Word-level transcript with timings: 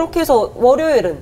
그렇게 0.00 0.20
해서 0.20 0.50
월요일은 0.56 1.18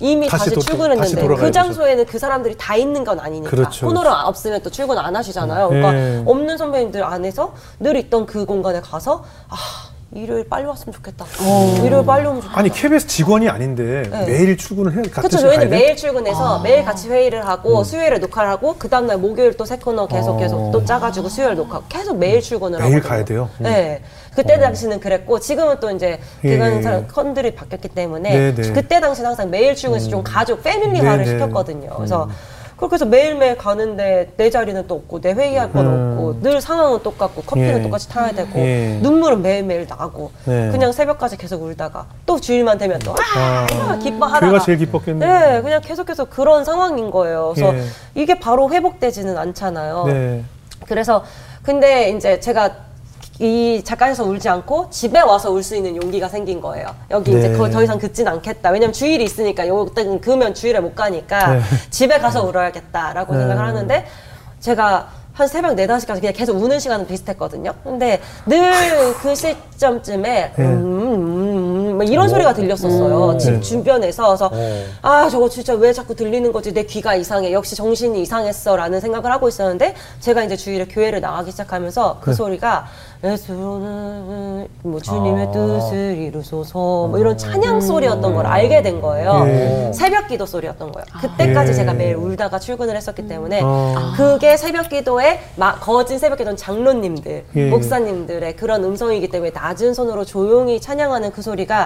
이미 0.00 0.28
다시 0.28 0.46
다시, 0.46 0.50
또- 0.50 0.56
다시 0.56 0.66
출근했는데 0.66 1.14
돌아가야 1.14 1.36
그 1.36 1.42
되죠. 1.46 1.52
장소에는 1.52 2.06
그 2.06 2.18
사람들이 2.18 2.56
다 2.58 2.74
있는 2.76 3.02
건 3.04 3.18
아니니까 3.20 3.48
그렇죠, 3.50 3.86
코너를 3.86 4.10
없으면 4.10 4.60
또 4.62 4.68
출근 4.70 4.98
안 4.98 5.14
하시잖아요. 5.14 5.68
그러니까 5.68 5.94
예. 5.94 6.22
없는 6.26 6.58
선배님들 6.58 7.02
안에서 7.04 7.54
늘 7.78 7.96
있던 7.96 8.26
그 8.26 8.44
공간에 8.44 8.80
가서 8.80 9.24
아 9.48 9.54
일요일 10.16 10.48
빨리 10.48 10.64
왔으면 10.66 10.94
좋겠다. 10.94 11.26
일요일 11.84 12.04
빨리 12.06 12.26
오면 12.26 12.40
좋겠다. 12.42 12.58
아니 12.58 12.70
KBS 12.70 13.06
직원이 13.06 13.48
아닌데 13.48 14.02
네. 14.10 14.26
매일 14.26 14.56
출근을 14.56 14.92
해야 14.94 15.02
같은 15.02 15.28
그렇죠. 15.28 15.38
저희는? 15.38 15.68
매일 15.70 15.94
출근해서 15.96 16.60
매일 16.60 16.84
같이 16.84 17.08
회의를 17.08 17.46
하고 17.46 17.84
수요일에 17.84 18.18
녹화를 18.18 18.50
하고 18.50 18.74
그 18.78 18.88
다음날 18.88 19.18
목요일 19.18 19.52
또 19.56 19.66
새 19.66 19.76
코너 19.76 20.06
계속 20.06 20.36
계속 20.38 20.70
또 20.70 20.84
짜가지고 20.84 21.28
수요일 21.28 21.56
녹화 21.56 21.80
계속 21.88 22.16
매일 22.18 22.40
출근을 22.40 22.78
매일 22.78 22.94
하거든요. 22.96 23.08
가야 23.10 23.24
돼요? 23.24 23.48
음. 23.58 23.64
네. 23.64 24.02
그때 24.34 24.58
당시는 24.58 25.00
그랬고 25.00 25.40
지금은 25.40 25.80
또 25.80 25.90
이제 25.90 26.20
예, 26.44 26.50
그건 26.58 26.76
예. 26.78 26.82
사람 26.82 27.08
컨들이 27.08 27.54
바뀌었기 27.54 27.88
때문에 27.88 28.30
네, 28.52 28.54
네. 28.54 28.72
그때 28.72 29.00
당시는 29.00 29.28
항상 29.28 29.50
매일 29.50 29.74
출근해서 29.74 30.08
좀 30.10 30.22
가족 30.22 30.62
패밀리화를 30.62 31.24
네, 31.24 31.32
네. 31.32 31.38
시켰거든요. 31.38 31.90
그래서 31.96 32.28
그렇게 32.76 32.94
해서 32.94 33.06
매일매일 33.06 33.56
가는데 33.56 34.32
내 34.36 34.50
자리는 34.50 34.86
또 34.86 34.96
없고 34.96 35.20
내 35.20 35.32
회의할 35.32 35.72
건 35.72 35.86
음. 35.86 36.18
없고 36.18 36.40
늘 36.42 36.60
상황은 36.60 37.02
똑같고 37.02 37.42
커피는 37.42 37.78
예. 37.78 37.82
똑같이 37.82 38.08
타야 38.08 38.32
되고 38.32 38.58
예. 38.58 38.98
눈물은 39.00 39.40
매일매일 39.40 39.86
나고 39.88 40.30
네. 40.44 40.70
그냥 40.70 40.92
새벽까지 40.92 41.38
계속 41.38 41.62
울다가 41.62 42.06
또 42.26 42.38
주일만 42.38 42.76
되면 42.76 42.98
또 42.98 43.14
아, 43.34 43.66
아. 43.70 43.98
기뻐하다가 43.98 44.52
그가 44.52 44.64
제일 44.64 44.78
기뻤겠네. 44.78 45.26
네, 45.26 45.62
그냥 45.62 45.80
계속해서 45.80 46.26
그런 46.26 46.64
상황인 46.64 47.10
거예요. 47.10 47.52
그래서 47.54 47.74
예. 47.74 47.82
이게 48.14 48.38
바로 48.38 48.70
회복되지는 48.70 49.38
않잖아요. 49.38 50.04
네. 50.06 50.44
그래서 50.86 51.24
근데 51.62 52.10
이제 52.10 52.38
제가 52.40 52.85
이 53.38 53.82
작가에서 53.84 54.24
울지 54.24 54.48
않고 54.48 54.88
집에 54.90 55.20
와서 55.20 55.50
울 55.50 55.62
수 55.62 55.74
있는 55.76 55.96
용기가 55.96 56.28
생긴 56.28 56.60
거예요. 56.60 56.94
여기 57.10 57.32
이제 57.36 57.48
네. 57.48 57.56
거- 57.58 57.68
더 57.68 57.82
이상 57.82 57.98
듣진 57.98 58.26
않겠다. 58.28 58.70
왜냐면 58.70 58.92
주일이 58.92 59.24
있으니까 59.24 59.66
요때는 59.68 60.20
그면 60.20 60.54
주일에 60.54 60.80
못 60.80 60.94
가니까 60.94 61.54
네. 61.54 61.60
집에 61.90 62.18
가서 62.18 62.44
울어야겠다라고 62.44 63.32
네. 63.34 63.40
생각을 63.40 63.64
하는데 63.66 64.06
제가 64.60 65.08
한 65.34 65.48
새벽 65.48 65.76
4, 65.76 65.86
5시까지 65.86 66.20
그냥 66.20 66.32
계속 66.32 66.56
우는 66.56 66.78
시간은 66.78 67.06
비슷했거든요. 67.06 67.74
근데 67.84 68.20
늘 68.46 68.72
그 69.20 69.34
시점쯤에 69.34 70.52
네. 70.56 70.64
음, 70.64 70.82
음, 70.82 71.75
음, 71.96 71.98
막 71.98 72.04
이런 72.08 72.28
소리가 72.28 72.52
들렸었어요. 72.52 73.38
집 73.38 73.52
네. 73.52 73.60
주변에서. 73.60 74.26
그래서 74.26 74.50
어. 74.52 74.84
아 75.02 75.28
저거 75.28 75.48
진짜 75.48 75.74
왜 75.74 75.92
자꾸 75.92 76.14
들리는 76.14 76.52
거지 76.52 76.72
내 76.72 76.84
귀가 76.84 77.14
이상해 77.14 77.52
역시 77.52 77.74
정신이 77.74 78.20
이상했어 78.22 78.76
라는 78.76 79.00
생각을 79.00 79.30
하고 79.32 79.48
있었는데 79.48 79.94
제가 80.20 80.44
이제 80.44 80.56
주일에 80.56 80.84
교회를 80.86 81.20
나가기 81.20 81.50
시작하면서 81.50 82.18
그 82.20 82.30
네. 82.30 82.36
소리가 82.36 82.86
예수는 83.24 84.68
뭐 84.82 85.00
주님의 85.00 85.46
아. 85.46 85.50
뜻을 85.50 86.16
이루소서 86.18 87.08
뭐 87.08 87.18
이런 87.18 87.36
찬양 87.36 87.80
소리였던 87.80 88.34
걸 88.34 88.46
알게 88.46 88.82
된 88.82 89.00
거예요 89.00 89.44
예. 89.46 89.92
새벽 89.94 90.28
기도 90.28 90.44
소리였던 90.46 90.92
거예요 90.92 91.04
그때까지 91.20 91.70
예. 91.70 91.74
제가 91.74 91.94
매일 91.94 92.16
울다가 92.16 92.58
출근을 92.58 92.94
했었기 92.96 93.26
때문에 93.26 93.60
어. 93.64 93.94
그게 94.16 94.56
새벽 94.56 94.90
기도에 94.90 95.40
마- 95.56 95.78
거진 95.78 96.18
새벽 96.18 96.36
기도는 96.38 96.56
장로님들 96.56 97.44
예. 97.56 97.70
목사님들의 97.70 98.56
그런 98.56 98.84
음성이기 98.84 99.28
때문에 99.28 99.50
낮은 99.52 99.94
손으로 99.94 100.24
조용히 100.24 100.80
찬양하는 100.80 101.32
그 101.32 101.42
소리가 101.42 101.85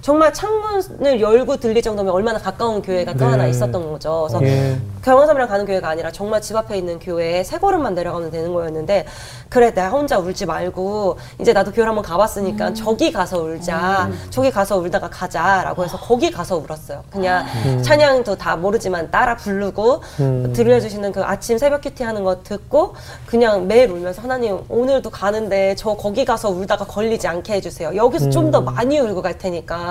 정말 0.00 0.32
창문을 0.32 1.20
열고 1.20 1.58
들릴 1.58 1.82
정도면 1.82 2.12
얼마나 2.12 2.38
가까운 2.38 2.82
교회가 2.82 3.12
또 3.14 3.18
네. 3.20 3.24
하나 3.26 3.46
있었던 3.46 3.90
거죠. 3.92 4.26
그래서 4.28 4.44
예. 4.46 4.78
경원삼이랑 5.04 5.48
가는 5.48 5.64
교회가 5.64 5.88
아니라 5.88 6.10
정말 6.10 6.42
집 6.42 6.56
앞에 6.56 6.76
있는 6.76 6.98
교회에 6.98 7.42
세 7.42 7.58
걸음만 7.58 7.94
내려가면 7.94 8.30
되는 8.30 8.52
거였는데 8.52 9.06
그래 9.48 9.72
나 9.72 9.88
혼자 9.88 10.18
울지 10.18 10.44
말고 10.46 11.16
이제 11.40 11.52
나도 11.52 11.72
교회 11.72 11.86
한번 11.86 12.04
가봤으니까 12.04 12.74
저기 12.74 13.10
가서 13.12 13.38
울자. 13.40 14.10
저기 14.30 14.50
가서 14.50 14.76
울다가 14.76 15.08
가자라고 15.08 15.84
해서 15.84 15.96
거기 15.98 16.30
가서 16.30 16.56
울었어요. 16.58 17.02
그냥 17.10 17.46
찬양도 17.82 18.36
다 18.36 18.56
모르지만 18.56 19.10
따라 19.10 19.36
부르고 19.36 20.02
음. 20.20 20.52
들려주시는 20.54 21.12
그 21.12 21.22
아침 21.24 21.56
새벽 21.58 21.80
큐티 21.82 22.02
하는 22.02 22.24
거 22.24 22.42
듣고 22.42 22.94
그냥 23.26 23.66
매일 23.66 23.90
울면서 23.90 24.22
하나님 24.22 24.60
오늘도 24.68 25.08
가는데 25.10 25.74
저 25.76 25.94
거기 25.94 26.24
가서 26.24 26.50
울다가 26.50 26.84
걸리지 26.84 27.26
않게 27.26 27.54
해주세요. 27.54 27.94
여기서 27.96 28.28
좀 28.28 28.50
더 28.50 28.60
많이 28.60 28.98
울고 28.98 29.22
갈 29.22 29.38
테니까 29.38 29.89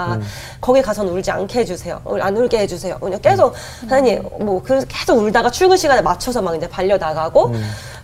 거기 0.61 0.81
가서는 0.81 1.11
울지 1.13 1.31
않게 1.31 1.59
해주세요. 1.59 2.01
울- 2.05 2.21
안 2.21 2.35
울게 2.37 2.57
해주세요. 2.59 2.97
그냥 2.99 3.19
계속 3.21 3.53
하나님 3.87 4.23
뭐그 4.39 4.85
계속 4.87 5.17
울다가 5.17 5.49
출근 5.51 5.77
시간에 5.77 6.01
맞춰서 6.01 6.41
막 6.41 6.55
이제 6.55 6.67
발려 6.69 6.97
나가고 6.97 7.53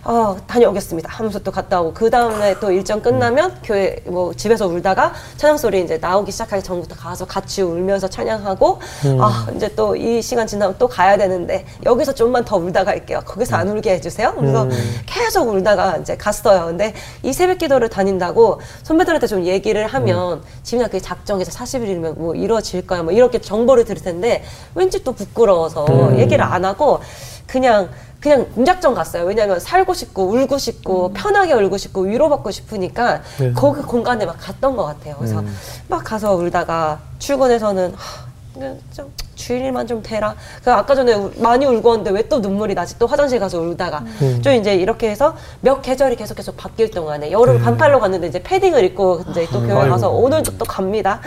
어, 0.04 0.36
다녀오겠습니다. 0.46 1.08
하면서 1.10 1.38
또 1.40 1.50
갔다 1.50 1.80
오고 1.80 1.92
그 1.94 2.08
다음에 2.10 2.54
또 2.60 2.70
일정 2.70 3.02
끝나면 3.02 3.56
교회 3.64 3.96
뭐 4.06 4.32
집에서 4.34 4.66
울다가 4.68 5.12
찬양 5.36 5.58
소리 5.58 5.82
이제 5.82 5.98
나오기 5.98 6.30
시작하기 6.30 6.62
전부터 6.62 6.94
가서 6.94 7.24
같이 7.26 7.62
울면서 7.62 8.06
찬양하고 8.08 8.78
아 9.20 9.46
이제 9.56 9.68
또 9.74 9.96
이 9.96 10.20
시간 10.22 10.46
지나면 10.46 10.76
또 10.78 10.86
가야 10.88 11.16
되는데 11.16 11.64
여기서 11.84 12.12
좀만 12.12 12.44
더 12.44 12.56
울다 12.56 12.84
갈게요. 12.84 13.20
거기서 13.24 13.56
안 13.56 13.68
울게 13.68 13.94
해주세요. 13.94 14.34
그래서 14.36 14.68
계속 15.06 15.48
울다가 15.48 15.96
이제 15.96 16.16
갔어요. 16.16 16.66
근데 16.66 16.92
이 17.22 17.32
새벽 17.32 17.58
기도를 17.58 17.88
다닌다고 17.88 18.60
선배들한테 18.84 19.26
좀 19.26 19.44
얘기를 19.44 19.86
하면 19.86 20.42
지민아 20.62 20.86
그게 20.88 21.00
작정해서 21.00 21.50
40 21.50 21.82
일이면 21.86 22.14
뭐 22.18 22.34
이루어질 22.34 22.86
거야 22.86 23.02
뭐 23.02 23.12
이렇게 23.12 23.40
정보를 23.40 23.84
들을 23.84 24.02
텐데 24.02 24.44
왠지 24.74 25.02
또 25.04 25.12
부끄러워서 25.12 26.18
얘기를 26.18 26.44
안 26.44 26.64
하고 26.64 27.00
그냥 27.46 27.88
그냥 28.20 28.46
무작정 28.54 28.94
갔어요. 28.94 29.24
왜냐하면 29.24 29.60
살고 29.60 29.94
싶고 29.94 30.24
울고 30.24 30.58
싶고 30.58 31.12
편하게 31.12 31.52
울고 31.52 31.76
싶고 31.76 32.02
위로받고 32.02 32.50
싶으니까 32.50 33.22
네. 33.38 33.52
거기 33.52 33.82
공간에 33.82 34.26
막 34.26 34.36
갔던 34.40 34.74
것 34.74 34.84
같아요. 34.84 35.14
그래서 35.18 35.44
막 35.88 36.02
가서 36.02 36.34
울다가 36.34 36.98
출근해서는 37.20 37.94
하, 37.94 38.26
그냥 38.58 38.78
좀 38.94 39.12
주일만 39.34 39.86
좀 39.86 40.02
되라. 40.02 40.34
그 40.64 40.72
아까 40.72 40.94
전에 40.94 41.12
우- 41.14 41.30
많이 41.36 41.66
울고 41.66 41.88
왔는데 41.88 42.10
왜 42.10 42.26
또 42.28 42.40
눈물이 42.40 42.74
나지? 42.74 42.98
또 42.98 43.06
화장실 43.06 43.38
가서 43.38 43.60
울다가 43.60 44.02
좀 44.42 44.52
이제 44.54 44.74
이렇게 44.74 45.08
해서 45.10 45.36
몇 45.60 45.80
계절이 45.82 46.16
계속 46.16 46.34
계속 46.34 46.56
바뀔 46.56 46.90
동안에 46.90 47.30
여름 47.30 47.60
반팔로 47.62 48.00
갔는데 48.00 48.26
이제 48.28 48.42
패딩을 48.42 48.82
입고 48.84 49.22
이제 49.30 49.46
또 49.52 49.60
교회 49.60 49.74
아이고. 49.74 49.90
가서 49.90 50.10
오늘도 50.10 50.58
또 50.58 50.64
갑니다. 50.64 51.20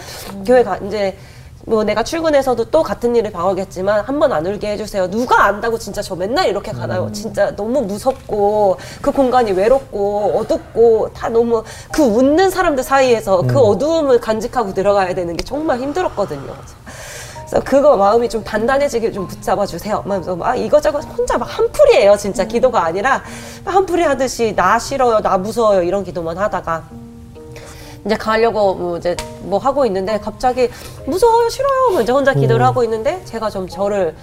교회 0.45 0.63
가 0.63 0.77
이제 0.77 1.17
뭐 1.65 1.83
내가 1.83 2.03
출근해서도 2.03 2.65
또 2.71 2.81
같은 2.81 3.15
일을 3.15 3.31
봐오겠지만 3.31 4.01
한 4.01 4.19
번 4.19 4.33
안 4.33 4.45
울게 4.45 4.71
해주세요. 4.71 5.09
누가 5.09 5.45
안다고 5.45 5.77
진짜 5.77 6.01
저 6.01 6.15
맨날 6.15 6.47
이렇게 6.49 6.71
가나요? 6.71 7.11
진짜 7.13 7.55
너무 7.55 7.81
무섭고 7.81 8.77
그 9.01 9.11
공간이 9.11 9.51
외롭고 9.51 10.39
어둡고 10.39 11.11
다 11.13 11.29
너무 11.29 11.63
그 11.91 12.01
웃는 12.03 12.49
사람들 12.49 12.83
사이에서 12.83 13.43
그 13.43 13.59
어두움을 13.59 14.19
간직하고 14.19 14.73
들어가야 14.73 15.13
되는 15.13 15.37
게 15.37 15.43
정말 15.45 15.79
힘들었거든요. 15.79 16.53
그래서 17.49 17.65
그거 17.65 17.97
마음이 17.97 18.29
좀 18.29 18.43
단단해지게 18.43 19.11
좀 19.11 19.27
붙잡아 19.27 19.65
주세요. 19.65 20.03
그래서 20.05 20.35
막 20.35 20.55
이거저거 20.55 20.99
혼자 20.99 21.37
막 21.37 21.45
한풀이에요. 21.45 22.15
진짜 22.15 22.45
기도가 22.45 22.85
아니라. 22.85 23.23
막 23.65 23.75
한풀이 23.75 24.03
하듯이 24.03 24.53
나 24.55 24.77
싫어요, 24.77 25.19
나 25.21 25.37
무서워요 25.37 25.81
이런 25.81 26.03
기도만 26.03 26.37
하다가. 26.37 26.83
이제 28.05 28.15
가려고 28.15 28.75
뭐 28.75 28.97
이제 28.97 29.15
뭐 29.41 29.59
하고 29.59 29.85
있는데 29.85 30.19
갑자기 30.19 30.69
무서워요 31.05 31.49
싫어요 31.49 31.89
뭐 31.91 32.01
이제 32.01 32.13
혼자 32.13 32.33
기도를 32.33 32.65
하고 32.65 32.81
있는데 32.85 33.21
제가 33.25 33.49
좀 33.49 33.67
저를 33.67 34.15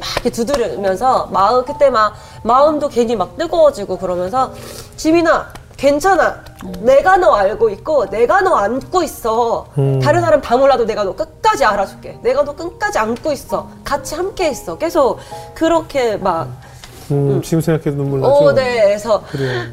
막 0.00 0.08
이렇게 0.14 0.30
두드리면서 0.30 1.28
마음 1.30 1.64
그때 1.64 1.88
막 1.88 2.14
마음도 2.42 2.88
괜히 2.88 3.14
막 3.14 3.36
뜨거워지고 3.36 3.98
그러면서 3.98 4.52
지민아 4.96 5.52
괜찮아. 5.76 6.40
내가 6.80 7.16
너 7.16 7.32
알고 7.34 7.70
있고 7.70 8.06
내가 8.08 8.40
너 8.40 8.54
안고 8.56 9.02
있어. 9.02 9.66
다른 10.02 10.20
사람 10.20 10.40
다 10.40 10.56
몰라도 10.56 10.84
내가 10.86 11.04
너 11.04 11.12
끝 11.14 11.41
까지 11.52 11.66
알아줄게 11.66 12.18
내가 12.22 12.44
너 12.44 12.56
끝까지 12.56 12.98
안고 12.98 13.30
있어 13.32 13.68
같이 13.84 14.14
함께 14.14 14.48
있어 14.48 14.78
계속 14.78 15.18
그렇게 15.54 16.16
막 16.16 16.48
음, 17.10 17.42
지금 17.42 17.60
생각해도 17.60 18.02
눈물 18.02 18.20
나죠? 18.20 18.32
어, 18.32 18.52
네. 18.54 18.84
그래서 18.84 19.22
그래요. 19.28 19.64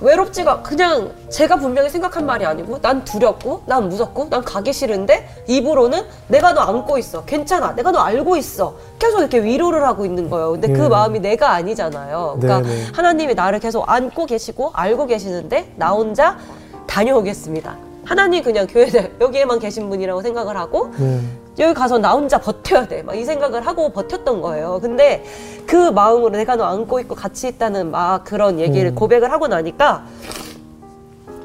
외롭지가 0.00 0.62
그냥 0.62 1.12
제가 1.28 1.56
분명히 1.56 1.90
생각한 1.90 2.24
말이 2.24 2.46
아니고 2.46 2.80
난 2.80 3.04
두렵고 3.04 3.64
난 3.66 3.88
무섭고 3.90 4.28
난 4.30 4.42
가기 4.42 4.72
싫은데 4.72 5.44
입으로는 5.48 6.04
내가 6.28 6.54
너 6.54 6.62
안고 6.62 6.96
있어 6.98 7.24
괜찮아 7.26 7.74
내가 7.74 7.90
너 7.90 7.98
알고 7.98 8.36
있어 8.36 8.76
계속 8.98 9.18
이렇게 9.18 9.42
위로를 9.42 9.84
하고 9.84 10.06
있는 10.06 10.30
거예요 10.30 10.52
근데 10.52 10.68
그 10.72 10.84
음. 10.84 10.88
마음이 10.88 11.20
내가 11.20 11.50
아니잖아요 11.50 12.38
그러니까 12.40 12.66
네, 12.70 12.76
네. 12.76 12.90
하나님이 12.94 13.34
나를 13.34 13.58
계속 13.58 13.90
안고 13.90 14.26
계시고 14.26 14.70
알고 14.72 15.06
계시는데 15.06 15.74
나 15.76 15.90
혼자 15.90 16.38
다녀오겠습니다 16.86 17.91
하나님 18.04 18.42
그냥 18.42 18.66
교회 18.68 18.88
여기에만 19.20 19.58
계신 19.58 19.88
분이라고 19.88 20.22
생각을 20.22 20.56
하고 20.56 20.90
네. 20.98 21.20
여기 21.58 21.74
가서 21.74 21.98
나 21.98 22.12
혼자 22.12 22.38
버텨야 22.38 22.86
돼. 22.88 23.02
막 23.02 23.14
이 23.14 23.24
생각을 23.24 23.66
하고 23.66 23.90
버텼던 23.90 24.40
거예요. 24.40 24.78
근데 24.82 25.24
그 25.66 25.76
마음으로 25.90 26.30
내가 26.30 26.56
너 26.56 26.64
안고 26.64 26.98
있고 27.00 27.14
같이 27.14 27.46
있다는 27.48 27.90
막 27.90 28.24
그런 28.24 28.58
얘기를 28.58 28.90
음. 28.90 28.94
고백을 28.94 29.30
하고 29.30 29.46
나니까 29.48 30.04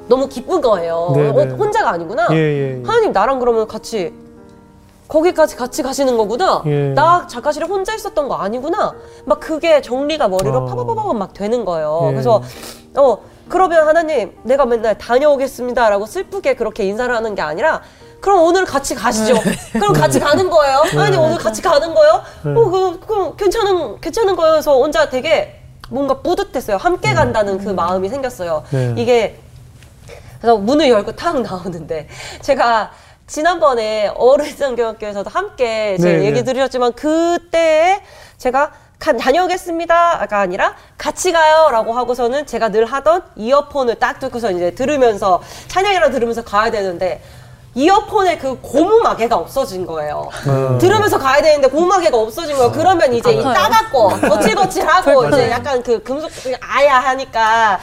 너무 0.07 0.27
기쁜 0.29 0.61
거예요. 0.61 1.11
네, 1.15 1.29
어, 1.29 1.33
네. 1.45 1.51
혼자가 1.51 1.91
아니구나. 1.91 2.27
예, 2.31 2.35
예, 2.37 2.79
예. 2.79 2.83
하나님 2.85 3.11
나랑 3.11 3.39
그러면 3.39 3.67
같이 3.67 4.13
거기까지 5.09 5.55
같이 5.57 5.83
가시는 5.83 6.17
거구나. 6.17 6.63
예. 6.65 6.93
나 6.93 7.27
작가실에 7.27 7.65
혼자 7.65 7.93
있었던 7.93 8.27
거 8.27 8.35
아니구나. 8.35 8.93
막 9.25 9.39
그게 9.39 9.81
정리가 9.81 10.27
머리로 10.29 10.61
아. 10.61 10.65
파바바바 10.65 11.13
막 11.13 11.33
되는 11.33 11.65
거예요. 11.65 12.05
예. 12.07 12.11
그래서 12.11 12.41
어 12.95 13.17
그러면 13.49 13.87
하나님 13.87 14.35
내가 14.43 14.65
맨날 14.65 14.97
다녀오겠습니다 14.97 15.89
라고 15.89 16.05
슬프게 16.05 16.55
그렇게 16.55 16.83
인사를 16.85 17.13
하는 17.15 17.35
게 17.35 17.41
아니라 17.41 17.81
그럼 18.19 18.41
오늘 18.41 18.65
같이 18.65 18.95
가시죠. 18.95 19.35
그럼 19.73 19.93
같이 19.93 20.19
가는 20.19 20.49
거예요. 20.49 20.83
아니 20.97 21.15
오늘 21.17 21.37
같이 21.37 21.61
가는 21.61 21.93
거예요? 21.93 22.23
어, 22.45 22.69
그, 22.69 22.99
그 22.99 23.35
괜찮은 23.35 24.01
괜찮은 24.01 24.35
거예요. 24.35 24.53
그래서 24.53 24.75
혼자 24.75 25.09
되게 25.09 25.59
뭔가 25.89 26.21
뿌듯했어요. 26.21 26.77
함께 26.77 27.13
간다는 27.13 27.59
그 27.59 27.69
마음이 27.69 28.09
생겼어요. 28.09 28.63
네. 28.71 28.93
이게 28.97 29.39
그래서 30.41 30.57
문을 30.57 30.89
열고 30.89 31.15
탁 31.15 31.41
나오는데 31.41 32.07
제가 32.41 32.91
지난번에 33.27 34.11
어른성교육교에서도 34.15 35.29
함께 35.29 35.95
이제 35.97 36.17
네, 36.17 36.25
얘기 36.25 36.43
네. 36.43 36.43
드렸지만 36.43 36.93
그때 36.93 38.01
제가 38.37 38.69
가- 38.69 38.86
다녀오겠습니다가 38.99 40.39
아니라 40.39 40.75
같이 40.97 41.31
가요라고 41.31 41.93
하고서는 41.93 42.45
제가 42.45 42.69
늘 42.69 42.85
하던 42.85 43.23
이어폰을 43.35 43.95
딱 43.95 44.19
듣고서 44.19 44.51
이제 44.51 44.71
들으면서 44.71 45.41
찬양이라 45.67 46.09
들으면서 46.11 46.43
가야 46.43 46.71
되는데 46.71 47.21
이어폰에 47.75 48.39
그 48.39 48.59
고무마개가 48.59 49.35
없어진 49.35 49.85
거예요. 49.85 50.27
음. 50.47 50.79
들으면서 50.79 51.19
가야 51.19 51.43
되는데 51.43 51.67
고무마개가 51.67 52.17
없어진 52.17 52.57
거예요. 52.57 52.71
그러면 52.71 53.13
이제 53.13 53.31
이 53.31 53.43
따갑고 53.43 54.09
거칠거칠하고 54.09 55.27
이제 55.27 55.51
약간 55.51 55.83
그 55.83 56.01
금속 56.01 56.31
아야 56.59 56.99
하니까 56.99 57.79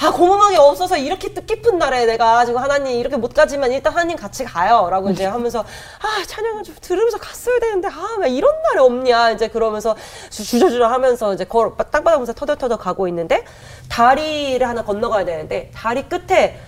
아 0.00 0.12
고무망이 0.12 0.56
없어서 0.56 0.96
이렇게 0.96 1.34
뜻깊은 1.34 1.76
날에 1.78 2.06
내가 2.06 2.44
지금 2.44 2.60
하나님 2.62 2.98
이렇게 3.00 3.16
못 3.16 3.34
가지만 3.34 3.72
일단 3.72 3.92
하나님 3.92 4.16
같이 4.16 4.44
가요라고 4.44 5.10
이제 5.10 5.26
하면서 5.26 5.60
아 5.60 6.24
찬양을 6.24 6.62
좀 6.62 6.76
들으면서 6.80 7.18
갔어야 7.18 7.58
되는데 7.58 7.88
아 7.88 8.16
왜 8.20 8.30
이런 8.30 8.52
날이 8.62 8.78
없냐? 8.80 9.30
이제 9.32 9.48
그러면서 9.48 9.96
주- 10.30 10.44
주저주저 10.44 10.84
하면서 10.86 11.34
이제 11.34 11.44
걸 11.44 11.72
땅바닥면서 11.90 12.32
터덜터덜 12.32 12.78
가고 12.78 13.08
있는데 13.08 13.44
다리를 13.88 14.66
하나 14.66 14.82
건너가야 14.84 15.24
되는데 15.24 15.70
다리 15.74 16.08
끝에 16.08 16.58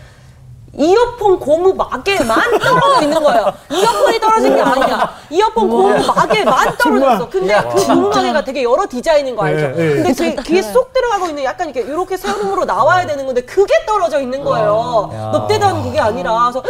이어폰 0.72 1.40
고무 1.40 1.74
마개만 1.74 2.58
떨어져 2.58 3.02
있는 3.02 3.22
거예요. 3.22 3.52
이어폰이 3.70 4.20
떨어진 4.20 4.54
게 4.54 4.62
아니야. 4.62 5.14
이어폰 5.30 5.68
고무 5.68 5.88
마개만 6.14 6.76
떨어졌어. 6.76 7.28
근데 7.28 7.60
그 7.74 7.86
고무 7.86 8.08
마개가 8.08 8.44
되게 8.44 8.62
여러 8.62 8.86
디자인인 8.88 9.34
거 9.34 9.44
알죠? 9.44 9.72
예, 9.76 9.90
예. 9.90 9.94
근데 10.02 10.12
그 10.36 10.42
귀에 10.44 10.62
쏙 10.62 10.92
들어가고 10.92 11.26
있는 11.26 11.42
약간 11.44 11.68
이렇게 11.70 11.80
이렇게 11.90 12.16
세움으로 12.16 12.64
나와야 12.64 13.04
되는 13.06 13.26
건데 13.26 13.40
그게 13.42 13.74
떨어져 13.84 14.20
있는 14.20 14.44
거예요. 14.44 15.10
넙대다는 15.32 15.82
그게 15.82 15.98
아니라 16.00 16.50
그래서 16.52 16.62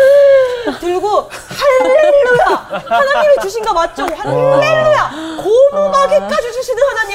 들고 0.80 1.28
할렐루야 1.30 2.82
하나님이 2.88 3.34
주신 3.42 3.62
거 3.64 3.72
맞죠? 3.74 4.06
할렐루야 4.16 5.10
고무 5.42 5.88
마개까지 5.90 6.49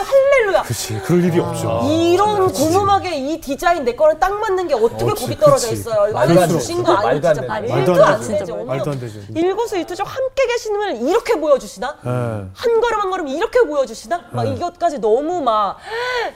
할렐루야. 0.06 0.62
그렇지. 0.64 1.02
그럴 1.04 1.24
일이 1.24 1.40
없죠. 1.40 1.82
이런 1.90 2.52
고무막에 2.52 3.16
이 3.16 3.40
디자인 3.42 3.84
내 3.84 3.96
거랑 3.96 4.20
딱 4.20 4.34
맞는 4.40 4.68
게 4.68 4.74
어떻게 4.76 5.04
그렇지, 5.06 5.24
거기 5.24 5.38
떨어져 5.40 5.68
그렇지. 5.68 5.74
있어요? 5.82 6.10
이거 6.10 6.48
주신. 6.48 6.84
거 6.84 6.94
아니고 6.94 7.08
말도 7.08 7.28
안 7.28 7.42
진짜 7.42 7.42
되죠. 7.42 7.74
말도 7.74 7.94
안안 8.06 8.22
되죠. 8.22 8.56
말도 8.66 8.92
안 8.92 9.00
되죠. 9.00 9.20
일거수일투족 9.36 10.08
함께 10.08 10.48
계시는 10.48 10.80
걸 10.80 11.08
이렇게 11.10 11.40
보여주시나? 11.40 11.98
예. 12.06 12.10
한 12.10 12.82
걸음 12.82 13.00
한 13.00 13.10
걸음 13.10 13.28
이렇게 13.28 13.62
보여주시나? 13.62 14.26
막 14.32 14.44
네. 14.44 14.54
이것까지 14.54 15.00
너무 15.00 15.42
막 15.42 15.78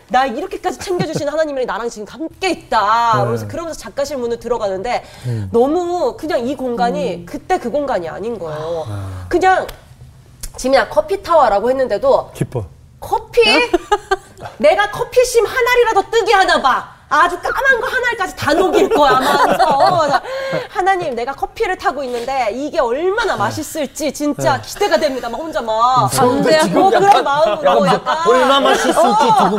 나 0.10 0.26
이렇게까지 0.26 0.80
챙겨주시는 0.80 1.32
하나님이랑 1.32 1.68
나랑 1.68 1.90
지금 1.90 2.08
함께 2.08 2.50
있다. 2.50 3.12
네. 3.14 3.20
그러면서 3.20 3.48
그러면서 3.48 3.80
작가실 3.80 4.18
문을 4.18 4.40
들어가는데 4.40 5.04
너무 5.52 6.18
그냥 6.18 6.48
이 6.48 6.56
공간이 6.56 7.26
그때 7.26 7.60
그 7.60 7.70
공간이 7.70 8.10
아닌 8.10 8.40
거예요. 8.40 8.86
그냥 9.28 9.68
지민아 10.58 10.90
커피 10.90 11.22
타워라고 11.22 11.70
했는데도 11.70 12.32
기뻐. 12.34 12.66
커피? 13.00 13.42
내가 14.58 14.92
커피심 14.92 15.46
하나리라도 15.46 16.10
뜨게 16.10 16.34
하나 16.34 16.62
봐. 16.62 16.99
아주 17.10 17.40
까만 17.42 17.82
거 17.82 17.88
하나까지 17.88 18.36
다 18.36 18.54
녹일 18.54 18.90
거야, 18.90 19.18
아마. 19.18 19.38
그래서 19.44 20.22
하나님, 20.70 21.16
내가 21.16 21.34
커피를 21.34 21.78
타고 21.78 22.04
있는데 22.04 22.50
이게 22.54 22.80
얼마나 22.80 23.36
맛있을지 23.36 24.12
진짜 24.14 24.62
기대가 24.62 24.98
됩니다. 24.98 25.28
막 25.28 25.38
혼자 25.40 25.62
막. 25.62 26.10
지금 26.12 26.80
뭐 26.82 26.90
그런 26.92 27.24
마음으로 27.24 27.88
야, 27.88 27.94
약간. 27.94 28.18
얼마나 28.28 28.60
맛있을지 28.60 28.94
두고 29.00 29.58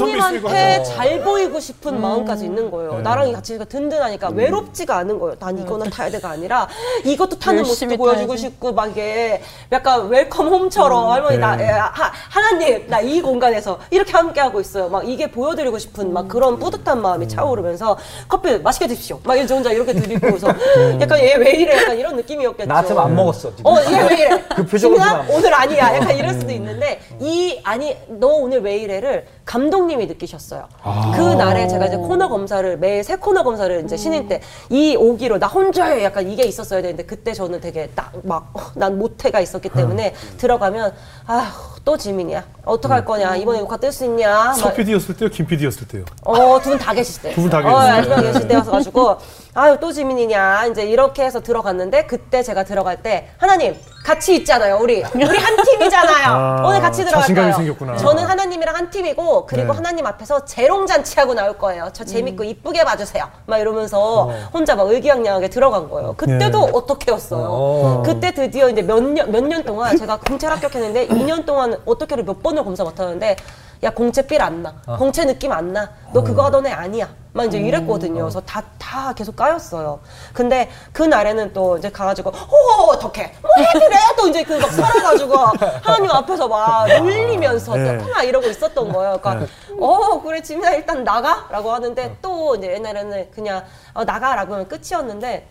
보자. 0.00 0.30
있으니까. 0.30 0.82
잘 0.84 1.20
보이고 1.22 1.58
싶은 1.60 2.00
마음까지 2.00 2.44
있는 2.44 2.70
거예요. 2.70 3.00
나랑 3.00 3.32
같이 3.32 3.58
든든하니까 3.58 4.28
외롭지가 4.30 4.96
않은 4.98 5.18
거예요. 5.18 5.36
난 5.40 5.58
이거는 5.58 5.90
타야 5.90 6.10
돼가 6.10 6.30
아니라 6.30 6.68
이것도 7.04 7.38
타는 7.38 7.64
모습도 7.64 7.96
보여주고. 7.96 8.36
싶고 8.36 8.72
막 8.72 8.88
이게 8.90 9.42
약간 9.72 10.08
welcome 10.08 10.46
home처럼 10.48 11.10
할머니 11.10 11.38
나 11.38 11.56
네. 11.56 11.64
에, 11.64 11.70
하, 11.70 12.12
하나님 12.30 12.86
나 12.88 13.00
이 13.00 13.20
공간에서 13.22 13.78
이렇게 13.90 14.12
함께 14.12 14.40
하고 14.40 14.60
있어요. 14.60 14.88
막 14.88 15.08
이게 15.08 15.28
보여드리고 15.30 15.78
싶은 15.78 16.12
막 16.12 16.28
그런 16.28 16.58
뿌듯 16.58 16.67
한 16.88 17.02
마음이 17.02 17.28
차오르면서 17.28 17.96
커피 18.28 18.58
맛있게 18.58 18.86
드십시오. 18.86 19.20
막 19.24 19.36
이제 19.36 19.52
혼자 19.52 19.70
이렇게 19.72 19.92
드리고 19.92 20.38
서 20.38 20.48
약간 21.00 21.18
얘 21.20 21.34
왜 21.38 21.52
이래 21.52 21.76
약간 21.76 21.96
이런 21.98 22.16
느낌이었겠죠. 22.16 22.68
나 22.68 22.76
같으면 22.76 23.02
안 23.04 23.14
먹었어. 23.14 23.54
지금. 23.54 23.66
어, 23.70 23.76
얘 23.80 24.02
왜 24.08 24.14
이래? 24.16 24.44
그 24.56 24.66
표정으로 24.66 24.98
지민아, 25.00 25.26
오늘 25.30 25.54
아니야. 25.54 25.96
약간 25.96 26.16
이럴 26.16 26.34
수도 26.34 26.50
있는데, 26.52 27.00
이, 27.20 27.60
아니, 27.62 27.96
너 28.08 28.28
오늘 28.28 28.60
왜 28.62 28.76
이래를 28.78 29.26
감독님이 29.58 30.04
느끼셨어요. 30.08 30.68
그 31.16 31.20
날에 31.32 31.66
제가 31.68 31.86
이제 31.86 31.96
코너 31.96 32.28
검사를, 32.28 32.76
매일 32.76 33.02
새 33.02 33.16
코너 33.16 33.42
검사를 33.42 33.82
이제 33.82 33.96
신인 33.96 34.28
때, 34.28 34.42
이 34.68 34.94
오기로 34.94 35.38
나 35.38 35.46
혼자해. 35.46 36.04
약간 36.04 36.28
이게 36.30 36.44
있었어야 36.44 36.82
되는데, 36.82 37.04
그때 37.06 37.32
저는 37.32 37.58
되게 37.62 37.88
딱, 37.94 38.12
막, 38.24 38.50
어, 38.52 38.60
난 38.76 38.98
모태가 38.98 39.40
있었기 39.40 39.70
때문에, 39.70 40.12
들어가면, 40.36 40.92
아휴, 41.26 41.46
또 41.82 41.96
지민이야. 41.96 42.44
어떡할 42.66 43.06
거냐. 43.06 43.36
이번에 43.36 43.60
녹화 43.60 43.78
뜰 43.78 43.90
수 43.90 44.04
있냐. 44.04 44.52
서막 44.52 44.76
PD였을 44.76 45.16
때요, 45.16 45.30
김 45.30 45.46
PD였을 45.46 45.88
때요. 45.88 46.04
어, 46.24 46.60
두 46.60 46.68
분 46.68 46.78
다 46.78 46.92
계실 46.92 47.22
때. 47.22 47.32
두 47.34 47.40
분다 47.40 47.60
어, 47.60 47.62
계셨어요. 47.62 48.02
두분 48.02 48.22
계실 48.32 48.48
때여서 48.48 48.70
가지고, 48.70 49.16
아유, 49.54 49.76
또 49.80 49.90
지민이냐. 49.92 50.66
이제 50.66 50.84
이렇게 50.84 51.24
해서 51.24 51.40
들어갔는데, 51.40 52.06
그때 52.06 52.42
제가 52.42 52.64
들어갈 52.64 53.02
때, 53.02 53.28
하나님, 53.38 53.74
같이 54.04 54.34
있잖아요, 54.36 54.78
우리. 54.80 55.02
우리 55.14 55.22
한 55.38 55.56
팀이잖아요. 55.64 56.26
아, 56.28 56.62
오늘 56.66 56.80
같이 56.80 57.02
들어갈 57.04 57.22
자신감이 57.22 57.50
거예요. 57.52 57.56
생겼구나. 57.56 57.96
저는 57.96 58.24
하나님이랑 58.24 58.74
한 58.76 58.90
팀이고, 58.90 59.46
그리고 59.46 59.72
네. 59.72 59.76
하나님 59.76 60.06
앞에서 60.06 60.44
재롱 60.44 60.86
잔치하고 60.86 61.34
나올 61.34 61.58
거예요. 61.58 61.88
저 61.92 62.04
재밌고 62.04 62.44
이쁘게 62.44 62.84
봐주세요. 62.84 63.28
막 63.46 63.58
이러면서 63.58 64.30
혼자 64.52 64.76
막 64.76 64.88
의기양양하게 64.88 65.48
들어간 65.50 65.88
거예요. 65.90 66.14
그때도 66.16 66.66
네. 66.66 66.72
어떻게 66.74 67.10
였어요. 67.10 67.46
어. 67.50 68.02
그때 68.04 68.32
드디어 68.32 68.68
이제 68.68 68.82
몇 68.82 69.02
년, 69.02 69.30
몇 69.32 69.40
년 69.44 69.64
동안 69.64 69.96
제가 69.96 70.18
공채를 70.20 70.54
합격했는데 70.56 71.08
2년 71.08 71.44
동안 71.46 71.76
어떻게를 71.86 72.24
몇 72.24 72.42
번을 72.42 72.62
검사 72.64 72.84
못하는데 72.84 73.36
야 73.82 73.90
공채 73.90 74.22
삘안 74.26 74.62
나. 74.62 74.74
공채 74.98 75.24
느낌 75.24 75.52
안 75.52 75.72
나. 75.72 75.90
너 76.12 76.22
그거 76.22 76.44
하던 76.46 76.66
애 76.66 76.70
아니야. 76.72 77.08
막 77.38 77.44
이제 77.44 77.58
이랬거든요. 77.58 78.22
그래서 78.22 78.40
다, 78.40 78.60
다 78.78 79.12
계속 79.12 79.36
까였어요. 79.36 80.00
근데 80.34 80.68
그 80.92 81.04
날에는 81.04 81.52
또 81.52 81.78
이제 81.78 81.88
가가지고, 81.88 82.30
호, 82.30 82.56
어떡해. 82.90 83.32
뭐 83.40 83.50
해드래. 83.64 83.96
또 84.16 84.26
이제 84.26 84.42
그막 84.42 84.72
살아가지고 84.72 85.36
하나님 85.84 86.10
앞에서 86.10 86.48
막 86.48 86.88
놀리면서 86.88 87.76
네. 87.76 87.96
또막 87.98 88.24
이러고 88.24 88.48
있었던 88.48 88.92
거예요. 88.92 89.18
그러니까, 89.22 89.46
어, 89.80 90.20
그래, 90.20 90.42
지민아 90.42 90.70
일단 90.72 91.04
나가? 91.04 91.46
라고 91.48 91.70
하는데 91.72 92.16
또 92.20 92.56
이제 92.56 92.72
옛날에는 92.74 93.30
그냥 93.30 93.62
어, 93.94 94.04
나가 94.04 94.34
라고 94.34 94.54
하면 94.54 94.66
끝이었는데 94.66 95.46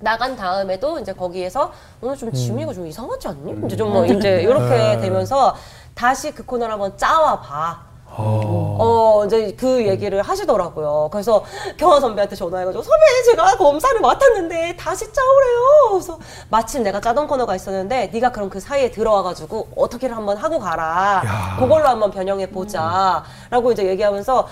나간 0.00 0.34
다음에도 0.34 0.98
이제 0.98 1.12
거기에서 1.12 1.72
오늘 2.00 2.16
좀 2.16 2.32
지민이가 2.32 2.72
좀 2.72 2.88
이상하지 2.88 3.28
않니? 3.28 3.66
이제 3.66 3.76
좀 3.76 3.92
뭐 3.92 4.04
이제 4.04 4.40
이렇게 4.42 4.64
네. 4.68 5.00
되면서 5.00 5.54
다시 5.94 6.32
그 6.32 6.44
코너를 6.44 6.72
한번 6.72 6.96
짜와 6.96 7.40
봐. 7.40 7.89
어. 8.12 8.76
어, 8.78 9.24
이제 9.26 9.54
그 9.58 9.86
얘기를 9.86 10.20
하시더라고요. 10.22 11.08
그래서 11.12 11.44
경화 11.76 12.00
선배한테 12.00 12.34
전화해가지고, 12.36 12.82
선배, 12.82 13.04
제가 13.26 13.56
검사를 13.56 14.00
맡았는데 14.00 14.76
다시 14.76 15.10
짜오래요. 15.12 15.90
그래서 15.92 16.18
마침 16.48 16.82
내가 16.82 17.00
짜던 17.00 17.26
코너가 17.26 17.54
있었는데, 17.54 18.10
네가 18.12 18.32
그럼 18.32 18.50
그 18.50 18.60
사이에 18.60 18.90
들어와가지고, 18.90 19.68
어떻게를 19.76 20.16
한번 20.16 20.36
하고 20.36 20.58
가라. 20.58 21.22
야. 21.24 21.56
그걸로 21.58 21.88
한번 21.88 22.10
변형해 22.10 22.50
보자. 22.50 23.22
라고 23.50 23.72
이제 23.72 23.86
얘기하면서, 23.86 24.48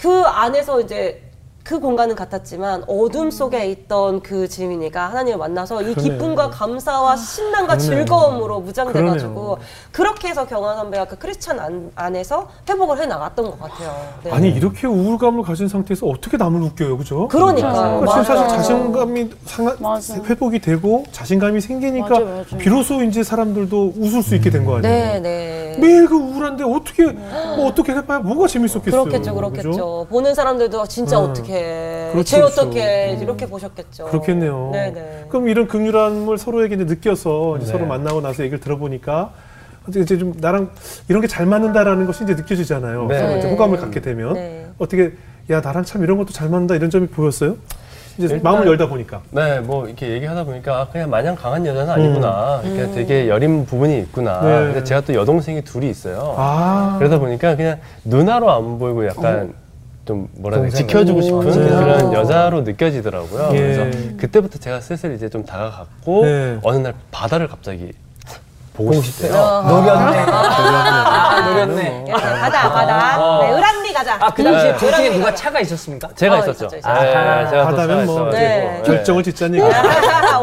그 0.00 0.22
안에서 0.22 0.80
이제, 0.80 1.29
그 1.70 1.78
공간은 1.78 2.16
같았지만 2.16 2.82
어둠 2.88 3.30
속에 3.30 3.66
있던 3.70 4.22
그 4.22 4.48
지민이가 4.48 5.06
하나님을 5.10 5.38
만나서 5.38 5.82
이 5.82 5.94
그러네요. 5.94 6.02
기쁨과 6.18 6.50
감사와 6.50 7.16
신남과 7.16 7.76
그러네요. 7.76 8.04
즐거움으로 8.04 8.58
무장돼가지고. 8.58 9.58
그렇게 9.92 10.26
해서 10.30 10.44
경화 10.48 10.74
선배가 10.74 11.04
그 11.04 11.16
크리스찬 11.16 11.60
안, 11.60 11.92
안에서 11.94 12.48
회복을 12.68 12.98
해 13.00 13.06
나갔던 13.06 13.44
것 13.52 13.60
같아요. 13.60 13.94
네. 14.24 14.32
아니, 14.32 14.48
이렇게 14.50 14.88
우울감을 14.88 15.44
가진 15.44 15.68
상태에서 15.68 16.06
어떻게 16.08 16.36
남을 16.36 16.60
웃겨요, 16.60 16.98
그죠? 16.98 17.28
그러니까 17.28 17.72
지금 17.72 18.06
사실 18.08 18.34
맞아요. 18.34 18.48
자신감이 18.48 19.30
상하. 19.44 20.00
회복이 20.28 20.58
되고 20.58 21.04
자신감이 21.12 21.60
생기니까 21.60 22.08
맞아, 22.08 22.20
맞아. 22.24 22.56
비로소 22.56 23.00
이제 23.04 23.22
사람들도 23.22 23.92
웃을 23.96 24.24
수 24.24 24.34
있게 24.34 24.50
된 24.50 24.64
거 24.64 24.78
아니에요? 24.78 24.92
네, 24.92 25.20
네. 25.20 25.76
매일 25.80 26.08
그 26.08 26.16
우울한데 26.16 26.64
어떻게 26.64 27.06
뭐 27.06 27.68
어떻게 27.68 27.92
해봐야 27.92 28.18
뭐가 28.18 28.48
재밌었겠어요? 28.48 29.04
그렇겠죠, 29.04 29.34
그렇겠죠. 29.36 29.70
그죠? 29.70 30.06
보는 30.10 30.34
사람들도 30.34 30.84
진짜 30.88 31.20
음. 31.20 31.30
어떻게, 31.30 31.59
그렇죠, 32.12 32.24
쟤 32.30 32.36
그렇죠. 32.40 32.62
어떻게 32.62 33.16
이렇게 33.20 33.46
보셨겠죠. 33.46 34.06
그렇겠네요. 34.06 34.70
네, 34.72 34.92
네. 34.92 35.24
그럼 35.28 35.48
이런 35.48 35.66
긍휼함을 35.68 36.38
서로에게 36.38 36.74
이제 36.76 36.84
느껴서 36.84 37.56
이제 37.58 37.66
네. 37.66 37.72
서로 37.72 37.86
만나고 37.86 38.20
나서 38.20 38.42
얘기를 38.42 38.58
들어보니까 38.60 39.32
어떻게 39.82 40.00
이제 40.00 40.18
좀 40.18 40.34
나랑 40.40 40.70
이런 41.08 41.22
게 41.22 41.28
잘 41.28 41.46
맞는다라는 41.46 42.06
것이 42.06 42.24
이제 42.24 42.34
느껴지잖아요. 42.34 43.06
네. 43.06 43.18
서로 43.18 43.36
이제 43.36 43.46
네. 43.46 43.52
호감을 43.52 43.78
갖게 43.78 44.00
되면 44.00 44.34
네. 44.34 44.66
어떻게 44.78 45.12
야 45.50 45.60
나랑 45.60 45.84
참 45.84 46.02
이런 46.02 46.18
것도 46.18 46.32
잘 46.32 46.48
맞는다 46.48 46.74
이런 46.74 46.90
점이 46.90 47.06
보였어요? 47.08 47.56
이제 48.18 48.26
일단- 48.34 48.42
마음을 48.42 48.66
열다 48.66 48.88
보니까. 48.88 49.22
네, 49.30 49.60
뭐 49.60 49.86
이렇게 49.86 50.10
얘기하다 50.10 50.44
보니까 50.44 50.80
아, 50.80 50.88
그냥 50.92 51.08
마냥 51.08 51.34
강한 51.36 51.64
여자는 51.64 51.90
아니구나. 51.90 52.60
이렇게 52.64 52.90
되게 52.92 53.28
여린 53.28 53.64
부분이 53.64 53.98
있구나. 54.00 54.40
음. 54.40 54.46
네. 54.46 54.72
근데 54.72 54.84
제가 54.84 55.00
또 55.02 55.14
여동생이 55.14 55.62
둘이 55.62 55.88
있어요. 55.88 56.34
아. 56.36 56.96
그러다 56.98 57.18
보니까 57.18 57.56
그냥 57.56 57.78
누나로 58.04 58.50
안 58.50 58.78
보이고 58.78 59.06
약간 59.06 59.54
좀 60.10 60.28
뭐라 60.32 60.56
해야 60.56 60.64
되지 60.66 60.82
동생. 60.82 60.88
지켜주고 60.88 61.22
싶은. 61.22 61.68
그런 61.68 62.12
여자로 62.12 62.62
느껴지더라고요. 62.62 63.50
예. 63.52 63.58
그래서 63.58 64.16
그때부터 64.16 64.58
제가 64.58 64.80
슬슬 64.80 65.14
이제 65.14 65.28
좀 65.28 65.44
다가갔고 65.44 66.24
네. 66.24 66.58
어느 66.64 66.78
날 66.78 66.94
바다를 67.12 67.46
갑자기 67.46 67.92
보고 68.84 69.02
싶대요. 69.02 69.32
싶대요. 69.32 69.62
녹였네. 69.66 70.18
아, 70.28 71.40
녹였네. 71.48 72.04
야, 72.08 72.14
가자, 72.16 72.70
가자. 72.70 73.16
어. 73.22 73.42
네, 73.42 73.52
가자. 74.00 74.16
아, 74.20 74.30
그 74.30 74.42
당시에 74.42 74.76
네. 74.76 74.86
을왕리 74.86 75.10
누가 75.10 75.24
가자. 75.26 75.34
차가 75.36 75.60
있었습니까? 75.60 76.08
제가 76.14 76.34
어, 76.34 76.38
있었죠. 76.38 76.52
있었죠, 76.52 76.68
네, 76.70 76.78
있었죠. 76.78 77.50
제가 77.50 77.76
차가 77.76 77.94
뭐 78.04 78.30
네. 78.30 78.56
있어가지고. 78.56 78.82
결정을 78.84 79.22
짓자는 79.22 79.58
얘기. 79.58 79.66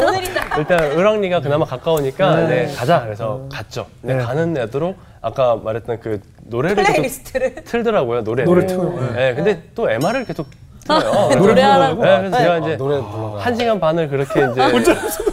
오늘이다. 0.05 0.57
일단 0.57 0.79
을왕리가 0.91 1.41
그나마 1.41 1.65
가까우니까 1.65 2.35
네. 2.35 2.47
네, 2.65 2.73
가자. 2.75 3.01
그래서 3.03 3.41
갔죠. 3.51 3.87
근데 4.01 4.15
네. 4.15 4.23
가는 4.23 4.57
내도록 4.57 4.97
아까 5.21 5.55
말했던 5.55 5.99
그 5.99 6.21
노래를 6.45 6.83
playlist를. 6.83 7.55
틀더라고요. 7.65 8.23
노래. 8.23 8.43
노래 8.43 8.65
틀어요. 8.65 9.11
네. 9.13 9.33
근데 9.33 9.63
또 9.75 9.89
MR을 9.89 10.25
계속 10.25 10.47
그래서- 10.87 11.35
노래하라고? 11.35 12.03
네, 12.03 12.17
그래서 12.19 12.37
제가 12.37 12.53
아, 12.53 12.57
이제 12.57 12.77
노래 12.77 12.97
불러가. 13.01 13.39
한 13.39 13.55
시간 13.55 13.79
반을 13.79 14.07
그렇게 14.09 14.39
이제 14.51 14.61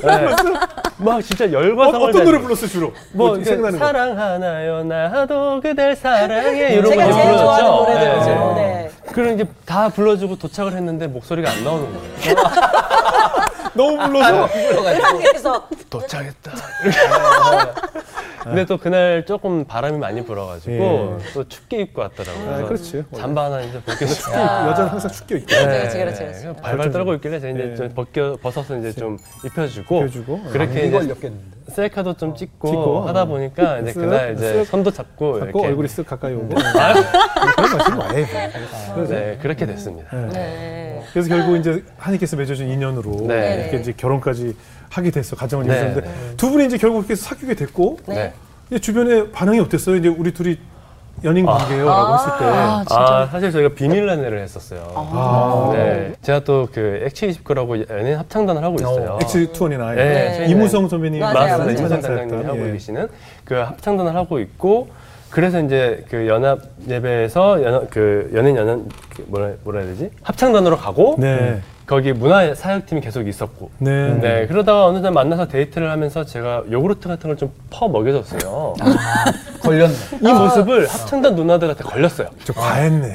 네. 0.05 0.27
막 0.99 1.21
진짜 1.23 1.51
열과 1.53 1.89
어, 1.89 1.93
성을 1.93 2.09
어떤 2.09 2.25
노래 2.25 2.39
불렀어요 2.39 2.69
주로? 2.69 2.93
뭐 3.13 3.27
뭐 3.29 3.37
이렇게 3.37 3.45
생각나는 3.51 3.79
거. 3.79 3.85
사랑하나요 3.87 4.85
나도 4.85 5.61
그댈 5.61 5.97
사랑해 5.97 6.75
이런 6.75 6.91
제가 6.91 7.07
거 7.07 7.13
제일 7.13 7.25
불렀죠. 7.25 7.43
좋아하는 7.45 7.71
노래들이죠. 7.71 8.55
네. 8.57 8.63
네. 8.63 8.91
그리고 9.13 9.35
이제 9.35 9.45
다 9.67 9.89
불러주고 9.89 10.37
도착을 10.39 10.73
했는데 10.73 11.07
목소리가 11.07 11.51
안 11.51 11.65
나오는 11.65 11.87
거예요. 11.87 12.35
너무 13.75 13.99
불러서. 13.99 14.49
그래서 15.19 15.69
도착했다. 15.90 16.52
이렇게. 16.85 16.99
근데 18.45 18.66
또 18.66 18.76
그날 18.76 19.25
조금 19.25 19.64
바람이 19.64 19.97
많이 19.97 20.23
불어가지고 20.23 21.19
예. 21.19 21.33
또 21.33 21.49
춥게 21.49 21.81
입고 21.81 22.02
왔더라고요. 22.02 22.54
아, 22.54 22.69
그렇지. 22.69 23.02
잠바 23.16 23.47
하나 23.47 23.62
이제 23.62 23.81
벗겨서 23.81 24.14
춥게 24.14 24.37
입고, 24.37 24.69
여자는 24.69 24.90
항상 24.90 25.11
춥게 25.11 25.35
입고. 25.37 25.47
그렇지, 25.47 25.99
그렇지, 25.99 26.19
그렇지. 26.19 26.40
그냥 26.40 26.57
발발 26.57 26.90
떨고 26.90 27.14
있길래 27.14 27.40
제가 27.40 27.59
이제 27.59 27.71
예. 27.71 27.75
좀 27.75 27.88
벗겨 27.95 28.37
벗어서 28.43 28.76
이제 28.76 28.93
좀 28.93 29.16
입혀주고, 29.47 30.02
입혀주고. 30.02 30.43
그렇게 30.52 30.87
이걸 30.87 31.04
이제 31.04 31.11
엮였는데. 31.12 31.54
셀카도 31.71 32.19
좀 32.19 32.37
찍고, 32.37 32.69
찍고, 32.69 33.00
하다 33.09 33.25
보니까 33.25 33.78
이제 33.78 33.93
쓱, 33.93 33.95
그날 33.95 34.35
이제 34.35 34.57
쓱 34.57 34.66
손도 34.66 34.90
잡고 34.90 35.38
자꾸 35.40 35.50
이렇게 35.61 35.66
얼굴이 35.69 35.88
쓱 35.88 36.04
가까이 36.04 36.35
오고. 36.35 36.54
아, 36.59 36.93
그런 37.57 37.76
말씀 37.78 37.97
많이 37.97 38.25
해. 38.25 38.52
네 39.09 39.38
그렇게 39.40 39.64
됐습니다. 39.64 40.14
네. 40.14 40.94
그래서 41.13 41.29
결국 41.29 41.57
이제 41.57 41.83
하나님께서 41.99 42.37
맺어준 42.37 42.69
인연으로 42.69 43.27
네. 43.27 43.63
이렇게 43.63 43.79
이제 43.79 43.93
결혼까지 43.97 44.57
하게 44.91 45.11
됐어 45.11 45.37
가정을 45.37 45.67
네, 45.67 45.75
이루었는데 45.75 46.01
네. 46.07 46.15
두 46.37 46.51
분이 46.51 46.67
이제 46.67 46.79
결국 46.79 46.99
이렇게 47.01 47.15
사귀게 47.15 47.55
됐고 47.55 47.99
네. 48.07 48.33
이제 48.71 48.79
주변의 48.79 49.33
반응이 49.33 49.61
어땠어요? 49.61 49.97
이제 49.97 50.09
우리 50.09 50.33
둘이 50.33 50.59
연인 51.23 51.47
관계요라고 51.47 52.15
했을 52.15 52.27
때. 52.39 52.45
아. 52.45 52.85
아 52.91 53.27
사실 53.31 53.53
저희가 53.53 53.75
비밀 53.75 54.07
연애를 54.07 54.41
했었어요. 54.41 54.93
아. 54.97 55.71
네, 55.73 56.13
제가 56.23 56.41
또그 56.41 57.07
X29라고 57.09 57.89
연예인 57.89 58.19
합창단을 58.19 58.63
하고 58.63 58.77
있어요. 58.77 59.19
X 59.23 59.53
투원이 59.53 59.77
나이. 59.79 59.97
네, 59.97 60.47
저희는- 60.47 60.51
이무성 60.51 60.89
선배님 60.89 61.21
맞아요. 61.21 61.59
맞아요. 61.59 61.89
단장님이 61.89 62.45
하고 62.45 62.69
예. 62.69 62.73
계시는 62.73 63.09
그 63.45 63.55
합창단을 63.55 64.15
하고 64.17 64.41
있고 64.41 64.89
그래서 65.35 65.61
이제 65.61 66.05
그 66.09 66.29
연합 66.29 66.61
예배에서 66.88 67.64
연, 67.64 67.88
그 67.91 68.31
연예인 68.35 68.57
연합 68.57 68.79
그 69.17 69.25
뭐라 69.26 69.50
뭐라 69.64 69.81
해야 69.81 69.88
되지 69.91 70.11
합창단으로 70.23 70.76
가고 70.76 71.17
네. 71.19 71.61
거기 71.87 72.12
문화 72.12 72.55
사역팀이 72.55 73.00
계속 73.00 73.26
있었고 73.26 73.71
네. 73.79 74.14
네 74.21 74.47
그러다가 74.47 74.87
어느 74.87 74.99
날 74.99 75.11
만나서 75.11 75.49
데이트를 75.49 75.91
하면서 75.91 76.25
제가 76.25 76.62
요구르트 76.71 77.09
같은 77.09 77.29
걸 77.29 77.37
좀 77.37 77.50
퍼 77.69 77.88
먹여줬어요. 77.88 78.75
걸렸네. 79.61 79.95
이 80.23 80.33
모습을 80.33 80.87
합창단 80.87 81.35
누나들한테 81.35 81.83
걸렸어요. 81.83 82.29
저 82.45 82.53
과했네. 82.53 83.09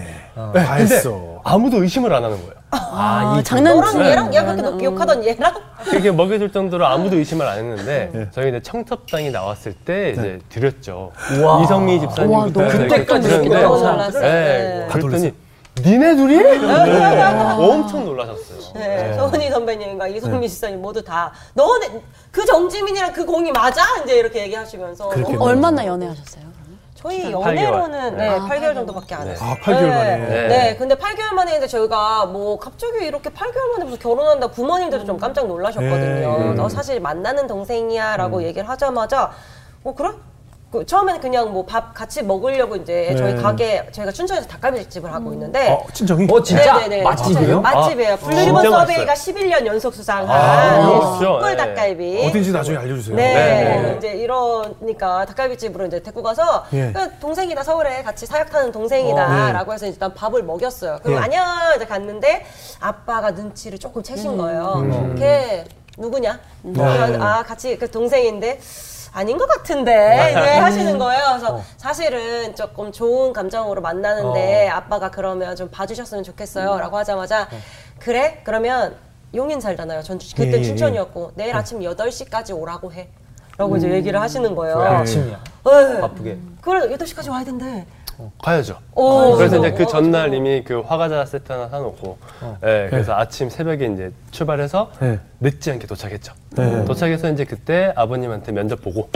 네, 0.54 0.64
과했어. 0.66 1.40
아무도 1.46 1.82
의심을 1.82 2.14
안 2.14 2.26
하는 2.26 2.36
거예요. 2.38 2.59
아, 2.72 3.42
너랑 3.42 3.44
장난치. 3.44 4.00
얘랑 4.00 4.34
얘가 4.34 4.46
그렇게 4.56 4.62
너 4.62 4.78
기억하던 4.78 5.26
얘랑 5.26 5.54
이렇게 5.92 6.12
먹여줄 6.12 6.52
정도로 6.52 6.86
아무도 6.86 7.16
의심을 7.18 7.46
안 7.48 7.58
했는데 7.60 8.10
네. 8.14 8.28
저희 8.32 8.50
이제 8.50 8.62
청첩장이 8.62 9.32
나왔을 9.32 9.74
때 9.74 10.12
이제 10.12 10.40
드렸죠. 10.50 11.12
우와. 11.40 11.64
이성희 11.64 12.00
집사님부터 12.02 12.68
그때까지 12.68 13.28
드렸는데? 13.28 13.64
놀랐어요. 13.64 14.22
네. 14.22 14.30
네. 14.30 14.88
다 14.88 15.00
그랬더니 15.00 15.34
니네 15.82 16.16
둘이? 16.16 16.38
네. 16.38 17.24
엄청 17.58 18.06
놀라셨어요. 18.06 18.74
네, 18.76 19.14
서은이 19.14 19.50
선배님과 19.50 20.08
이성민 20.10 20.48
지사님 20.50 20.82
모두 20.82 21.02
다 21.04 21.32
너네 21.54 22.02
그 22.32 22.46
정지민이랑 22.46 23.14
그 23.14 23.26
공이 23.26 23.52
맞아? 23.52 23.82
이제 24.04 24.16
이렇게 24.18 24.42
얘기하시면서 24.44 25.10
너무- 25.10 25.44
얼마나 25.44 25.86
연애하셨어요? 25.86 26.44
저희 27.02 27.32
팔 27.32 27.56
연애로는 27.56 28.18
네, 28.18 28.28
아, 28.28 28.46
8개월 28.50 28.76
정도밖에 28.76 29.16
안 29.16 29.24
네. 29.24 29.32
했어요. 29.32 29.50
아, 29.52 29.56
8개월 29.56 29.88
만에. 29.88 30.18
네. 30.18 30.48
네, 30.48 30.76
근데 30.76 30.96
8개월 30.96 31.34
만에 31.34 31.54
했는데 31.54 31.68
저희가 31.68 32.26
뭐 32.26 32.60
갑자기 32.60 33.06
이렇게 33.06 33.30
8개월 33.30 33.72
만에 33.72 33.86
무슨 33.86 34.00
결혼한다 34.00 34.48
부모님들도 34.48 35.06
좀 35.06 35.18
깜짝 35.18 35.48
놀라셨거든요. 35.48 36.38
네. 36.40 36.54
너 36.56 36.68
사실 36.68 37.00
만나는 37.00 37.48
동생이야라고 37.48 38.44
얘기를 38.44 38.68
하자마자 38.68 39.32
어 39.86 39.96
그래? 39.96 40.10
그 40.72 40.86
처음에는 40.86 41.20
그냥 41.20 41.52
뭐 41.52 41.66
밥 41.66 41.94
같이 41.96 42.22
먹으려고 42.24 42.76
이제 42.76 43.16
저희 43.18 43.34
네. 43.34 43.42
가게 43.42 43.88
저희가 43.92 44.12
춘천에서 44.12 44.48
닭갈비집을 44.48 45.12
하고 45.12 45.34
있는데 45.34 45.70
어, 45.70 45.86
친정이? 45.94 46.28
어, 46.32 46.42
진짜? 46.44 46.78
네네네. 46.80 47.04
맛집이에요? 47.04 47.62
맛집이에요. 47.62 48.14
아, 48.14 48.18
블루리본 48.18 48.62
진짜 48.64 48.80
서베이가 48.80 49.14
11년 49.14 49.66
연속 49.66 49.94
수상한 49.94 50.30
아, 50.30 50.78
네, 50.78 50.86
그렇죠. 50.86 51.18
숯불 51.18 51.50
네. 51.52 51.58
닭갈비. 51.58 52.28
어딘지 52.28 52.52
나중에 52.52 52.78
알려주세요. 52.78 53.16
네, 53.16 53.34
네. 53.34 53.96
이제 53.98 54.12
이러니까 54.14 55.26
닭갈비집으로 55.26 55.88
이제 55.88 56.02
데리고 56.04 56.22
가서 56.24 56.66
예. 56.74 56.92
그 56.92 57.18
동생이다 57.20 57.64
서울에 57.64 58.04
같이 58.04 58.26
사역하는 58.28 58.72
동생이다라고 58.72 59.74
해서 59.74 59.88
일단 59.88 60.14
밥을 60.14 60.44
먹였어요. 60.44 61.00
그리고 61.04 61.20
예. 61.20 61.24
안녕 61.24 61.46
이제 61.76 61.86
갔는데 61.86 62.46
아빠가 62.80 63.32
눈치를 63.32 63.80
조금 63.80 64.04
채신 64.04 64.38
거예요. 64.38 64.74
음. 64.78 65.16
걔 65.18 65.66
누구냐? 65.98 66.40
네. 66.62 66.84
아 67.20 67.44
같이 67.44 67.76
그 67.78 67.90
동생인데. 67.90 68.60
아닌 69.12 69.38
것 69.38 69.48
같은데 69.48 70.28
이제 70.32 70.40
하시는 70.58 70.98
거예요. 70.98 71.24
그래서 71.30 71.62
사실은 71.78 72.56
조금 72.56 72.92
좋은 72.92 73.34
감정으로 73.34 73.82
만나는데 73.82 74.68
아빠가 74.70 75.10
그러면 75.10 75.56
좀 75.56 75.70
봐주셨으면 75.70 76.24
좋겠어요.라고 76.24 76.98
하자마자 76.98 77.48
그래 78.00 78.42
그러면 78.44 78.96
용인 79.36 79.60
살잖아요. 79.62 80.02
전 80.04 80.18
주- 80.20 80.36
그때 80.36 80.54
예, 80.54 80.60
예, 80.60 80.64
춘천이었고 80.64 81.32
내일 81.36 81.56
아침 81.56 81.80
8시까지 81.82 82.56
오라고 82.58 82.92
해. 82.94 83.10
라고 83.58 83.76
이제 83.76 83.90
얘기를 83.92 84.20
하시는 84.22 84.56
거예요. 84.56 84.76
그 84.76 84.82
아침이야. 84.84 85.40
네. 85.66 86.00
바쁘게. 86.02 86.38
그래 86.62 86.96
8시까지 86.96 87.30
와야 87.30 87.44
된대. 87.44 87.86
가야죠. 88.42 88.78
오, 88.96 89.36
그래서 89.36 89.58
이제 89.58 89.72
그 89.72 89.84
어, 89.84 89.86
전날 89.88 90.34
이미 90.34 90.64
그 90.64 90.82
화과자 90.82 91.26
세트 91.26 91.52
하나 91.52 91.70
사놓고, 91.70 92.18
예, 92.66 92.88
그래서 92.90 93.14
아침 93.16 93.50
새벽에 93.50 93.86
이제 93.86 94.12
출발해서 94.32 94.92
네. 95.00 95.20
늦지 95.42 95.72
않게 95.72 95.88
도착했죠. 95.88 96.34
네. 96.58 96.84
도착해서 96.84 97.30
이제 97.30 97.46
그때 97.46 97.94
아버님한테 97.96 98.52
면접 98.52 98.82
보고, 98.82 99.10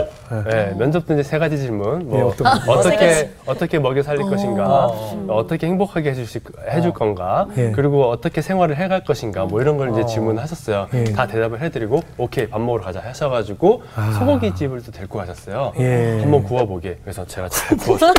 예, 0.50 0.72
면접도 0.78 1.12
이제 1.14 1.22
세 1.22 1.38
가지 1.38 1.58
질문, 1.58 2.08
뭐 2.08 2.18
예, 2.18 2.22
어떤 2.22 2.60
거? 2.64 2.72
어떻게 2.72 3.30
어떻게 3.44 3.78
먹여 3.78 4.02
살릴 4.02 4.22
것인가, 4.22 4.86
어떻게 5.28 5.66
행복하게 5.66 6.10
해주실 6.10 6.40
해줄 6.70 6.94
건가, 6.94 7.46
예. 7.58 7.72
그리고 7.72 8.08
어떻게 8.08 8.40
생활을 8.40 8.76
해갈 8.78 9.04
것인가, 9.04 9.44
뭐 9.44 9.60
이런 9.60 9.76
걸 9.76 9.90
이제 9.92 10.06
질문하셨어요. 10.06 10.88
예. 10.94 11.04
다 11.04 11.26
대답을 11.26 11.60
해드리고, 11.60 12.00
오케이 12.16 12.48
밥 12.48 12.60
먹으러 12.62 12.82
가자 12.84 13.00
하셔가지고 13.00 13.82
소고기 14.18 14.54
집을 14.54 14.82
또 14.82 14.92
데리고 14.92 15.18
가셨어요. 15.18 15.72
아. 15.76 15.80
예. 15.80 16.20
한번 16.22 16.42
구워보게. 16.44 17.00
그래서 17.04 17.26
제가 17.26 17.48
잘 17.50 17.76
구웠어요. 17.84 18.14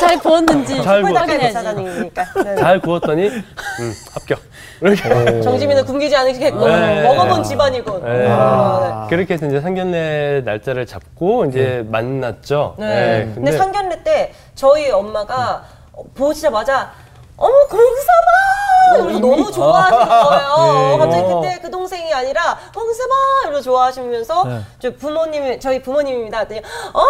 잘 0.00 0.18
구웠는지 0.18 0.82
잘. 0.82 1.02
네. 1.02 2.56
잘 2.56 2.80
구웠더니 2.80 3.28
음, 3.28 3.92
합격. 4.12 4.38
이렇게. 4.82 5.40
정지민은 5.40 5.84
굶기지 5.86 6.14
않으시겠고 6.14 6.66
네. 6.66 7.02
먹어 7.02 7.21
본 7.26 7.42
집안이군. 7.42 8.04
네. 8.04 8.26
아, 8.30 9.06
그렇게 9.08 9.34
해서 9.34 9.46
이제 9.46 9.60
상견례 9.60 10.42
날짜를 10.44 10.86
잡고 10.86 11.46
이제 11.46 11.84
만났죠. 11.90 12.74
네. 12.78 12.86
네, 12.86 13.32
근데, 13.34 13.52
상견례 13.52 14.02
때 14.02 14.32
저희 14.54 14.90
엄마가 14.90 15.64
어, 15.92 16.02
보시자마자 16.14 16.92
어머 17.36 17.52
공사봐 17.68 18.94
이러면서 18.94 19.20
너무 19.20 19.50
좋아하시는 19.52 20.08
거예요. 20.08 20.92
예. 20.92 20.98
갑자기 20.98 21.22
그때 21.34 21.58
그 21.62 21.70
동생이 21.70 22.12
아니라 22.12 22.58
공사봐 22.74 23.10
이러면서 23.42 23.62
좋아하시면서 23.64 24.44
네. 24.44 24.60
저희 24.78 24.96
부모님이 24.96 25.60
저희 25.60 25.82
부모님입니다. 25.82 26.44
그랬더니 26.44 26.62
어머 26.92 27.06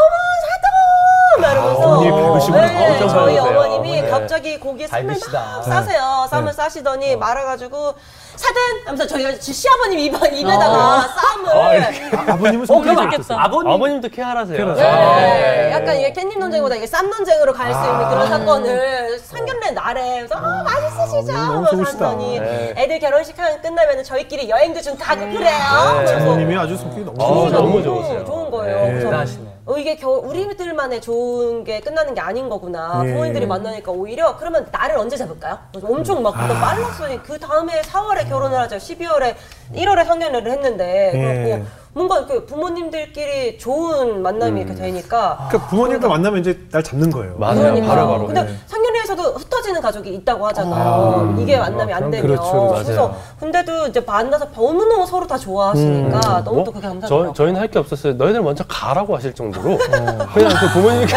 막 1.41 1.53
이러면서 1.53 2.01
배우시구나. 2.01 2.67
네, 2.67 2.99
저희. 3.09 3.39
어머님이 3.39 3.99
어머니. 3.99 4.11
갑자기 4.11 4.59
고기에 4.59 4.87
잘 4.87 5.01
쌈을. 5.03 5.17
막 5.33 5.63
싸세요. 5.65 6.27
쌈을 6.31 6.47
네. 6.47 6.53
싸시더니 6.53 7.17
말아가지고 7.17 7.95
사든 8.37 8.61
하면서 8.85 9.07
저희가 9.07 9.39
지- 9.39 9.53
시아버님 9.53 9.99
입, 9.99 10.15
입에다가 10.15 11.07
쌈을 11.09 11.53
아 12.31 12.37
버님은 12.37 12.63
어, 12.63 12.67
성격이 12.67 12.95
그럼 12.97 13.09
어땠어요? 13.09 13.39
아버님 13.39 13.73
아버님도 13.73 14.09
케어하세요. 14.09 14.75
네, 14.75 15.71
약간 15.73 15.97
이게 15.97 16.13
깻잎 16.13 16.39
논쟁보다 16.39 16.75
이게 16.77 16.87
쌈 16.87 17.09
논쟁으로 17.11 17.53
갈 17.53 17.73
수 17.73 17.79
있는 17.81 18.05
아. 18.05 18.09
그런 18.11 18.29
사건을 18.29 19.19
상견례 19.19 19.71
날에 19.73 20.17
그래서 20.19 20.35
아, 20.37 20.63
맛있으시죠? 20.65 21.33
너무 21.33 21.53
하면서 21.57 21.71
좋으시다. 21.77 22.07
하더니 22.09 22.41
네. 22.41 22.75
애들 22.77 22.99
결혼식 23.01 23.37
끝나면 23.63 24.03
저희끼리 24.05 24.49
여행도 24.51 24.81
좀 24.81 24.97
가고 24.99 25.21
그래요. 25.21 25.59
그래서 25.97 26.19
장모님이 26.19 26.57
아주 26.57 26.77
성격이 26.77 27.05
너무 27.05 27.23
어, 27.23 27.27
좋으시다. 27.35 27.59
너무 27.59 27.83
좋으세요. 27.83 28.25
좋은 28.25 28.51
거예요. 28.51 28.77
네. 28.77 28.87
그래서 28.93 29.07
대단하시네. 29.07 29.52
어, 29.65 29.77
이게 29.79 29.95
겨, 29.97 30.09
우리들만의 30.11 31.01
좋은 31.01 31.63
게 31.63 31.81
끝나는 31.81 32.15
게 32.15 32.21
아닌 32.21 32.49
거구나. 32.49 33.03
예. 33.05 33.13
부모님들이 33.13 33.47
만나니까 33.47 33.93
오히려 33.93 34.37
그러면 34.37 34.67
나를 34.73 34.97
언제 34.97 35.17
잡을까요? 35.17 35.57
그래서 35.71 35.87
엄청 35.87 36.23
막 36.23 36.37
아. 36.37 36.49
그거 36.49 36.55
빨랐어니 36.59 37.23
그 37.23 37.39
다음에 37.39 37.81
4월에 37.83 38.29
결혼을 38.29 38.59
하죠. 38.59 38.77
12월에 38.77 39.35
1월에 39.75 40.05
상견례를 40.05 40.51
했는데 40.51 41.13
예. 41.15 41.45
그렇고 41.47 41.67
뭔가 41.95 42.19
이렇게 42.19 42.45
부모님들끼리 42.47 43.59
좋은 43.59 44.23
만남이 44.23 44.63
이렇게 44.63 44.75
되니까 44.75 45.47
그러니까 45.49 45.69
부모님과 45.71 46.09
만나면 46.09 46.41
이제 46.41 46.59
날 46.73 46.83
잡는 46.83 47.11
거예요. 47.11 47.37
맞아요. 47.37 47.61
그러니까요. 47.61 47.89
바로 47.89 48.09
바로. 48.09 48.27
근데 48.27 48.43
네. 48.43 48.57
상견례에서도 49.13 49.39
흩어지는 49.39 49.81
가족이 49.81 50.15
있다고 50.15 50.47
하잖아요. 50.49 51.37
이게 51.39 51.59
만남이 51.59 51.93
안 51.93 52.11
되면. 52.11 52.27
그렇죠, 52.27 52.69
그렇죠. 52.69 52.89
래서 52.91 53.09
맞아요. 53.09 53.21
근데도 53.39 53.87
이제 53.89 54.01
만나서 54.01 54.47
너무너무 54.55 55.07
서로 55.07 55.27
다 55.27 55.37
좋아하시니까 55.39 56.43
너무 56.45 56.57
뭐, 56.57 56.65
또 56.65 56.73
그게. 56.73 56.89
저, 57.07 57.33
저희는 57.33 57.61
할 57.61 57.73
게 57.73 57.79
없었어요. 57.79 58.13
너희들 58.15 58.43
먼저 58.43 58.63
가라고 58.69 59.17
하실 59.17 59.33
정도로 59.35 59.79
그냥 60.35 60.51
그 60.61 60.69
부모님께 60.75 61.15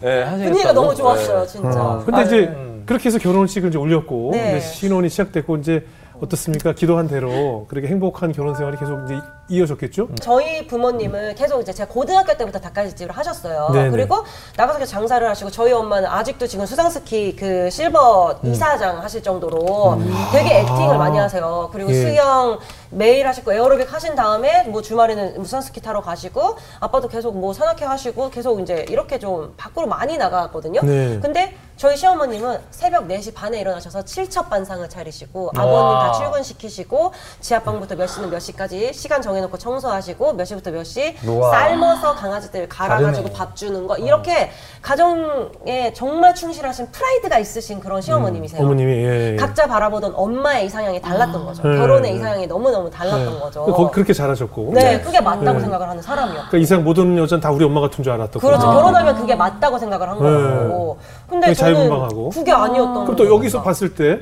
네, 0.00 0.22
하시겠다고. 0.22 0.36
분위기가 0.44 0.72
너무 0.72 0.94
좋았어요, 0.94 1.40
네. 1.40 1.46
진짜. 1.48 1.82
어, 1.82 2.02
근데 2.04 2.20
아, 2.20 2.22
이제 2.22 2.56
그렇게 2.86 3.06
해서 3.08 3.18
결혼식을 3.18 3.70
이제 3.70 3.78
올렸고 3.78 4.30
네. 4.34 4.58
이제 4.58 4.60
신혼이 4.60 5.08
시작됐고 5.08 5.56
이제 5.56 5.84
어떻습니까? 6.22 6.72
기도한 6.74 7.08
대로 7.08 7.66
그렇게 7.68 7.88
행복한 7.88 8.30
결혼 8.30 8.54
생활이 8.54 8.76
계속 8.76 9.00
이제 9.04 9.16
이어졌겠죠? 9.48 10.08
저희 10.20 10.66
부모님은 10.66 11.34
계속 11.34 11.60
이제 11.60 11.72
제가 11.72 11.92
고등학교 11.92 12.34
때부터 12.36 12.58
닭갈비집을 12.58 13.16
하셨어요. 13.16 13.68
네네. 13.72 13.90
그리고 13.90 14.24
나가서 14.56 14.84
장사를 14.86 15.26
하시고 15.28 15.50
저희 15.50 15.72
엄마는 15.72 16.08
아직도 16.08 16.46
지금 16.46 16.64
수상스키 16.66 17.36
그 17.36 17.68
실버 17.70 18.40
음. 18.42 18.50
이사장 18.52 19.02
하실 19.02 19.22
정도로 19.22 19.98
되게 20.32 20.60
액팅을 20.60 20.96
많이 20.98 21.18
하세요. 21.18 21.68
그리고 21.72 21.90
예. 21.90 21.94
수영 21.94 22.58
매일 22.90 23.26
하시고 23.26 23.52
에어로빅 23.52 23.92
하신 23.92 24.14
다음에 24.14 24.64
뭐 24.64 24.80
주말에는 24.80 25.42
수상스키 25.44 25.80
타러 25.80 26.00
가시고 26.00 26.56
아빠도 26.80 27.08
계속 27.08 27.36
뭐 27.36 27.52
산악회 27.52 27.84
하시고 27.84 28.30
계속 28.30 28.60
이제 28.60 28.86
이렇게 28.88 29.18
좀 29.18 29.54
밖으로 29.56 29.86
많이 29.86 30.16
나가거든요. 30.16 30.80
네. 30.82 31.18
근데 31.20 31.54
저희 31.76 31.96
시어머님은 31.96 32.60
새벽 32.70 33.08
4시 33.08 33.34
반에 33.34 33.60
일어나셔서 33.60 34.04
칠첩 34.04 34.48
반상을 34.48 34.88
차리시고 34.88 35.50
아버님 35.56 35.98
다 35.98 36.12
출근시키시고 36.12 37.12
지하방부터 37.40 37.96
몇 37.96 38.06
시는 38.06 38.30
몇 38.30 38.38
시까지 38.38 38.92
시간 38.92 39.20
정 39.20 39.33
해놓고 39.36 39.58
청소하시고 39.58 40.34
몇 40.34 40.44
시부터 40.44 40.70
몇 40.70 40.84
시. 40.84 41.16
삶아서 41.50 42.14
강아지들 42.14 42.68
갈아가지고 42.68 43.28
다르네. 43.28 43.32
밥 43.32 43.56
주는 43.56 43.86
거 43.86 43.96
이렇게 43.96 44.50
가정에 44.82 45.92
정말 45.94 46.34
충실하신 46.34 46.88
프라이드가 46.92 47.38
있으신 47.38 47.80
그런 47.80 48.00
시어머님이세요. 48.00 48.62
어머님이 48.62 48.92
예, 48.92 49.32
예. 49.32 49.36
각자 49.36 49.66
바라보던 49.66 50.12
엄마의 50.14 50.66
이상향이 50.66 51.00
달랐던 51.00 51.44
거죠. 51.44 51.62
네. 51.68 51.76
결혼의 51.78 52.14
이상향이 52.16 52.46
너무 52.46 52.70
너무 52.70 52.90
달랐던 52.90 53.40
거죠. 53.40 53.64
거- 53.64 53.90
그렇게 53.90 54.12
잘하셨고. 54.12 54.70
네, 54.74 55.00
그게 55.00 55.20
맞다고 55.20 55.54
네. 55.54 55.60
생각을 55.60 55.88
하는 55.88 56.02
사람이었고. 56.02 56.48
그러니까 56.48 56.58
이상 56.58 56.84
모든 56.84 57.16
여자는 57.18 57.40
다 57.40 57.50
우리 57.50 57.64
엄마 57.64 57.80
같은 57.80 58.02
줄 58.04 58.12
알았던 58.12 58.40
그렇죠. 58.40 58.58
거죠. 58.66 58.72
결혼하면 58.78 59.16
그게 59.16 59.34
맞다고 59.34 59.78
생각을 59.78 60.08
한 60.08 60.18
거고. 60.18 60.98
근데 61.28 61.52
저는 61.54 61.74
자유분방하고. 61.74 62.30
그게 62.30 62.52
아니었던 62.52 62.94
그럼 63.04 63.16
또 63.16 63.22
거죠. 63.24 63.34
여기서 63.34 63.62
봤을 63.62 63.94
때 63.94 64.20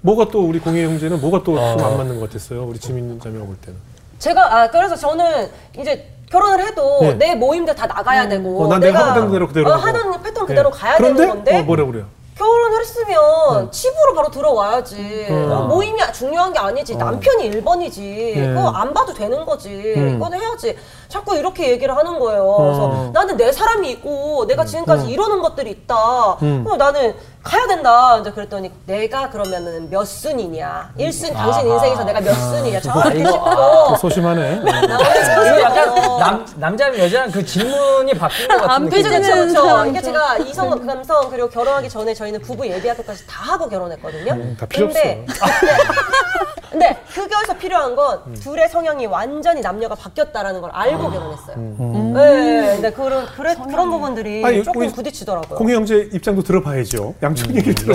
뭐가 0.00 0.28
또 0.30 0.46
우리 0.46 0.58
공예 0.60 0.84
형제는 0.84 1.20
뭐가 1.20 1.38
또좀안 1.42 1.96
맞는 1.96 2.20
것 2.20 2.28
같았어요? 2.28 2.64
우리 2.64 2.78
지민 2.78 3.20
자매가 3.20 3.44
볼 3.44 3.56
때는. 3.56 3.78
제가 4.18 4.54
아 4.54 4.70
그래서 4.70 4.96
저는 4.96 5.50
이제 5.78 6.08
결혼을 6.30 6.66
해도 6.66 6.98
네. 7.00 7.14
내 7.14 7.34
모임들 7.34 7.74
다 7.74 7.86
나가야 7.86 8.28
되고 8.28 8.64
어, 8.64 8.68
난 8.68 8.80
내가 8.80 9.10
하던 9.10 9.32
대로 9.32 9.46
그대로 9.48 9.70
어. 9.70 9.74
하던 9.74 10.22
패턴 10.22 10.46
그대로 10.46 10.70
예. 10.74 10.78
가야 10.78 10.96
그런데? 10.96 11.20
되는 11.20 11.34
건데 11.34 11.58
어, 11.58 11.62
뭐라 11.62 11.86
그래요? 11.86 12.18
결혼을 12.38 12.80
했으면 12.80 13.72
집으로 13.72 14.14
바로 14.14 14.30
들어와야지. 14.30 15.26
음. 15.28 15.50
어, 15.50 15.62
모임이 15.66 15.98
중요한 16.12 16.52
게 16.52 16.60
아니지. 16.60 16.94
남편이 16.96 17.50
1번이지. 17.50 17.98
예. 18.36 18.46
그거 18.54 18.68
안 18.68 18.94
봐도 18.94 19.12
되는 19.12 19.44
거지. 19.44 19.68
음. 19.96 20.14
이거는 20.16 20.40
해야지. 20.40 20.76
자꾸 21.08 21.36
이렇게 21.36 21.68
얘기를 21.72 21.96
하는 21.96 22.18
거예요. 22.18 22.54
그래서 22.58 22.84
어. 22.84 23.10
나는 23.12 23.36
내 23.36 23.50
사람이 23.50 23.90
있고 23.90 24.46
내가 24.46 24.64
지금까지 24.64 25.10
이러는 25.10 25.42
것들이 25.42 25.70
있다. 25.70 26.38
음. 26.42 26.62
그럼 26.62 26.78
나는 26.78 27.16
가야 27.42 27.66
된다. 27.66 28.18
이제 28.20 28.30
그랬더니 28.30 28.70
내가 28.86 29.30
그러면은 29.30 29.88
몇 29.90 30.04
순이냐. 30.04 30.90
1순 30.98 31.32
당신 31.32 31.66
인생에서 31.68 32.04
내가 32.04 32.20
몇 32.20 32.34
순이냐. 32.34 32.80
정확히 32.80 33.20
이거, 33.20 33.30
짚고. 33.30 33.44
또 33.88 33.96
소심하네. 33.96 34.60
이거 34.62 35.60
약간 35.60 35.94
남, 36.18 36.46
남자면 36.56 36.98
여자랑 36.98 37.30
그 37.30 37.44
질문이 37.44 38.12
바뀐 38.14 38.48
것안 38.48 38.66
같은데. 38.66 39.02
그렇죠, 39.02 39.08
그렇죠, 39.20 39.52
그렇죠. 39.52 39.86
이게 39.86 40.02
제가 40.02 40.38
이성, 40.38 40.86
감성 40.86 41.30
그리고 41.30 41.48
결혼하기 41.48 41.88
전에 41.88 42.12
저희는 42.12 42.40
부부 42.42 42.66
예비학교까지 42.66 43.26
다 43.26 43.52
하고 43.52 43.68
결혼했거든요. 43.68 44.32
음, 44.32 44.56
다 44.58 44.66
필요 44.66 44.86
근데, 44.88 45.24
근데 46.70 47.02
그거에서 47.14 47.54
필요한 47.56 47.96
건 47.96 48.34
둘의 48.34 48.68
성향이 48.68 49.06
완전히 49.06 49.62
남녀가 49.62 49.94
바뀌었다라는 49.94 50.60
걸 50.60 50.70
알고 50.72 51.10
결혼했어요. 51.10 51.56
네, 51.56 52.72
근데 52.74 52.92
그런 52.92 53.26
그래, 53.26 53.54
그런 53.70 53.90
부분들이 53.90 54.44
아니, 54.44 54.62
조금 54.62 54.90
부딪히더라고요. 54.92 55.56
공예 55.58 55.74
형제 55.74 56.08
입장도 56.12 56.42
들어봐야죠. 56.42 57.14
양쪽 57.28 57.54
얘기를. 57.54 57.94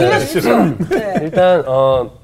네. 0.89 1.19
일단 1.21 1.63
어 1.67 2.11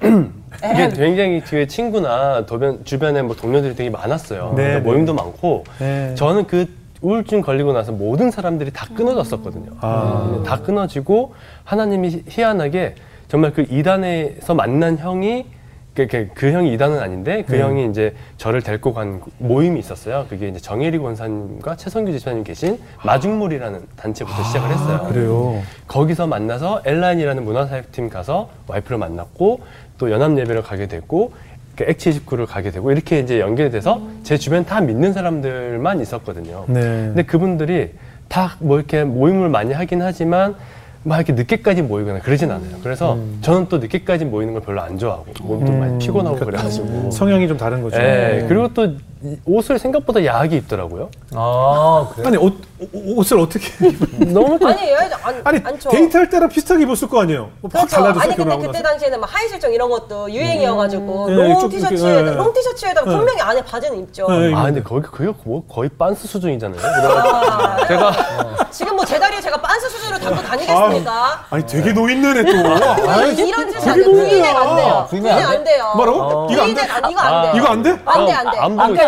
이게 0.72 0.88
굉장히 0.90 1.42
뒤에 1.42 1.66
친구나 1.66 2.46
도변, 2.46 2.84
주변에 2.84 3.22
뭐 3.22 3.34
동료들이 3.34 3.74
되게 3.74 3.90
많았어요. 3.90 4.54
네, 4.56 4.74
네. 4.74 4.80
모임도 4.80 5.14
많고 5.14 5.64
네. 5.78 6.14
저는 6.16 6.46
그 6.46 6.66
우울증 7.02 7.40
걸리고 7.40 7.72
나서 7.72 7.92
모든 7.92 8.30
사람들이 8.30 8.70
다 8.72 8.86
끊어졌었거든요. 8.94 9.72
아. 9.80 10.42
다 10.44 10.60
끊어지고 10.60 11.34
하나님이 11.64 12.24
희한하게 12.28 12.94
정말 13.28 13.52
그 13.52 13.66
이단에서 13.70 14.54
만난 14.54 14.98
형이 14.98 15.46
그, 15.94 16.06
그, 16.06 16.28
그 16.34 16.52
형이 16.52 16.72
이단은 16.74 17.00
아닌데 17.00 17.42
그 17.46 17.52
네. 17.52 17.62
형이 17.62 17.90
이제 17.90 18.14
저를 18.36 18.62
데리고 18.62 18.94
간 18.94 19.20
모임이 19.38 19.80
있었어요. 19.80 20.26
그게 20.28 20.48
이제 20.48 20.60
정혜리 20.60 20.98
권사님과 20.98 21.76
최성규 21.76 22.12
지사님 22.12 22.44
계신 22.44 22.78
마중물이라는 23.04 23.80
단체부터 23.96 24.42
시작을 24.44 24.70
했어요. 24.70 25.00
아, 25.02 25.08
그래요. 25.08 25.62
거기서 25.88 26.26
만나서 26.26 26.82
엘라인이라는 26.84 27.44
문화사역팀 27.44 28.08
가서 28.08 28.50
와이프를 28.68 28.98
만났고 28.98 29.60
또 29.98 30.10
연합 30.10 30.38
예배를 30.38 30.62
가게 30.62 30.86
됐고 30.86 31.32
그 31.76 31.84
액치 31.88 32.12
집구를 32.12 32.46
가게 32.46 32.70
되고 32.70 32.90
이렇게 32.92 33.18
이제 33.18 33.40
연결이 33.40 33.70
돼서 33.70 34.00
제 34.22 34.36
주변 34.36 34.64
다 34.64 34.80
믿는 34.80 35.12
사람들만 35.12 36.00
있었거든요. 36.00 36.64
네. 36.68 36.80
근데 36.80 37.22
그분들이 37.24 37.90
다 38.28 38.56
뭐 38.60 38.78
이렇게 38.78 39.02
모임을 39.02 39.48
많이 39.48 39.72
하긴 39.72 40.02
하지만 40.02 40.54
막 41.02 41.16
이렇게 41.16 41.32
늦게까지 41.32 41.82
모이거나 41.82 42.20
그러진 42.20 42.50
않아요. 42.50 42.76
그래서 42.82 43.18
저는 43.40 43.66
또 43.68 43.78
늦게까지 43.78 44.26
모이는 44.26 44.52
걸 44.52 44.62
별로 44.62 44.82
안 44.82 44.98
좋아하고 44.98 45.26
몸도 45.42 45.72
많이 45.72 45.98
피곤하고 45.98 46.36
그래가지고. 46.36 47.10
성향이 47.10 47.48
좀 47.48 47.56
다른 47.56 47.82
거죠. 47.82 47.96
예, 47.98 48.44
그리고 48.48 48.68
또이 48.74 48.96
옷을 49.44 49.78
생각보다 49.78 50.24
야하게 50.24 50.56
입더라고요. 50.58 51.10
아, 51.34 52.08
그래. 52.14 52.28
아니 52.28 52.36
옷, 52.38 52.54
옷- 52.78 52.90
옷을 53.18 53.38
어떻게? 53.38 53.68
너무 54.32 54.58
좀 54.58 54.68
아니, 54.68 54.94
안, 54.94 55.40
아니 55.44 55.60
않죠. 55.62 55.90
데이트할 55.90 56.30
때랑 56.30 56.48
비슷하게 56.48 56.84
입었을 56.84 57.06
거 57.08 57.20
아니에요. 57.20 57.50
그렇죠. 57.70 57.86
달라졌어 57.88 58.20
아니 58.24 58.34
근데 58.34 58.56
그때 58.56 58.66
나서. 58.80 58.82
당시에는 58.82 59.20
막 59.20 59.28
하의 59.34 59.46
실종 59.48 59.72
이런 59.74 59.90
것도 59.90 60.30
유행이어가지고 60.32 61.26
음. 61.26 61.36
long 61.36 61.48
네, 61.48 61.58
좀 61.58 61.68
티셔츠에 61.70 62.22
네. 62.22 62.30
long 62.32 62.52
티셔츠에다가 62.54 63.10
네. 63.10 63.16
분명히 63.18 63.40
안에 63.42 63.62
바지는 63.62 63.98
입죠. 64.00 64.26
네, 64.30 64.54
아 64.54 64.62
근데 64.64 64.82
거기 64.82 65.02
그게 65.06 65.30
뭐 65.44 65.62
거의 65.66 65.90
빤스 65.90 66.26
수준이잖아요. 66.26 66.80
아, 66.82 67.86
제가 67.86 68.12
지금 68.70 68.96
뭐 68.96 69.04
제 69.04 69.18
다리에 69.18 69.40
제가 69.40 69.60
빤스 69.60 69.88
수준으로 69.90 70.18
담고 70.20 70.42
다니겠습니까? 70.42 71.44
아 71.50 71.56
니 71.58 71.66
되게 71.66 71.92
노인네네 71.92 72.44
또. 72.44 73.10
아이, 73.10 73.34
이런 73.34 73.68
짓이 73.70 73.90
안 73.90 73.96
돼요. 74.76 75.06
부인액 75.10 75.36
안 75.36 75.64
돼요. 75.64 75.84
안. 75.90 75.96
뭐라고? 75.96 76.48
이거 76.50 76.62
안 76.62 76.74
돼? 76.74 76.82
안, 76.82 77.10
이거 77.10 77.20
안 77.20 77.42
돼요. 77.42 77.52
이거 77.56 77.66
안 77.66 77.82
돼? 77.82 77.90
안 78.04 78.26
돼, 78.26 78.32
안 78.32 78.50
돼. 78.50 78.58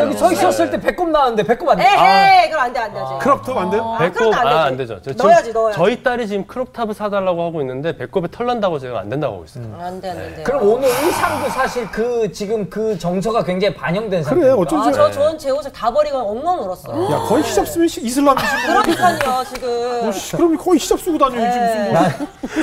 아까 0.02 0.10
여기. 0.10 0.16
서 0.18 0.32
있었을 0.32 0.70
때 0.70 0.80
배꼽 0.80 1.08
나왔는데 1.10 1.42
배꼽 1.44 1.68
안 1.70 1.76
돼. 1.78 1.84
아, 1.84 2.38
에헤이, 2.40 2.50
그럼 2.50 2.64
안 2.64 2.72
돼, 2.72 2.80
안 2.80 2.92
되지. 2.92 3.04
crop 3.20 3.41
top 3.41 3.56
안 3.56 3.70
돼요? 3.70 3.94
아, 3.94 3.98
배꼽 3.98 4.32
안 4.34 4.46
아, 4.46 4.64
안. 4.64 4.76
되죠. 4.76 4.96
저 5.02 5.10
지금 5.12 5.26
넣어야지, 5.26 5.52
넣어야지. 5.52 5.78
저희 5.78 6.02
딸이 6.02 6.28
지금 6.28 6.46
crop 6.46 6.65
top을 6.65 6.94
사달라고 6.94 7.42
하고 7.44 7.60
있는데 7.60 7.96
배꼽에 7.96 8.28
털 8.30 8.46
난다고 8.46 8.78
제가 8.78 9.00
안 9.00 9.08
된다고 9.08 9.34
하고 9.34 9.44
있어요. 9.44 9.64
안 9.80 10.00
돼, 10.00 10.10
안 10.10 10.16
돼, 10.16 10.24
안 10.26 10.34
돼. 10.36 10.42
그럼 10.42 10.62
오늘 10.68 10.88
의상도 10.88 11.48
사실 11.50 11.86
그 11.90 12.30
지금 12.32 12.68
그 12.70 12.98
정서가 12.98 13.44
굉장히 13.44 13.74
반영된 13.74 14.22
상태. 14.22 14.40
그래 14.40 14.52
어쩐지. 14.52 14.88
아, 14.88 14.92
저, 14.92 15.10
저는 15.10 15.38
제 15.38 15.50
옷을 15.50 15.72
다 15.72 15.90
버리고 15.90 16.18
엉엉 16.18 16.60
울었어요. 16.64 17.12
야 17.12 17.18
거의 17.28 17.42
히잡 17.44 17.66
쓰면 17.68 17.88
시- 17.88 18.00
이슬람이지. 18.02 18.46
그러니까요, 18.66 19.44
지금. 19.44 20.08
어, 20.08 20.12
씨, 20.12 20.36
그럼 20.36 20.56
거의 20.56 20.78
히잡 20.78 21.00
쓰고 21.00 21.18
다녀 21.18 21.36
요즘 21.36 21.60
무슨 21.60 21.92
뭐. 21.92 22.02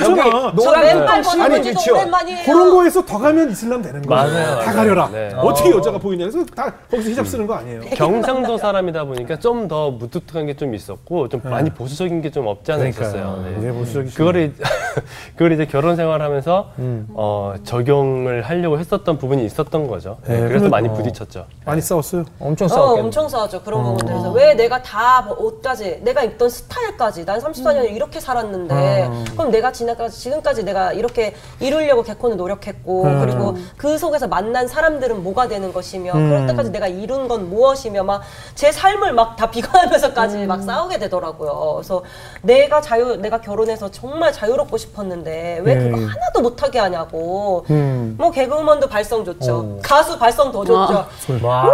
여기 0.00 0.56
노란 0.56 0.80
맨발 0.84 1.22
거 1.22 1.30
벗는 1.30 1.62
지도 1.62 1.78
그쵸. 1.80 1.94
오랜만이에요. 1.94 2.44
그런 2.44 2.70
거에서 2.70 3.04
더 3.04 3.18
가면 3.18 3.50
이슬람 3.50 3.82
되는 3.82 4.02
거야. 4.02 4.24
맞아요, 4.24 4.58
다. 4.60 4.72
가려라. 4.72 5.08
네. 5.12 5.32
어떻게 5.36 5.70
여자가 5.70 5.98
보이냐. 5.98 6.26
그래서 6.28 6.44
다 6.54 6.72
거기서 6.90 7.10
히잡 7.10 7.26
쓰는 7.30 7.46
거 7.46 7.54
아니에요. 7.54 7.80
경상도 7.94 8.58
사람이다 8.58 9.04
보니까 9.04 9.38
좀 9.38 9.68
더 9.68 9.90
무뚝뚝한 9.90 10.46
게 10.46 10.54
좀 10.54 10.74
있었고 10.74 11.28
좀 11.28 11.40
많이 11.44 11.70
보수적인 11.70 12.22
게 12.22 12.30
좀 12.30 12.46
없지 12.46 12.72
않아 12.72 12.86
있었어요. 12.88 13.44
네. 13.60 13.70
보수적이 13.72 14.10
그거를 14.10 14.54
그걸 15.36 15.52
이제 15.52 15.66
결혼 15.66 15.96
생활하면서 15.96 16.70
어, 17.14 17.54
적용을 17.64 18.42
하려고 18.42 18.78
했었던 18.78 19.18
부분이 19.18 19.44
있었던 19.44 19.86
거죠. 19.86 20.16
네, 20.26 20.40
네, 20.40 20.48
그래서 20.48 20.68
많이 20.68 20.88
부딪혔죠. 20.88 21.46
많이 21.64 21.80
싸웠어요. 21.80 22.24
엄청 22.38 22.66
어, 22.66 22.68
싸웠겠네. 22.68 23.00
엄청 23.04 23.28
싸웠죠. 23.28 23.62
그런 23.62 23.82
부분들에서. 23.82 24.32
왜 24.32 24.54
내가 24.54 24.82
다 24.82 25.26
옷까지, 25.38 26.00
내가 26.02 26.22
입던 26.24 26.48
스타일까지, 26.48 27.24
난 27.24 27.38
34년을 27.40 27.90
이렇게 27.92 28.18
살았는데, 28.20 29.10
그럼 29.36 29.50
내가 29.50 29.70
지금까지, 29.72 30.18
지금까지 30.20 30.64
내가 30.64 30.92
이렇게 30.92 31.34
이루려고 31.60 32.02
개콘을 32.02 32.36
노력했고, 32.36 33.02
그리고 33.20 33.56
그 33.76 33.98
속에서 33.98 34.26
만난 34.28 34.66
사람들은 34.66 35.22
뭐가 35.22 35.48
되는 35.48 35.72
것이며, 35.72 36.12
그럴 36.12 36.46
때까지 36.46 36.70
내가 36.70 36.86
이룬 36.88 37.19
건 37.28 37.48
무엇이며, 37.50 38.02
막 38.04 38.22
제 38.54 38.70
삶을 38.72 39.12
막 39.12 39.36
다 39.36 39.50
비관하면서까지 39.50 40.46
막 40.46 40.62
싸우게 40.62 40.98
되더라고요. 40.98 41.74
그래서 41.76 42.02
내가 42.42 42.80
자유, 42.80 43.16
내가 43.16 43.40
결혼해서 43.40 43.90
정말 43.90 44.32
자유롭고 44.32 44.76
싶었는데, 44.76 45.60
왜 45.62 45.74
그거 45.76 45.96
네. 45.96 46.04
하나도 46.04 46.40
못하게 46.42 46.78
하냐고. 46.78 47.64
음. 47.70 48.16
뭐 48.18 48.30
개그우먼도 48.30 48.88
발성 48.88 49.24
좋죠. 49.24 49.78
가수 49.82 50.18
발성 50.18 50.52
더 50.52 50.64
좋죠. 50.64 51.06
와. 51.42 51.66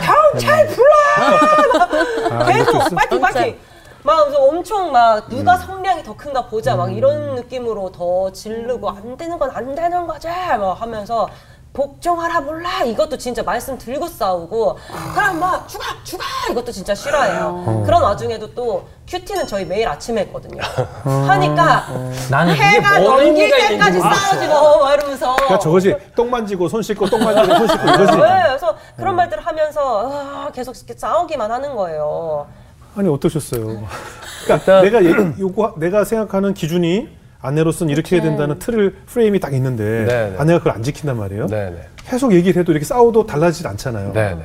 경찰 0.00 0.66
불러! 0.68 0.88
아, 2.30 2.44
계속? 2.46 2.72
파이팅 2.94 3.20
파이팅! 3.20 3.58
막 4.04 4.24
그래서 4.24 4.42
엄청 4.42 4.90
막 4.90 5.28
누가 5.28 5.56
성량이 5.56 6.02
더 6.02 6.16
큰가 6.16 6.46
보자 6.48 6.74
막 6.74 6.92
이런 6.92 7.36
느낌으로 7.36 7.92
더 7.92 8.32
지르고 8.32 8.90
안 8.90 9.16
되는 9.16 9.38
건 9.38 9.48
안 9.54 9.74
되는 9.76 10.06
거지 10.08 10.26
막 10.26 10.80
하면서 10.80 11.28
복종하라 11.72 12.40
몰라 12.42 12.82
이것도 12.84 13.16
진짜 13.16 13.42
말씀 13.42 13.78
들고 13.78 14.06
싸우고 14.06 14.78
그럼 15.14 15.38
뭐 15.38 15.66
죽어 15.66 15.84
죽어 16.04 16.22
이것도 16.50 16.70
진짜 16.70 16.94
싫어해요 16.94 17.82
그런 17.86 18.02
와중에도 18.02 18.52
또 18.54 18.86
큐티는 19.08 19.46
저희 19.46 19.64
매일 19.64 19.88
아침에 19.88 20.22
했거든요 20.22 20.62
하니까 21.04 21.86
나는 22.30 22.52
이게 22.54 22.62
해가 22.62 23.00
뭔 23.00 23.24
넘길 23.24 23.44
의미가 23.44 23.56
때까지 23.56 23.72
있는지 23.74 23.98
모르겠어. 23.98 24.26
싸우지 24.26 24.48
뭐 24.48 24.92
이러면서 24.92 25.34
그러니까 25.36 25.58
저거지. 25.58 25.96
똥 26.14 26.30
만지고 26.30 26.68
손 26.68 26.82
씻고 26.82 27.08
똥 27.08 27.24
만지고 27.24 27.56
손 27.56 27.68
씻고 27.68 27.82
이거지. 27.88 28.12
네, 28.12 28.42
그래서 28.46 28.76
그런 28.96 29.16
말들을 29.16 29.44
하면서 29.46 30.10
아, 30.12 30.50
계속 30.52 30.76
이렇게 30.76 30.94
싸우기만 30.94 31.50
하는 31.50 31.74
거예요. 31.74 32.46
아니 32.96 33.08
어떠셨어요? 33.08 33.82
그러니까 34.44 34.80
내가 34.82 35.04
얘기- 35.04 35.40
요구 35.40 35.72
내가 35.76 36.04
생각하는 36.04 36.54
기준이 36.54 37.08
아내로서는 37.42 37.92
이렇게 37.92 38.16
해야 38.16 38.22
된다는 38.22 38.58
틀을 38.58 38.94
프레임이 39.06 39.40
딱 39.40 39.52
있는데 39.52 40.04
네, 40.06 40.30
네. 40.30 40.36
아내가 40.38 40.58
그걸 40.58 40.72
안 40.74 40.82
지킨단 40.82 41.16
말이에요. 41.18 41.48
네네. 41.48 41.76
계속 42.08 42.32
얘기를 42.32 42.60
해도 42.60 42.72
이렇게 42.72 42.84
싸워도 42.84 43.26
달라지지 43.26 43.66
않잖아요. 43.66 44.12
네네. 44.12 44.42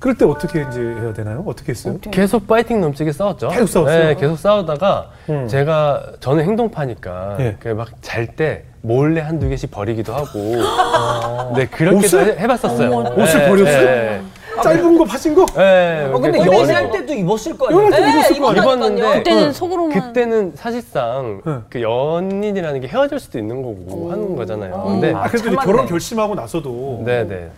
그럴 0.00 0.16
때 0.16 0.24
어떻게 0.24 0.62
이제 0.68 0.80
해야 0.80 1.12
되나요? 1.12 1.44
어떻게 1.46 1.72
했어요? 1.72 1.98
계속 2.10 2.46
파이팅 2.46 2.80
넘치게 2.80 3.12
싸웠죠. 3.12 3.48
계속 3.48 3.66
싸웠어요? 3.68 4.04
네, 4.06 4.14
계속 4.14 4.36
싸우다가 4.36 5.10
음. 5.28 5.46
제가 5.46 6.12
저는 6.20 6.44
행동파니까 6.44 7.36
예. 7.40 7.72
막잘 7.72 8.28
때 8.34 8.64
몰래 8.80 9.20
한두 9.20 9.48
개씩 9.48 9.70
버리기도 9.70 10.14
하고 10.14 10.56
네 11.54 11.66
그렇게도 11.66 11.98
옷을? 11.98 12.40
해, 12.40 12.46
봤었어요 12.46 13.14
옷을 13.14 13.48
버렸어요? 13.48 14.22
짧은 14.62 14.98
거 14.98 15.04
파진 15.04 15.34
거? 15.34 15.46
네, 15.56 16.10
어, 16.12 16.18
근데 16.18 16.38
연애할 16.38 16.84
해서 16.84 16.90
때도 16.92 17.12
입었을 17.14 17.56
거 17.56 17.68
아니에요? 17.68 17.84
연애할 17.84 18.00
때 18.00 18.06
네, 18.06 18.18
입었을 18.18 18.40
거 18.40 18.48
아니에요? 18.50 18.62
입었는데. 18.62 19.18
그때는 19.18 19.48
어, 19.48 19.52
속으로만 19.52 19.90
그때는 20.00 20.52
사실상 20.54 21.40
네. 21.44 21.54
그 21.68 21.82
연인이라는 21.82 22.80
게 22.80 22.88
헤어질 22.88 23.18
수도 23.20 23.38
있는 23.38 23.62
거고 23.62 24.10
하는 24.10 24.36
거잖아요. 24.36 24.82
근데 24.86 25.12
아, 25.14 25.28
그래도. 25.28 25.56
결혼 25.56 25.86
결심하고 25.86 26.34
나서도 26.34 27.02
네네. 27.04 27.48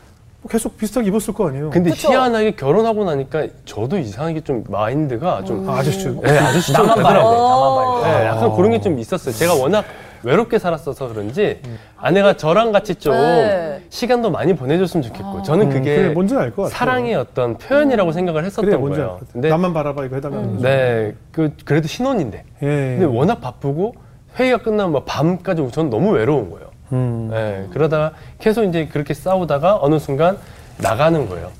계속 0.50 0.76
비슷하게 0.76 1.06
입었을 1.08 1.34
거 1.34 1.48
아니에요? 1.48 1.70
근데 1.70 1.90
그쵸. 1.90 2.10
희한하게 2.10 2.52
결혼하고 2.56 3.04
나니까 3.04 3.46
저도 3.64 3.96
이상하게 3.98 4.40
좀 4.40 4.64
마인드가 4.68 5.44
좀 5.44 5.68
아, 5.70 5.78
아저씨. 5.78 6.08
네, 6.08 6.20
봐야 6.20 6.52
돼. 6.52 6.60
되더라고요. 6.96 8.00
네, 8.04 8.26
약간 8.26 8.56
그런 8.56 8.70
게 8.72 8.80
좀 8.80 8.98
있었어요. 8.98 9.32
제가 9.34 9.54
워낙 9.54 9.84
외롭게 10.24 10.58
살았어서 10.58 11.08
그런지 11.08 11.60
아내가 11.96 12.36
저랑 12.36 12.72
같이 12.72 12.94
좀 12.94 13.12
네. 13.14 13.82
시간도 13.88 14.30
많이 14.30 14.54
보내줬으면 14.54 15.02
좋겠고 15.02 15.42
저는 15.42 15.66
음, 15.66 15.70
그게 15.70 15.96
그래, 15.96 16.08
뭔지는 16.10 16.42
알것 16.42 16.56
같아요. 16.56 16.68
사랑의 16.70 17.14
어떤 17.14 17.58
표현이라고 17.58 18.12
생각을 18.12 18.44
했었던 18.44 18.64
그래 18.64 18.76
뭔지 18.76 19.00
알 19.00 19.06
거예요. 19.06 19.18
것. 19.18 19.32
근데 19.32 19.48
나만 19.48 19.72
바라봐 19.74 20.04
이거 20.04 20.16
해달라는 20.16 20.52
거죠. 20.54 20.62
네, 20.62 21.14
그 21.32 21.52
그래도 21.64 21.88
신혼인데 21.88 22.44
예. 22.62 22.66
근데 22.66 23.04
워낙 23.04 23.40
바쁘고 23.40 23.94
회의가 24.38 24.58
끝나면 24.58 24.92
막 24.92 25.04
밤까지 25.06 25.68
저는 25.72 25.90
너무 25.90 26.10
외로운 26.12 26.50
거예요. 26.50 26.66
음. 26.92 27.28
네, 27.30 27.66
그러다가 27.72 28.12
계속 28.38 28.64
이제 28.64 28.86
그렇게 28.86 29.14
싸우다가 29.14 29.78
어느 29.80 29.98
순간 29.98 30.38
나가는 30.78 31.28
거예요. 31.28 31.50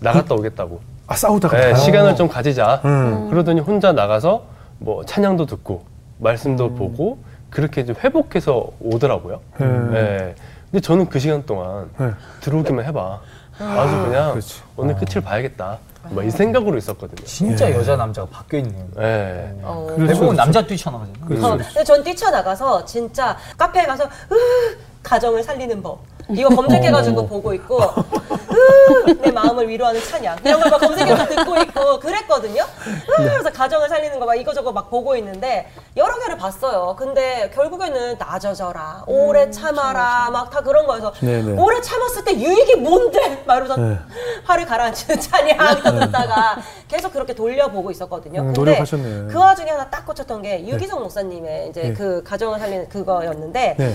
나갔다 0.00 0.34
오겠다고. 0.34 0.80
아 1.06 1.14
싸우다가 1.16 1.56
네? 1.56 1.74
시간을 1.74 2.16
좀 2.16 2.28
가지자. 2.28 2.80
음. 2.84 3.28
그러더니 3.30 3.60
혼자 3.60 3.92
나가서 3.92 4.44
뭐 4.78 5.04
찬양도 5.04 5.46
듣고 5.46 5.84
말씀도 6.18 6.74
보고 6.74 7.18
그렇게 7.50 7.84
좀 7.84 7.96
회복해서 8.02 8.70
오더라고요. 8.80 9.40
음. 9.60 9.90
네. 9.92 10.34
근데 10.70 10.80
저는 10.80 11.08
그 11.08 11.18
시간 11.18 11.44
동안 11.44 11.90
네. 11.98 12.10
들어오기만 12.40 12.84
해봐. 12.86 13.20
아주 13.58 14.02
그냥 14.04 14.30
그렇지. 14.30 14.62
오늘 14.76 14.94
끝을 14.96 15.20
봐야겠다. 15.20 15.78
뭐이 16.10 16.30
생각으로 16.30 16.78
있었거든요. 16.78 17.26
진짜 17.26 17.70
여자 17.72 17.94
남자가 17.96 18.26
바뀌어 18.30 18.60
있네요. 18.60 18.86
네. 18.96 19.54
어. 19.62 19.84
그렇죠, 19.94 20.06
대부분 20.06 20.28
그렇죠. 20.28 20.36
남자 20.36 20.66
뛰쳐나가잖아요. 20.66 21.44
어, 21.44 21.56
근데 21.58 21.84
전 21.84 22.02
뛰쳐나가서 22.02 22.84
진짜 22.86 23.36
카페에 23.58 23.84
가서 23.84 24.04
으, 24.04 24.76
가정을 25.02 25.42
살리는 25.42 25.82
법 25.82 26.00
이거 26.36 26.48
검색해가지고 26.50 27.26
보고 27.26 27.52
있고 27.54 27.78
으, 27.82 29.10
내 29.20 29.30
마음을 29.30 29.68
위로하는 29.68 30.00
찬양 30.02 30.38
이런 30.44 30.60
걸 30.60 30.70
막 30.70 30.78
검색해서 30.80 31.26
듣고 31.26 31.56
있고 31.62 31.98
그랬거든요. 32.00 32.62
으, 32.62 33.16
그래서 33.16 33.50
가정을 33.50 33.88
살리는 33.88 34.18
거 34.18 34.26
막 34.30 34.34
이거저거 34.36 34.70
막 34.70 34.88
보고 34.90 35.16
있는데 35.16 35.68
여러 35.96 36.16
개를 36.20 36.36
봤어요. 36.36 36.94
근데 36.96 37.50
결국에는 37.52 38.16
나져져라, 38.18 39.02
오래 39.08 39.50
참아라, 39.50 40.30
막다 40.30 40.60
그런 40.60 40.86
거여서 40.86 41.12
네네. 41.20 41.60
오래 41.60 41.80
참았을 41.80 42.24
때 42.24 42.34
유익이 42.38 42.76
뭔데? 42.76 43.42
막 43.46 43.56
이러면서 43.56 43.76
네. 43.76 43.98
화를 44.44 44.66
가라앉히는 44.66 45.20
찬양 45.20 45.82
듣다가 45.82 46.58
계속 46.86 47.12
그렇게 47.12 47.34
돌려보고 47.34 47.90
있었거든요. 47.90 48.40
음, 48.42 48.46
근데 48.46 48.60
노력하셨네. 48.60 49.32
그 49.32 49.38
와중에 49.38 49.70
하나 49.70 49.88
딱 49.90 50.06
꽂혔던 50.06 50.42
게 50.42 50.66
유기성 50.68 51.00
목사님의 51.00 51.70
이제 51.70 51.82
네. 51.82 51.92
그 51.92 52.22
가정을 52.22 52.58
살리는 52.60 52.88
그거였는데 52.88 53.74
네. 53.78 53.94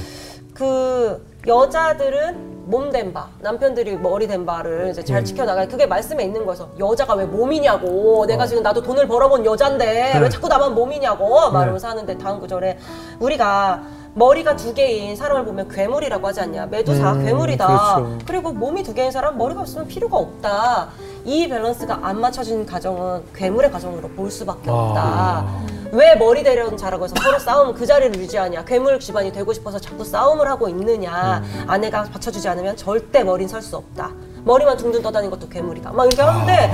그 0.54 1.26
여자들은 1.48 2.56
몸된 2.68 3.14
바, 3.14 3.28
남편들이 3.42 3.98
머리 3.98 4.28
된 4.28 4.46
바를 4.46 4.90
이제 4.90 5.02
음. 5.02 5.06
잘 5.06 5.24
지켜나가야 5.24 5.68
그게 5.68 5.86
말씀에 5.86 6.24
있는 6.24 6.46
거여서 6.46 6.70
여자가 6.80 7.14
왜 7.14 7.26
몸이냐고 7.26 8.26
내가 8.26 8.48
지금 8.48 8.64
나도 8.64 8.82
돈을 8.82 9.08
벌어본 9.08 9.46
여잔데 9.46 10.18
왜 10.20 10.30
자꾸 10.30 10.48
나만 10.48 10.74
몸이냐고 10.74 11.52
막 11.52 11.66
네. 11.66 11.88
하는데 11.88 12.18
다음 12.18 12.40
구절에 12.40 12.80
우리가 13.20 13.84
머리가 14.16 14.56
두 14.56 14.74
개인 14.74 15.16
사람을 15.16 15.46
보면 15.46 15.70
괴물이라고 15.70 16.26
하지 16.26 16.40
않냐 16.40 16.68
매두사 16.68 17.14
음, 17.14 17.26
괴물이다 17.26 17.68
그렇죠. 17.68 18.18
그리고 18.26 18.54
몸이 18.54 18.82
두 18.82 18.94
개인 18.94 19.12
사람 19.12 19.38
머리가 19.38 19.62
없으면 19.62 19.88
필요가 19.88 20.18
없다 20.18 20.88
이 21.26 21.48
밸런스가 21.48 22.00
안 22.02 22.22
맞춰진 22.22 22.66
가정은 22.66 23.24
괴물의 23.36 23.72
가정으로 23.72 24.08
볼 24.10 24.32
수밖에 24.32 24.70
없다 24.70 25.02
아. 25.04 25.66
왜 25.96 26.14
머리 26.16 26.44
대려는 26.44 26.76
자라고 26.76 27.06
해서 27.06 27.16
서로 27.22 27.40
싸우면 27.40 27.74
그 27.74 27.86
자리를 27.86 28.20
유지하냐 28.20 28.66
괴물 28.66 29.00
집안이 29.00 29.32
되고 29.32 29.54
싶어서 29.54 29.80
자꾸 29.80 30.04
싸움을 30.04 30.48
하고 30.50 30.68
있느냐. 30.68 31.42
음. 31.44 31.64
아내가 31.68 32.04
받쳐주지 32.04 32.50
않으면 32.50 32.76
절대 32.76 33.24
머리는 33.24 33.48
설수 33.48 33.78
없다. 33.78 34.12
머리만 34.44 34.78
둥둥 34.78 35.02
떠다니는 35.02 35.32
것도 35.32 35.50
괴물이다. 35.50 35.94
막 35.94 36.06
이렇게 36.06 36.22
하는데 36.22 36.74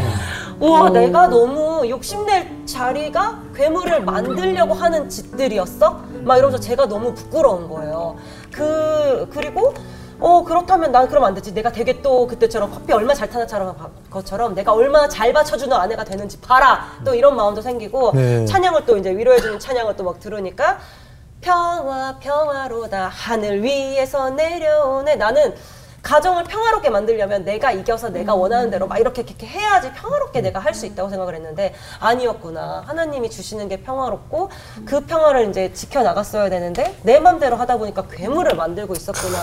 우와 0.60 0.90
내가 0.90 1.28
너무 1.28 1.88
욕심낼 1.88 2.66
자리가 2.66 3.40
괴물을 3.56 4.04
만들려고 4.04 4.74
하는 4.74 5.08
짓들이었어? 5.08 6.02
막 6.24 6.38
이러면서 6.38 6.60
제가 6.60 6.88
너무 6.88 7.14
부끄러운 7.14 7.70
거예요. 7.70 8.16
그 8.52 9.30
그리고 9.32 9.74
어 10.22 10.44
그렇다면 10.44 10.92
난 10.92 11.08
그러면 11.08 11.30
안 11.30 11.34
되지. 11.34 11.52
내가 11.54 11.72
되게 11.72 12.02
또 12.02 12.28
그때처럼 12.28 12.70
커피 12.72 12.94
얼마 12.94 13.14
잘 13.14 13.28
타는 13.30 13.48
차랑 13.48 13.76
것처럼 14.12 14.54
내가 14.54 14.72
얼마나 14.72 15.10
잘 15.10 15.34
받쳐주는 15.34 15.76
아내가 15.76 16.04
되는지 16.04 16.40
봐라. 16.40 16.86
또 17.04 17.16
이런 17.16 17.36
마음도 17.36 17.62
생기고 17.62 18.12
네. 18.14 18.46
찬양을 18.46 18.86
또 18.86 18.98
이제 18.98 19.10
위로해주는 19.18 19.60
찬양을 19.60 19.96
또 19.96 20.04
막 20.04 20.20
들으니까 20.20 20.78
평화 21.42 22.18
평화로다. 22.20 23.08
하늘 23.08 23.64
위에서 23.64 24.30
내려오네. 24.30 25.16
나는 25.16 25.56
가정을 26.12 26.44
평화롭게 26.44 26.90
만들려면 26.90 27.46
내가 27.46 27.72
이겨서 27.72 28.10
내가 28.10 28.36
원하는 28.36 28.70
대로 28.70 28.86
막 28.86 29.00
이렇게 29.00 29.22
이렇게 29.22 29.48
해야지 29.48 29.94
평화롭게 29.94 30.42
내가 30.42 30.60
할 30.60 30.72
수 30.72 30.86
있다고 30.86 31.10
생각을 31.10 31.36
했는데 31.36 31.74
아니었구나. 32.00 32.84
하나님이 32.88 33.30
주시는 33.30 33.68
게 33.68 33.82
평화롭고 33.82 34.50
그 34.86 35.02
평화를 35.02 35.50
이제 35.50 35.72
지켜 35.74 36.02
나갔어야 36.02 36.50
되는데 36.50 36.98
내 37.04 37.20
맘대로 37.20 37.58
하다 37.58 37.78
보니까 37.78 38.04
괴물을 38.10 38.56
만들고 38.56 38.94
있었구나. 38.94 39.38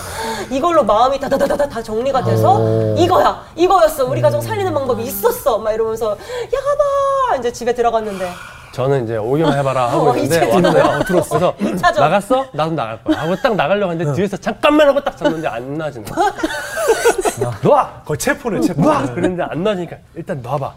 이걸로 0.50 0.85
마음이 0.85 1.20
다다다다다 1.20 1.68
다 1.68 1.83
정리가 1.83 2.24
돼서 2.24 2.94
이거야 2.96 3.46
이거였어. 3.57 4.07
우리 4.07 4.20
가정 4.22 4.40
살리는 4.40 4.72
방법이 4.74 5.02
있었어. 5.02 5.59
막 5.59 5.72
이러면서 5.72 6.12
야봐! 6.12 7.37
이제 7.38 7.52
집에 7.52 7.74
들어갔는데 7.74 8.31
저는 8.72 9.04
이제 9.04 9.16
오기만 9.16 9.59
해봐라 9.59 9.88
하고 9.90 10.11
어, 10.11 10.16
있는데 10.16 10.37
이제 10.46 10.66
왔어요. 10.81 11.02
들었어. 11.04 11.54
그래서. 11.59 12.00
나갔어? 12.00 12.46
나도 12.52 12.72
나갈 12.72 13.02
거야. 13.02 13.20
하고 13.22 13.37
딱 13.37 13.54
나가려고 13.57 13.90
하는데 13.92 14.12
뒤에서 14.14 14.37
잠깐만 14.37 14.88
하고 14.88 15.02
딱 15.02 15.16
잡는데 15.16 15.48
안 15.48 15.76
놔지는 15.76 16.07
거야. 16.07 16.33
놔! 17.62 18.02
거의 18.04 18.18
체포네 18.18 18.61
체포. 18.61 18.83
놔! 18.83 19.02
그랬는데 19.14 19.42
안 19.42 19.62
놔지니까 19.62 19.96
일단 20.14 20.40
놔봐. 20.42 20.72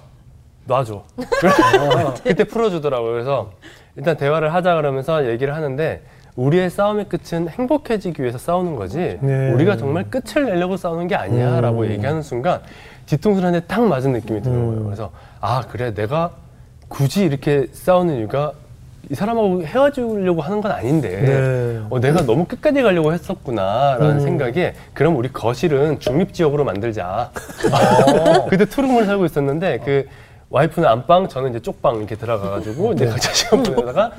놔줘. 0.66 1.04
그래서 1.40 2.14
그때 2.24 2.44
풀어주더라고요. 2.44 3.12
그래서 3.12 3.52
일단 3.96 4.16
대화를 4.18 4.54
하자 4.54 4.76
그러면서 4.76 5.26
얘기를 5.28 5.56
하는데 5.56 6.02
우리의 6.36 6.70
싸움의 6.70 7.08
끝은 7.10 7.50
행복해지기 7.50 8.22
위해서 8.22 8.38
싸우는 8.38 8.76
거지 8.78 9.18
네. 9.22 9.52
우리가 9.52 9.76
정말 9.76 10.06
끝을 10.10 10.46
내려고 10.46 10.78
싸우는 10.78 11.08
게 11.08 11.16
아니야 11.16 11.60
라고 11.60 11.86
얘기하는 11.88 12.22
순간 12.22 12.62
뒤통수를 13.06 13.48
한 13.48 13.54
대 13.54 13.68
딱 13.68 13.82
맞은 13.86 14.14
느낌이 14.14 14.42
드는 14.42 14.68
거예요. 14.68 14.84
그래서 14.86 15.12
아 15.42 15.62
그래 15.70 15.94
내가 15.94 16.32
굳이 16.92 17.24
이렇게 17.24 17.68
싸우는 17.72 18.18
이유가 18.18 18.52
이 19.10 19.16
사람하고 19.16 19.64
헤어지려고 19.64 20.42
하는 20.42 20.62
건 20.62 20.72
아닌데 20.72 21.10
네. 21.22 21.82
어, 21.90 22.00
내가 22.00 22.22
너무 22.26 22.46
끝까지 22.46 22.82
가려고 22.82 23.14
했었구나라는 23.14 24.20
생각에 24.20 24.74
그럼 24.94 25.18
우리 25.18 25.32
거실은 25.32 26.00
중립 26.00 26.34
지역으로 26.34 26.64
만들자. 26.64 27.32
그때 28.50 28.66
투룸을 28.66 29.06
살고 29.06 29.26
있었는데 29.26 29.80
그 29.84 30.08
와이프는 30.50 30.88
안방 30.88 31.28
저는 31.28 31.52
이제 31.52 31.60
쪽방 31.62 31.98
이렇게 31.98 32.16
들어가가지고 32.16 32.94
이제 32.94 33.06
각자 33.08 33.34
시간 33.34 33.64
보내다가 33.64 34.12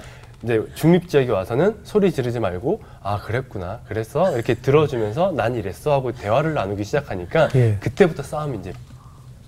이제 0.42 0.62
중립 0.74 1.08
지역에 1.08 1.30
와서는 1.30 1.76
소리 1.84 2.10
지르지 2.10 2.40
말고 2.40 2.82
아 3.02 3.18
그랬구나 3.18 3.80
그랬어 3.86 4.32
이렇게 4.34 4.54
들어주면서 4.54 5.32
난 5.36 5.54
이랬어 5.54 5.92
하고 5.92 6.12
대화를 6.12 6.54
나누기 6.54 6.84
시작하니까 6.84 7.48
예. 7.54 7.76
그때부터 7.80 8.22
싸움이 8.22 8.58
이제 8.58 8.72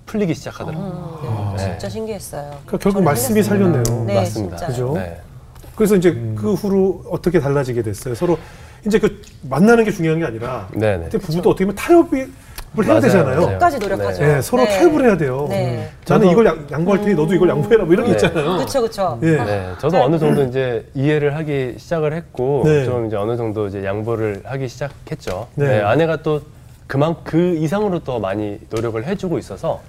풀리기 0.05 0.33
시작하더라고요. 0.35 1.53
네. 1.57 1.63
진짜 1.71 1.89
신기했어요. 1.89 2.43
그러니까 2.65 2.77
결국 2.77 3.03
말씀이. 3.03 3.41
살렸네요. 3.43 3.83
네, 4.05 4.15
맞습니다. 4.15 4.57
진짜. 4.57 4.67
그죠? 4.71 4.93
네. 4.95 5.19
그래서 5.75 5.95
이제 5.95 6.11
그 6.35 6.53
후로 6.53 7.03
어떻게 7.09 7.39
달라지게 7.39 7.81
됐어요? 7.81 8.15
서로 8.15 8.37
이제 8.85 8.99
그 8.99 9.21
만나는 9.49 9.83
게 9.83 9.91
중요한 9.91 10.19
게 10.19 10.25
아니라 10.25 10.67
네네. 10.73 11.05
그때 11.05 11.17
부부도 11.17 11.49
어떻게 11.49 11.65
보면 11.65 11.75
타협을 11.75 12.17
해야 12.19 12.87
맞아요, 12.87 13.01
되잖아요. 13.01 13.39
끝까지 13.47 13.79
노력하죠. 13.79 14.21
네, 14.21 14.41
서로 14.41 14.63
네. 14.63 14.69
타협을 14.69 15.05
해야 15.05 15.17
돼요. 15.17 15.47
네. 15.49 15.89
나는 16.07 16.27
저도- 16.27 16.31
이걸 16.31 16.45
양, 16.45 16.67
양보할 16.71 17.01
테니 17.01 17.15
너도 17.15 17.33
이걸 17.33 17.49
양보해라 17.49 17.83
뭐 17.83 17.93
이런 17.93 18.05
게 18.05 18.11
네. 18.11 18.15
있잖아요. 18.17 18.57
그쵸 18.57 18.81
그쵸. 18.81 19.19
예. 19.23 19.31
네, 19.37 19.71
저도 19.79 20.01
어느 20.01 20.17
정도 20.19 20.43
이제 20.43 20.87
이해를 20.93 21.35
하기 21.35 21.75
시작을 21.77 22.13
했고 22.13 22.61
네. 22.65 22.85
좀 22.85 23.07
이제 23.07 23.15
어느 23.17 23.35
정도 23.35 23.67
이제 23.67 23.83
양보를 23.83 24.43
하기 24.45 24.67
시작했죠. 24.69 25.47
네. 25.55 25.67
네. 25.67 25.81
아내가 25.81 26.17
또 26.17 26.41
그만 26.87 27.15
그 27.23 27.55
이상으로 27.57 27.99
더 28.03 28.19
많이 28.19 28.59
노력을 28.69 29.03
해주고 29.05 29.37
있어서 29.39 29.81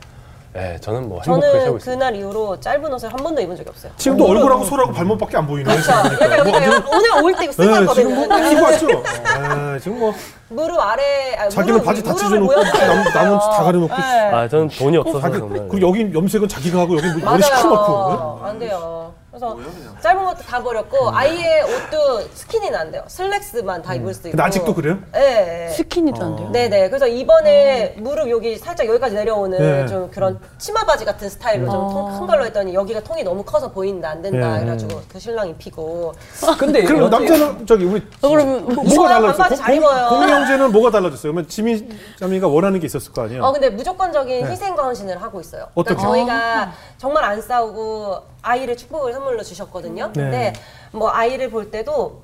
네, 0.55 0.79
저는 0.81 1.07
뭐 1.11 1.21
행복하게 1.21 1.53
살고 1.53 1.65
저는 1.65 1.77
있습니다. 1.77 1.93
그날 2.07 2.17
이후로 2.17 2.61
짧은 2.61 2.95
옷을 2.95 3.11
한 3.13 3.17
번도 3.19 3.43
입은 3.43 3.57
적이 3.57 3.69
없어요. 3.69 3.93
지금도 3.99 4.25
얼굴하고 4.27 4.65
손하고 4.65 4.93
발목밖에 4.93 5.37
안 5.37 5.47
보이네요. 5.47 5.77
그렇죠. 5.77 5.93
약간 5.93 6.83
뭐 6.83 6.97
오늘 6.97 7.25
올때 7.25 7.45
이거 7.45 7.53
쓰고 7.53 7.63
네, 7.63 7.95
지금 7.95 8.15
뭐 8.15 8.23
왔거든요. 8.23 8.49
끼고 8.49 8.63
왔죠. 8.65 9.03
아, 9.27 9.79
지금 9.83 9.99
뭐 9.99 10.15
무릎 10.49 10.79
아래 10.81 11.35
아, 11.39 11.49
자기는 11.51 11.75
무릎, 11.75 11.85
바지 11.85 12.03
다 12.03 12.15
찢어놓고 12.15 12.55
남- 12.55 13.05
남은 13.13 13.39
다 13.39 13.51
가려놓고 13.65 13.95
네. 13.95 14.03
아, 14.33 14.49
저는 14.49 14.69
돈이 14.69 14.97
없어서 14.97 15.21
자기 15.21 15.39
정말. 15.39 15.69
그리고 15.69 15.89
여기 15.89 16.15
염색은 16.15 16.49
자기가 16.49 16.79
하고 16.81 16.97
여기 16.97 17.23
머리 17.23 17.43
시커멓고. 17.43 18.47
안 18.47 18.59
돼요. 18.59 19.13
그래서 19.37 19.57
짧은 20.01 20.25
것도 20.25 20.39
다 20.43 20.63
버렸고 20.63 21.11
아이의 21.11 21.63
옷도 21.63 22.21
스키니는 22.33 22.79
안 22.79 22.91
돼요. 22.91 23.05
슬랙스만 23.07 23.83
다 23.83 23.95
입을 23.95 24.15
수 24.15 24.21
있고. 24.21 24.31
근데 24.31 24.43
아직도 24.43 24.75
그래요? 24.75 24.99
네. 25.13 25.69
스키니도 25.69 26.23
안 26.25 26.37
돼요. 26.37 26.51
네네. 26.53 26.89
그래서 26.89 27.07
이번에 27.07 27.97
무릎 27.99 28.31
여기 28.31 28.57
살짝 28.57 28.87
여기까지 28.87 29.15
내려오는 29.15 29.59
네. 29.59 29.87
좀 29.87 30.11
그런 30.11 30.41
치마 30.57 30.85
바지 30.85 31.05
같은 31.05 31.29
스타일로 31.29 31.71
좀큰 31.71 32.27
걸로 32.27 32.47
했더니 32.47 32.73
여기가 32.75 33.01
통이 33.01 33.25
너무 33.25 33.43
커서 33.43 33.71
보인다 33.71 34.09
안 34.09 34.23
된다 34.23 34.55
네. 34.55 34.61
그래가지고 34.61 35.03
그 35.13 35.19
신랑 35.19 35.49
입히고 35.51 36.15
근데 36.59 36.83
그럼 36.83 37.11
남자는 37.11 37.67
저기 37.67 37.85
우리 37.85 38.03
어, 38.23 38.29
그러면 38.29 38.65
뭐, 38.65 38.85
뭐가 38.85 39.09
달라졌어요? 39.09 39.37
반바지 39.37 39.57
잘 39.57 39.75
입어요. 39.75 40.09
공미 40.09 40.33
형제는 40.33 40.73
뭐가 40.73 40.91
달라졌어요? 40.91 41.33
그러면 41.33 41.49
지미 41.49 41.87
자미가 42.19 42.49
원하는 42.49 42.81
게 42.81 42.87
있었을 42.87 43.13
거 43.13 43.23
아니에요? 43.25 43.43
어 43.43 43.53
근데 43.53 43.69
무조건적인 43.69 44.45
네. 44.45 44.51
희생 44.51 44.75
건신을 44.77 45.21
하고 45.23 45.41
있어요. 45.41 45.69
어떻게? 45.75 45.97
그러니까 45.97 46.09
저희가 46.09 46.73
정말 46.97 47.25
안 47.25 47.43
싸우고 47.43 48.36
아이를 48.47 48.77
축복을 48.77 49.13
선물로 49.13 49.43
주셨거든요. 49.43 50.13
네. 50.15 50.23
근데 50.23 50.53
뭐 50.93 51.11
아이를 51.11 51.51
볼 51.51 51.71
때도 51.71 52.23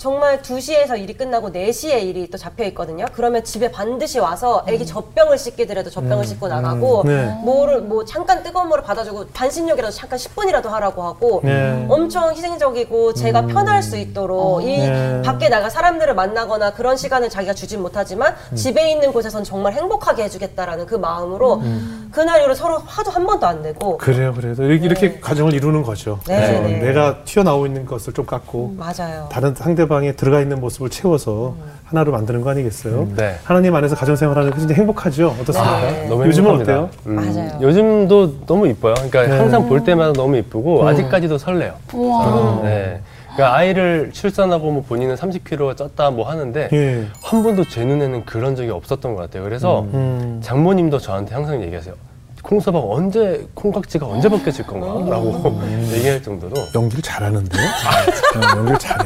정말 0.00 0.40
2시에서 0.40 0.98
일이 0.98 1.12
끝나고 1.12 1.52
4시에 1.52 2.02
일이 2.02 2.30
또 2.30 2.38
잡혀 2.38 2.64
있거든요. 2.68 3.04
그러면 3.12 3.44
집에 3.44 3.70
반드시 3.70 4.18
와서 4.18 4.64
애기 4.66 4.86
젖병을 4.86 5.36
씻기더라도 5.36 5.90
젖병을 5.90 6.24
씻고 6.24 6.48
나가고 6.48 7.02
음, 7.02 7.06
네. 7.06 7.38
뭐를 7.44 7.82
뭐 7.82 8.06
잠깐 8.06 8.42
뜨거운 8.42 8.68
물을 8.68 8.82
받아주고 8.82 9.26
반신욕이라도 9.34 9.92
잠깐 9.94 10.18
10분이라도 10.18 10.68
하라고 10.68 11.02
하고 11.02 11.42
네. 11.44 11.84
엄청 11.90 12.30
희생적이고 12.30 13.12
제가 13.12 13.44
편할 13.44 13.82
수 13.82 13.98
있도록 13.98 14.62
이 14.62 14.78
네. 14.78 15.20
밖에 15.22 15.50
나가 15.50 15.68
사람들을 15.68 16.14
만나거나 16.14 16.72
그런 16.72 16.96
시간을 16.96 17.28
자기가 17.28 17.52
주진 17.52 17.82
못하지만 17.82 18.34
음. 18.52 18.56
집에 18.56 18.90
있는 18.90 19.12
곳에선 19.12 19.44
정말 19.44 19.74
행복하게 19.74 20.22
해주겠다라는 20.22 20.86
그 20.86 20.94
마음으로 20.94 21.62
그날 22.10 22.40
이후로 22.40 22.54
서로 22.54 22.78
화도 22.78 23.10
한 23.10 23.26
번도 23.26 23.46
안 23.46 23.60
내고 23.60 23.96
음. 23.96 23.98
그래요, 23.98 24.32
그래요. 24.32 24.54
이렇게, 24.58 24.86
이렇게 24.86 25.20
가정을 25.20 25.52
이루는 25.52 25.82
거죠. 25.82 26.20
네, 26.26 26.36
그래서 26.36 26.60
네. 26.62 26.78
내가 26.78 27.22
튀어나오고 27.24 27.66
있는 27.66 27.84
것을 27.84 28.14
좀 28.14 28.24
깎고 28.24 28.76
맞아요. 28.78 29.28
다른 29.30 29.54
상대 29.54 29.86
방에 29.90 30.12
들어가 30.12 30.40
있는 30.40 30.60
모습을 30.60 30.88
채워서 30.88 31.56
하나로 31.84 32.12
만드는 32.12 32.40
거 32.40 32.50
아니겠어요? 32.50 33.08
네. 33.16 33.34
하나님 33.44 33.74
안에서 33.74 33.96
가정 33.96 34.14
생활하는 34.16 34.52
게 34.52 34.58
진짜 34.60 34.74
행복하죠. 34.74 35.34
어떻습니까? 35.40 35.80
네. 35.82 36.06
너무 36.08 36.24
요즘은. 36.26 36.60
어때요? 36.62 36.88
음, 37.06 37.16
맞아요. 37.16 37.58
요즘도 37.60 38.46
너무 38.46 38.68
이뻐요. 38.68 38.94
그러니까 38.94 39.26
네. 39.26 39.36
항상 39.36 39.68
볼 39.68 39.84
때마다 39.84 40.12
너무 40.12 40.36
이쁘고 40.38 40.86
아직까지도 40.88 41.36
설레요. 41.36 41.74
우와. 41.92 42.60
네. 42.62 43.02
그러니까 43.34 43.56
아이를 43.56 44.10
출산하고 44.12 44.70
뭐 44.70 44.82
본인은 44.88 45.16
30kg가 45.16 45.76
쪘다 45.76 46.12
뭐 46.14 46.28
하는데 46.28 46.68
예. 46.72 47.06
한 47.22 47.42
번도 47.42 47.64
제 47.68 47.84
눈에는 47.84 48.24
그런 48.24 48.54
적이 48.56 48.70
없었던 48.70 49.14
것 49.14 49.22
같아요. 49.22 49.42
그래서 49.44 49.82
음. 49.92 50.40
장모님도 50.42 50.98
저한테 50.98 51.34
항상 51.34 51.62
얘기하세요. 51.62 51.94
콩서방 52.42 52.82
언제 52.90 53.46
콩깍지가 53.54 54.06
언제 54.06 54.28
벗겨질 54.28 54.66
건가라고 54.66 55.60
얘기할 55.92 56.22
정도로 56.22 56.54
연기를 56.74 57.02
잘하는데? 57.02 57.58
어, 57.58 58.56
연기를 58.56 58.78
잘해. 58.78 59.04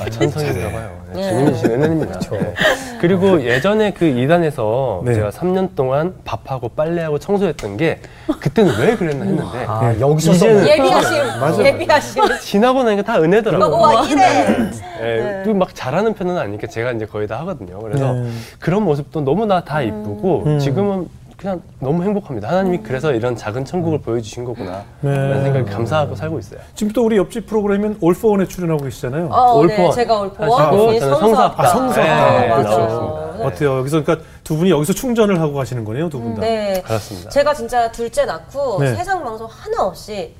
아, 0.00 0.08
천성인가 0.08 0.70
봐요. 0.70 1.00
네, 1.12 1.22
주님이 1.28 1.52
주신 1.52 1.70
은혜입니다. 1.72 2.18
네. 2.20 2.54
그리고 3.00 3.42
예전에 3.42 3.92
그 3.92 4.04
이단에서 4.06 5.02
네. 5.04 5.14
제가 5.14 5.30
3년 5.30 5.74
동안 5.74 6.14
밥하고 6.24 6.68
빨래하고 6.70 7.18
청소했던 7.18 7.76
게 7.76 8.00
그때는 8.40 8.78
왜 8.78 8.96
그랬나 8.96 9.24
했는데 9.24 9.64
아, 9.66 9.94
여기서 10.00 10.32
이제는 10.32 10.64
써. 10.64 10.70
예비하심, 10.70 11.18
맞아요. 11.40 11.64
예비하심. 11.64 12.22
지나고 12.40 12.82
나니까 12.82 13.02
다 13.02 13.20
은혜더라고요. 13.20 13.78
와 13.78 14.04
이래. 14.06 14.70
예, 15.02 15.40
그리고 15.44 15.58
막 15.58 15.74
잘하는 15.74 16.14
편은 16.14 16.36
아니니까 16.36 16.66
제가 16.66 16.92
이제 16.92 17.06
거의 17.06 17.26
다 17.26 17.38
하거든요. 17.40 17.78
그래서 17.80 18.12
네. 18.12 18.30
그런 18.58 18.82
모습도 18.84 19.22
너무나 19.22 19.62
다 19.64 19.82
이쁘고 19.82 20.42
음. 20.46 20.58
지금은 20.58 21.08
그냥 21.40 21.62
너무 21.78 22.02
행복합니다. 22.04 22.48
하나님이 22.48 22.80
그래서 22.82 23.12
이런 23.14 23.34
작은 23.34 23.64
천국을 23.64 24.02
보여주신 24.02 24.44
거구나. 24.44 24.84
네. 25.00 25.10
라는 25.10 25.42
생각이 25.44 25.70
감사하고 25.70 26.14
살고 26.14 26.38
있어요. 26.38 26.60
지금 26.74 26.92
또 26.92 27.02
우리 27.02 27.16
옆집 27.16 27.46
프로그램은 27.46 27.96
올포원에 28.02 28.44
출연하고 28.46 28.84
계시잖아요. 28.84 29.28
어, 29.28 29.54
네, 29.64 29.72
올포원. 29.72 29.92
제가 29.94 30.18
올포원, 30.20 30.62
하시고 30.62 30.98
저는 31.00 31.18
성사학다. 31.18 31.62
아, 31.62 31.66
성사. 31.68 32.02
네, 32.02 32.10
아, 32.10 32.40
네, 32.40 32.48
그렇죠. 32.50 32.68
나왔습니다. 32.78 33.36
네. 33.38 33.44
어때요? 33.46 33.78
여기서 33.78 34.04
그러니까 34.04 34.26
두 34.44 34.56
분이 34.58 34.70
여기서 34.70 34.92
충전을 34.92 35.40
하고 35.40 35.54
가시는 35.54 35.82
거네요, 35.86 36.10
두 36.10 36.20
분 36.20 36.34
다. 36.34 36.42
네. 36.42 36.82
그렇습니다. 36.84 37.30
제가 37.30 37.54
진짜 37.54 37.90
둘째 37.90 38.26
낳고 38.26 38.78
네. 38.80 38.94
세상 38.94 39.24
방송 39.24 39.46
하나 39.50 39.84
없이 39.84 40.34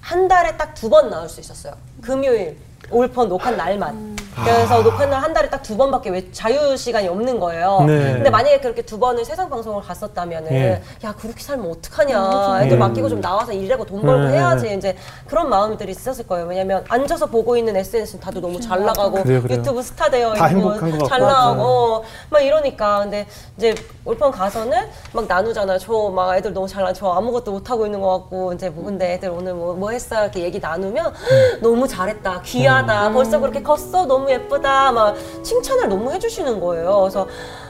한 0.00 0.26
달에 0.26 0.56
딱 0.56 0.74
두 0.74 0.90
번 0.90 1.10
나올 1.10 1.28
수 1.28 1.38
있었어요. 1.40 1.74
금요일 2.02 2.56
올펀 2.90 3.28
녹화 3.28 3.52
날만. 3.52 4.16
그래서 4.34 4.82
녹화 4.82 5.06
날한 5.06 5.32
달에 5.32 5.48
딱 5.48 5.60
두 5.62 5.76
번밖에 5.76 6.10
왜 6.10 6.32
자유 6.32 6.76
시간이 6.76 7.06
없는 7.08 7.38
거예요. 7.38 7.84
네. 7.86 8.14
근데 8.14 8.30
만약에 8.30 8.60
그렇게 8.60 8.82
두 8.82 8.98
번을 8.98 9.24
세상 9.24 9.48
방송을 9.50 9.82
갔었다면은 9.82 10.50
예. 10.52 10.82
야 11.04 11.14
그렇게 11.14 11.42
살면 11.42 11.70
어떡하냐. 11.70 12.60
애들 12.62 12.72
예. 12.72 12.76
맡기고 12.76 13.08
좀 13.08 13.20
나와서 13.20 13.52
일하고 13.52 13.84
돈 13.84 14.00
벌고 14.02 14.24
네. 14.28 14.32
해야지 14.38 14.74
이제 14.74 14.96
그런 15.28 15.48
마음들이 15.48 15.92
있었을 15.92 16.26
거예요. 16.26 16.46
왜냐면 16.46 16.84
앉아서 16.88 17.26
보고 17.26 17.56
있는 17.56 17.76
SNS는 17.76 18.20
다들 18.20 18.40
너무 18.40 18.58
잘 18.60 18.82
나가고 18.84 19.22
그래요, 19.22 19.42
그래요. 19.42 19.58
유튜브 19.58 19.82
스타 19.82 20.08
되어 20.10 20.32
다 20.34 20.48
있고 20.50 21.06
잘. 21.06 21.20
나가고 21.20 21.62
어, 21.62 22.02
막 22.30 22.40
이러니까 22.40 23.00
근데 23.00 23.26
이제 23.58 23.74
올펀 24.04 24.30
가서는 24.32 24.88
막 25.12 25.26
나누잖아요. 25.28 25.78
저 25.78 26.10
막 26.10 26.36
애들 26.36 26.52
너무 26.52 26.66
잘 26.66 26.82
나 26.84 26.92
저 26.92 27.10
아무것도 27.12 27.52
못 27.52 27.70
하고 27.70 27.84
있는 27.86 28.00
것 28.00 28.10
같고 28.18 28.54
이제 28.54 28.70
뭐 28.70 28.84
근데 28.86 29.12
애들 29.14 29.28
오늘 29.30 29.54
뭐, 29.54 29.74
뭐 29.74 29.90
했어 29.90 30.22
이렇게 30.22 30.40
얘기 30.40 30.58
나누면 30.58 31.12
너무 31.60 31.86
잘했다 31.86 32.42
귀하다 32.42 33.12
벌써 33.12 33.38
그렇게 33.38 33.62
컸어 33.62 34.06
너무 34.06 34.19
예쁘다 34.28 34.92
막 34.92 35.14
칭찬을 35.42 35.88
너무 35.88 36.10
해주시는 36.12 36.60
거예요. 36.60 37.00
그래서 37.02 37.26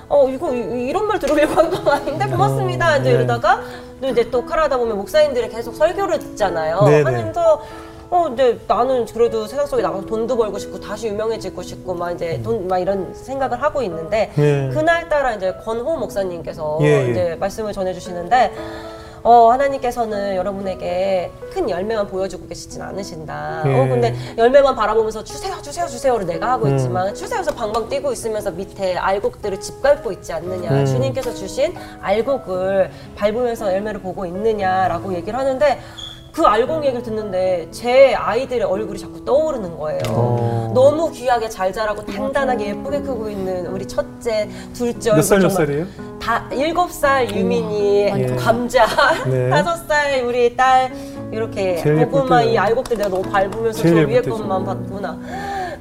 어 0.08 0.28
이거 0.28 0.52
이- 0.54 0.88
이런 0.88 1.06
말 1.06 1.18
들으려고 1.18 1.52
한 1.54 1.70
건 1.70 1.86
아닌데 1.88 2.26
고맙습니다 2.26 2.96
이제 2.96 3.10
네. 3.10 3.16
이러다가 3.16 3.60
또 4.00 4.08
이제 4.08 4.28
또 4.30 4.44
카라다 4.44 4.76
보면 4.78 4.96
목사님들이 4.96 5.48
계속 5.48 5.74
설교를 5.76 6.18
듣잖아요. 6.18 6.78
하면서 7.04 7.62
어, 8.12 8.24
근데 8.24 8.58
나는 8.66 9.06
그래도 9.06 9.46
세상 9.46 9.66
속에 9.66 9.82
나가서 9.82 10.04
돈도 10.06 10.36
벌고 10.36 10.58
싶고 10.58 10.80
다시 10.80 11.06
유명해지고 11.06 11.62
싶고 11.62 11.94
막 11.94 12.10
이제 12.10 12.40
돈 12.42 12.66
막 12.66 12.78
이런 12.80 13.14
생각을 13.14 13.62
하고 13.62 13.82
있는데 13.82 14.32
네. 14.34 14.68
그날 14.74 15.08
따라 15.08 15.32
이제 15.34 15.54
권호 15.64 15.96
목사님께서 15.96 16.78
예, 16.80 16.86
예. 17.06 17.10
이제 17.12 17.36
말씀을 17.38 17.72
전해주시는데 17.72 18.52
어, 19.22 19.50
하나님께서는 19.52 20.37
여러분에게 20.37 21.30
큰 21.52 21.68
열매만 21.68 22.06
보여주고 22.06 22.46
계시진 22.48 22.80
않으신다. 22.80 23.62
예. 23.66 23.78
어, 23.78 23.88
근데 23.88 24.14
열매만 24.38 24.74
바라보면서 24.74 25.22
주세요, 25.24 25.61
주세요, 25.61 25.87
주세요를 25.87 26.26
내가 26.26 26.52
하고 26.52 26.66
음. 26.66 26.76
있지만 26.76 27.14
주세요에서 27.14 27.54
방방 27.54 27.88
뛰고 27.88 28.12
있으면서 28.12 28.50
밑에 28.50 28.96
알곡들을 28.96 29.61
짓밟고 29.61 30.12
있지 30.12 30.33
않느냐. 30.33 30.70
음. 30.70 30.87
주님께서 30.87 31.35
주신 31.35 31.74
알곡을 32.00 32.90
밟으면서 33.16 33.72
열매를 33.74 34.00
보고 34.00 34.24
있느냐라고 34.24 35.14
얘기를 35.14 35.38
하는데 35.38 35.78
그 36.33 36.46
알곡 36.46 36.85
얘기를 36.85 37.02
듣는데 37.02 37.68
제 37.72 38.14
아이들의 38.14 38.62
얼굴이 38.62 38.98
자꾸 38.98 39.24
떠오르는 39.24 39.76
거예요. 39.76 40.00
어. 40.11 40.70
너무 40.72 41.11
귀하게 41.11 41.48
잘 41.48 41.72
자라고 41.72 42.04
단단하게 42.04 42.68
예쁘게 42.68 43.00
크고 43.02 43.28
있는 43.28 43.66
우리 43.66 43.87
첫째, 43.87 44.48
둘째 44.72 45.11
몇 45.11 45.16
얼굴 45.16 45.22
살몇 45.24 45.50
정말 45.50 45.66
살이에요? 45.66 46.10
다 46.20 46.46
일곱 46.52 46.92
살 46.92 47.35
유민이 47.35 48.02
예. 48.04 48.26
감자 48.37 48.87
네. 49.26 49.48
다섯 49.50 49.76
살 49.88 50.22
우리 50.24 50.54
딸 50.54 50.92
이렇게 51.33 51.76
고구마. 52.04 52.42
이 52.42 52.59
알곡들 52.59 52.96
내가 52.98 53.09
너무 53.09 53.22
밟으면서 53.22 53.83
저 53.83 53.94
위에. 53.94 54.20
것만 54.20 54.64
봤구나 54.64 55.18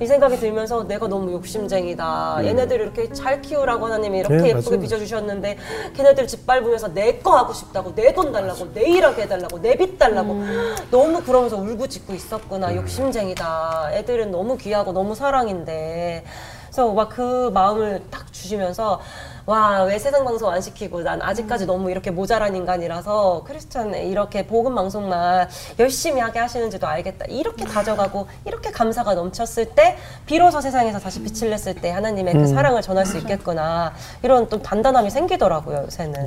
이 0.02 0.06
생각이 0.06 0.38
들면서 0.38 0.88
내가 0.88 1.08
너무 1.08 1.32
욕심쟁이다 1.34 2.39
얘네들 2.45 2.80
이렇게 2.80 3.12
잘 3.12 3.41
키우라고 3.41 3.88
하나님이 3.88 4.19
이렇게 4.19 4.38
네, 4.38 4.49
예쁘게 4.49 4.69
맞아요. 4.78 4.82
빚어주셨는데 4.82 5.58
걔네들 5.97 6.25
짓밟으면서 6.28 6.93
내 6.93 7.19
거 7.19 7.36
하고 7.36 7.52
싶다고 7.52 7.93
내 7.93 8.13
돈 8.13 8.32
달라고 8.32 8.71
내 8.73 8.84
일하게 8.89 9.23
해달라고 9.23 9.62
내 9.62 9.75
빚 9.75 9.99
달라고 9.99 10.41
너무 10.89 11.21
그러면서 11.21 11.58
울고 11.58 11.88
짖고 11.88 12.13
있었구나 12.13 12.73
욕심쟁이다 12.75 13.89
애들은 13.93 14.32
너무 14.32 14.56
귀하고 14.58 14.93
너무 14.93 15.15
사랑인데 15.15 16.23
그래서 16.67 16.93
막 16.93 17.10
그 17.10 17.49
마음을 17.54 18.04
딱 18.12 18.32
주시면서 18.32 19.02
와 19.49 19.83
왜 19.83 19.97
세상 19.97 20.23
방송 20.25 20.51
안 20.51 20.62
시키고 20.62 21.01
난 21.01 21.19
아직까지 21.23 21.65
너무 21.65 21.89
이렇게 21.89 22.12
모자란 22.12 22.55
인간이라서 22.55 23.45
크리스천 23.47 23.95
이렇게 23.95 24.45
복음 24.45 24.75
방송만 24.75 25.49
열심히 25.79 26.21
하게 26.21 26.38
하시는지도 26.38 26.85
알겠다 26.85 27.25
이렇게 27.29 27.65
다져가고 27.65 28.27
이렇게 28.45 28.69
감사가 28.69 29.15
넘쳤을 29.15 29.65
때 29.73 29.97
비로소 30.27 30.62
세상에서 30.62 30.99
다시 30.99 31.23
빛을 31.23 31.49
냈을 31.49 31.73
때 31.73 31.89
하나님의 31.89 32.33
그 32.35 32.45
사랑을 32.45 32.83
전할 32.83 33.07
수 33.07 33.17
있겠구나 33.17 33.91
이런 34.21 34.47
좀 34.51 34.62
단단함이 34.62 35.09
생기더라고요 35.09 35.85
요새는 35.85 36.25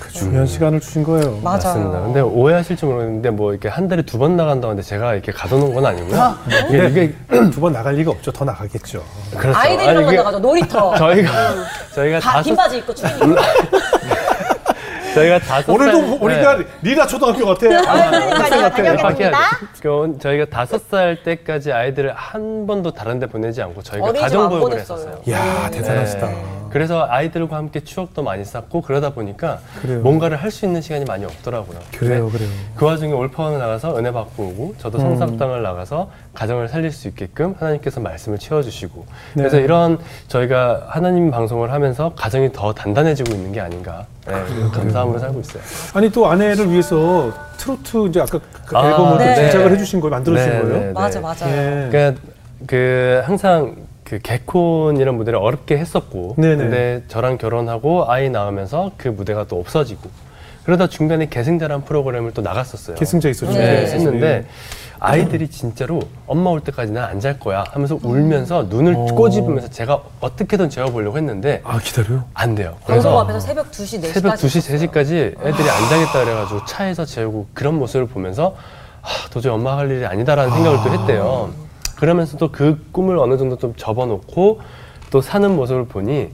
그 0.00 0.10
중요한 0.14 0.46
시간을 0.46 0.80
주신 0.80 1.02
거예요. 1.02 1.32
맞아요. 1.42 1.56
맞습니다. 1.58 2.00
근데 2.00 2.20
오해하실지 2.20 2.86
모르겠는데 2.86 3.30
뭐 3.30 3.50
이렇게 3.52 3.68
한 3.68 3.86
달에 3.88 4.00
두 4.02 4.16
번 4.22 4.36
나간다는데 4.36 4.82
제가 4.82 5.12
이렇게 5.14 5.30
가둬놓은 5.32 5.74
건 5.74 5.84
아니고요. 5.84 6.36
이게, 6.70 6.86
이게 6.88 7.14
두 7.50 7.60
번 7.60 7.72
나갈 7.74 7.96
리가 7.96 8.12
없죠. 8.12 8.30
더 8.32 8.44
나가겠죠. 8.46 9.02
그렇죠. 9.36 9.58
아이들이랑 9.58 9.96
아니, 9.96 10.06
이게 10.06 10.16
만나가지고 10.16 10.38
놀이터 10.40 10.94
저희가 10.96 11.32
저희가 11.94 12.20
다 12.20 12.32
다섯 12.34 12.54
긴 12.62 12.68
바지 12.68 12.78
입고 12.78 12.94
추리닝 12.94 13.36
저희가 15.14 15.38
다섯 15.40 15.70
오늘도 15.72 16.00
살- 16.00 16.18
우리가 16.22 16.56
네. 16.56 16.64
리나 16.80 17.06
초등학교 17.06 17.44
같아. 17.44 17.66
아, 17.86 18.70
그러니까요. 18.70 20.18
저희가 20.18 20.46
다섯 20.46 20.80
살 20.88 21.22
때까지 21.22 21.70
아이들을 21.70 22.14
한 22.14 22.66
번도 22.66 22.92
다른 22.92 23.18
데 23.18 23.26
보내지 23.26 23.60
않고 23.60 23.82
저희가 23.82 24.10
가정보육을 24.12 24.72
안 24.72 24.78
했었어요. 24.78 25.20
이야 25.26 25.68
대단하시다. 25.70 26.26
네. 26.28 26.61
그래서 26.72 27.06
아이들과 27.08 27.56
함께 27.56 27.80
추억도 27.80 28.22
많이 28.22 28.44
쌓고 28.44 28.80
그러다 28.82 29.10
보니까 29.10 29.58
그래요. 29.82 30.00
뭔가를 30.00 30.36
할 30.38 30.52
수 30.52 30.66
있는 30.66 30.80
시간이 30.82 31.04
많이 31.06 31.24
없더라고요. 31.24 31.78
그래요, 31.96 32.24
근데 32.26 32.38
그래요. 32.38 32.50
그 32.76 32.84
와중에 32.84 33.12
올파원을 33.12 33.58
나가서 33.58 33.96
은혜 33.98 34.12
받고 34.12 34.42
오고 34.42 34.74
저도 34.78 34.98
음. 34.98 35.02
성사학당을 35.16 35.62
나가서 35.62 36.10
가정을 36.34 36.68
살릴 36.68 36.90
수 36.92 37.08
있게끔 37.08 37.54
하나님께서 37.58 38.00
말씀을 38.00 38.38
채워주시고 38.38 39.06
네. 39.34 39.42
그래서 39.42 39.58
이런 39.58 39.98
저희가 40.28 40.86
하나님 40.88 41.30
방송을 41.30 41.72
하면서 41.72 42.12
가정이 42.14 42.52
더 42.52 42.72
단단해지고 42.74 43.32
있는 43.32 43.52
게 43.52 43.60
아닌가 43.60 44.04
네, 44.26 44.34
감사함으로 44.72 45.18
살고 45.18 45.40
있어요. 45.40 45.62
아니 45.94 46.10
또 46.10 46.26
아내를 46.26 46.70
위해서 46.70 47.32
트로트 47.56 48.08
이제 48.08 48.20
아까 48.20 48.38
그 48.66 48.76
아, 48.76 48.86
앨범을 48.88 49.12
또 49.12 49.18
네. 49.18 49.34
제작을 49.34 49.72
해주신 49.72 50.00
거예요, 50.00 50.10
만들어 50.10 50.36
주신 50.36 50.50
네, 50.52 50.60
거예요. 50.60 50.74
네, 50.78 50.86
네. 50.86 50.92
맞아 50.92 51.20
맞아요 51.20 51.46
예. 51.48 51.88
그러니까 51.90 52.20
그 52.66 53.22
항상 53.24 53.74
그 54.12 54.18
개콘이라는 54.18 55.14
무대를 55.16 55.38
어렵게 55.38 55.78
했었고 55.78 56.34
네네. 56.36 56.56
근데 56.56 57.02
저랑 57.08 57.38
결혼하고 57.38 58.10
아이 58.10 58.28
낳으면서 58.28 58.90
그 58.98 59.08
무대가 59.08 59.44
또 59.44 59.58
없어지고 59.58 60.10
그러다 60.64 60.86
중간에 60.86 61.28
계승자라는 61.30 61.86
프로그램을 61.86 62.32
또 62.34 62.42
나갔었어요. 62.42 62.96
계승자 62.96 63.30
있었죠. 63.30 63.52
네. 63.52 63.58
네, 63.58 63.84
네. 63.86 63.92
했는데 63.94 64.44
아이들이 65.00 65.48
진짜로 65.48 66.00
엄마 66.26 66.50
올 66.50 66.60
때까지 66.60 66.92
난 66.92 67.04
안 67.08 67.20
잘 67.20 67.38
거야 67.40 67.64
하면서 67.70 67.98
울면서 68.02 68.64
눈을 68.68 68.94
어. 68.94 68.98
꼬집으면서 69.06 69.68
제가 69.70 70.02
어떻게든 70.20 70.68
재워보려고 70.68 71.16
했는데 71.16 71.62
아 71.64 71.78
기다려. 71.78 72.22
안 72.34 72.54
돼요. 72.54 72.76
방송 72.86 72.86
그래서 72.86 73.18
앞에서 73.22 73.40
새벽 73.40 73.70
2시 73.70 74.02
4시까지 74.02 74.12
새벽 74.12 74.34
2시, 74.34 74.90
3시까지 74.92 75.46
애들이 75.46 75.70
안 75.70 75.88
자겠다 75.88 76.22
그래가지고 76.22 76.66
차에서 76.66 77.06
재우고 77.06 77.46
그런 77.54 77.78
모습을 77.78 78.06
보면서 78.08 78.54
아, 79.00 79.08
도저히 79.30 79.54
엄마 79.54 79.78
할 79.78 79.90
일이 79.90 80.04
아니다라는 80.04 80.52
생각을 80.52 80.78
또 80.84 81.00
했대요. 81.00 81.61
그러면서도 82.06 82.50
그 82.50 82.84
꿈을 82.90 83.16
어느 83.16 83.38
정도 83.38 83.56
좀 83.56 83.74
접어놓고 83.76 84.60
또 85.12 85.20
사는 85.20 85.54
모습을 85.54 85.84
보니 85.86 86.30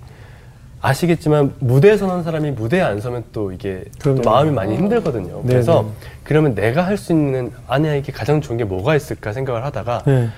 아시겠지만 0.81 1.53
무대에 1.59 1.99
서는 1.99 2.23
사람이 2.23 2.53
무대에 2.53 2.81
안 2.81 3.03
서면 3.03 3.25
또 3.35 3.53
이게. 3.53 3.85
또 3.99 4.15
마음이 4.15 4.51
많이 4.51 4.75
힘들거든요. 4.79 5.43
네, 5.43 5.49
그래서 5.49 5.83
네. 5.83 6.09
그러면 6.25 6.55
내가 6.55 6.87
할 6.87 6.97
수 6.97 7.13
있는 7.13 7.53
아내에게 7.67 8.13
가장 8.13 8.41
좋은 8.41 8.57
게 8.57 8.65
뭐가 8.65 8.97
있을까 8.97 9.35
생각을 9.35 9.63
하다가 9.67 10.05
네. 10.07 10.31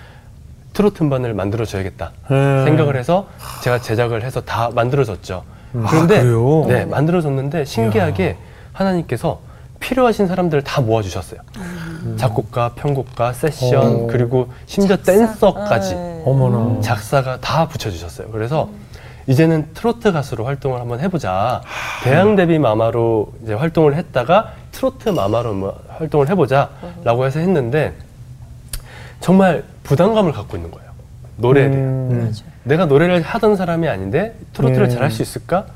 트로트 0.73 1.05
음반을 1.05 1.33
만들어 1.35 1.65
줘야겠다 1.65 2.11
네. 2.29 2.65
생각을 2.65 2.97
해서 2.97 3.29
제가 3.63 3.79
제작을 3.81 4.25
해서 4.25 4.41
다 4.41 4.71
만들어졌죠. 4.75 5.45
아, 5.77 5.87
그런데 5.91 6.23
그래요? 6.23 6.65
네 6.67 6.87
만들어졌는데 6.87 7.65
신기하게 7.67 8.37
하나님께서 8.73 9.39
필요하신 9.81 10.29
사람들을 10.29 10.63
다 10.63 10.81
모아주셨어요. 10.81 11.41
작곡가, 12.17 12.75
편곡가, 12.75 13.33
세션 13.33 14.05
어. 14.05 14.07
그리고 14.07 14.49
심지어 14.67 14.97
댄서까지 14.97 15.95
네. 15.95 16.23
어머나. 16.25 16.81
작사가 16.81 17.39
다 17.41 17.67
붙여주셨어요. 17.67 18.29
그래서 18.31 18.71
이제는 19.27 19.69
트로트 19.75 20.13
가수로 20.13 20.45
활동을 20.45 20.81
한번 20.81 21.01
해보자. 21.01 21.63
대학 22.05 22.37
데뷔 22.37 22.59
마마로 22.59 23.33
이제 23.43 23.55
활동을 23.55 23.95
했다가 23.97 24.53
트로트 24.73 25.09
마마로 25.11 25.55
뭐 25.55 25.83
활동을 25.99 26.29
해보자 26.29 26.71
라고 27.05 27.27
해서 27.27 27.39
했는데 27.41 27.95
정말 29.21 29.65
부담감을 29.83 30.33
갖고 30.33 30.57
있는 30.57 30.71
거예요. 30.71 30.91
노래에 31.37 31.71
대한. 31.71 31.85
음. 31.85 32.35
내가 32.65 32.87
노래를 32.87 33.23
하던 33.23 33.57
사람이 33.57 33.89
아닌데 33.89 34.37
트로트를 34.53 34.89
네. 34.89 34.95
잘할 34.95 35.11
수 35.11 35.23
있을까? 35.23 35.67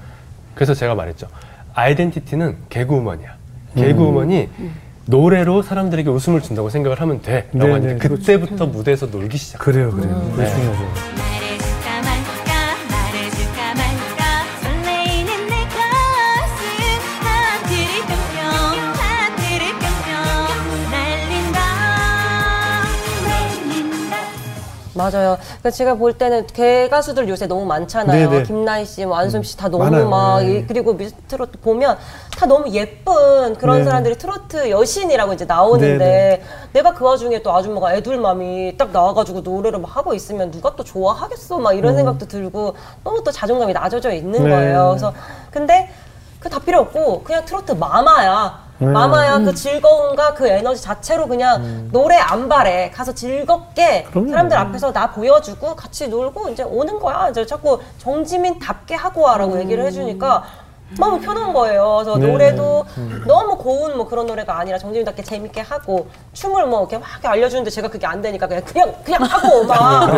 그래서 0.54 0.74
제가 0.74 0.94
말했죠. 0.94 1.26
아이덴티티는 1.74 2.56
개그우먼이야. 2.68 3.34
개그 3.76 4.02
우먼이 4.02 4.48
노래로 5.06 5.62
사람들에게 5.62 6.08
웃음을 6.08 6.40
준다고 6.40 6.70
생각을 6.70 7.00
하면 7.00 7.20
돼. 7.20 7.48
라고 7.52 7.66
네, 7.66 7.72
하니까 7.88 8.08
네, 8.08 8.08
그때부터 8.08 8.66
무대에서 8.66 9.06
놀기 9.06 9.36
시작. 9.36 9.58
그래요, 9.58 9.90
그래요. 9.90 10.30
그게 10.30 10.44
네. 10.44 10.50
중요하죠. 10.54 10.84
맞아요. 24.96 25.36
그러니까 25.40 25.70
제가 25.72 25.94
볼 25.94 26.12
때는 26.12 26.46
개 26.46 26.88
가수들 26.88 27.28
요새 27.28 27.48
너무 27.48 27.66
많잖아요. 27.66 28.30
네네. 28.30 28.42
김나희 28.44 28.84
씨, 28.86 29.04
뭐 29.04 29.16
안솜 29.16 29.42
씨 29.42 29.56
다 29.56 29.68
너무 29.68 29.82
많아요. 29.82 30.08
막 30.08 30.40
네. 30.42 30.58
이- 30.60 30.66
그리고 30.68 30.94
미스 30.94 31.12
트로트 31.26 31.58
보면 31.58 31.98
다 32.36 32.46
너무 32.46 32.68
예쁜 32.70 33.54
그런 33.56 33.78
네. 33.78 33.84
사람들이 33.84 34.16
트로트 34.18 34.70
여신이라고 34.70 35.32
이제 35.34 35.44
나오는데 35.44 35.98
네네. 35.98 36.42
내가 36.72 36.92
그 36.94 37.04
와중에 37.04 37.42
또 37.42 37.54
아줌마가 37.54 37.94
애둘맘이 37.94 38.76
딱 38.76 38.90
나와가지고 38.90 39.40
노래를 39.40 39.78
막 39.78 39.96
하고 39.96 40.14
있으면 40.14 40.50
누가 40.50 40.74
또 40.76 40.82
좋아하겠어 40.84 41.58
막 41.58 41.72
이런 41.74 41.94
생각도 41.96 42.26
들고 42.26 42.74
너무 43.04 43.22
또 43.24 43.30
자존감이 43.30 43.72
낮아져 43.72 44.12
있는 44.12 44.40
음. 44.40 44.44
네. 44.44 44.50
거예요. 44.50 44.88
그래서 44.90 45.12
근데 45.50 45.90
그 46.40 46.50
다 46.50 46.58
필요 46.58 46.80
없고 46.80 47.22
그냥 47.22 47.44
트로트 47.46 47.72
마마야. 47.72 48.64
네. 48.78 48.86
마마야 48.88 49.38
그 49.38 49.54
즐거움과 49.54 50.34
그 50.34 50.46
에너지 50.48 50.82
자체로 50.82 51.26
그냥 51.26 51.88
노래 51.92 52.16
안 52.16 52.48
바래 52.50 52.90
가서 52.90 53.14
즐겁게 53.14 54.04
음. 54.08 54.10
그럼요. 54.10 54.30
사람들 54.30 54.56
앞에서 54.58 54.92
나 54.92 55.10
보여주고 55.12 55.74
같이 55.76 56.08
놀고 56.08 56.50
이제 56.50 56.62
오는 56.64 56.98
거야 56.98 57.28
이제 57.30 57.46
자꾸 57.46 57.80
정지민답게 57.98 58.94
하고 58.94 59.22
와라고 59.22 59.58
얘기를 59.60 59.86
해주니까 59.86 60.42
너무 60.98 61.20
편한 61.20 61.52
거예요. 61.52 62.02
그래서 62.02 62.18
네. 62.18 62.26
노래도 62.26 62.84
너무 63.26 63.56
고운 63.56 63.96
뭐 63.96 64.06
그런 64.06 64.26
노래가 64.26 64.58
아니라 64.58 64.78
정지민답게 64.78 65.22
재밌게 65.22 65.60
하고 65.60 66.08
춤을 66.32 66.66
뭐 66.66 66.80
이렇게 66.80 66.98
막 66.98 67.24
알려주는데 67.24 67.70
제가 67.70 67.88
그게 67.88 68.06
안 68.06 68.22
되니까 68.22 68.46
그냥 68.46 68.62
그냥 68.64 68.94
그냥 69.04 69.22
하고 69.22 69.64
막 69.64 70.10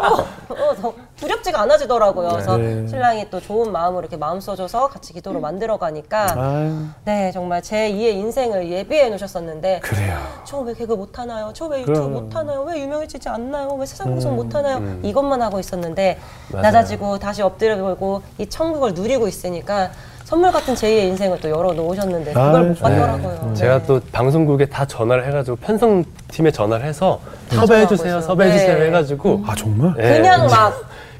어, 0.00 0.26
어, 0.54 0.74
더 0.80 0.94
두렵지가 1.16 1.60
않아지더라고요. 1.62 2.28
그래서 2.28 2.56
네. 2.56 2.86
신랑이 2.86 3.30
또 3.30 3.40
좋은 3.40 3.72
마음으로 3.72 4.00
이렇게 4.02 4.16
마음 4.16 4.40
써줘서 4.40 4.88
같이 4.88 5.12
기도로 5.12 5.40
만들어 5.40 5.78
가니까 5.78 6.34
아유, 6.36 6.86
네 7.04 7.30
정말 7.32 7.62
제 7.62 7.90
2의 7.90 8.14
인생을 8.14 8.70
예비해 8.70 9.08
놓으셨었는데 9.08 9.80
그래요. 9.80 10.18
저 10.44 10.60
왜 10.62 10.74
개그 10.74 10.92
못하나요? 10.92 11.50
저 11.54 11.66
왜 11.66 11.80
유튜브 11.80 11.98
그럼. 11.98 12.12
못하나요? 12.12 12.62
왜 12.62 12.80
유명해지지 12.80 13.28
않나요? 13.28 13.68
왜 13.78 13.86
세상 13.86 14.08
방송 14.08 14.36
못하나요? 14.36 14.76
음. 14.78 15.00
이것만 15.02 15.40
하고 15.42 15.58
있었는데 15.58 16.18
맞아요. 16.52 16.62
낮아지고 16.62 17.18
다시 17.18 17.42
엎드려 17.42 17.76
보고 17.76 18.22
이 18.38 18.46
천국을 18.46 18.92
누리고 18.94 19.26
있으니까 19.28 19.90
선물 20.24 20.50
같은 20.52 20.74
제2의 20.74 21.04
인생을 21.08 21.38
또 21.40 21.50
열어 21.50 21.72
놓으셨는데 21.74 22.32
그걸 22.32 22.56
아유, 22.56 22.64
못 22.66 22.78
받더라고요. 22.80 23.46
네. 23.48 23.54
제가 23.54 23.82
또 23.84 24.00
방송국에 24.12 24.66
다 24.66 24.86
전화를 24.86 25.26
해가지고 25.26 25.56
편성팀에 25.56 26.50
전화를 26.50 26.86
해서 26.86 27.20
다 27.50 27.56
섭외해 27.56 27.66
전화하고 27.86 27.88
주세요, 27.96 28.08
있어요. 28.18 28.20
섭외해 28.22 28.52
주세요 28.52 28.78
네. 28.78 28.86
해가지고 28.86 29.42
아 29.46 29.54
정말? 29.54 29.94
예, 29.98 30.16
그냥 30.18 30.46
막 30.46 30.74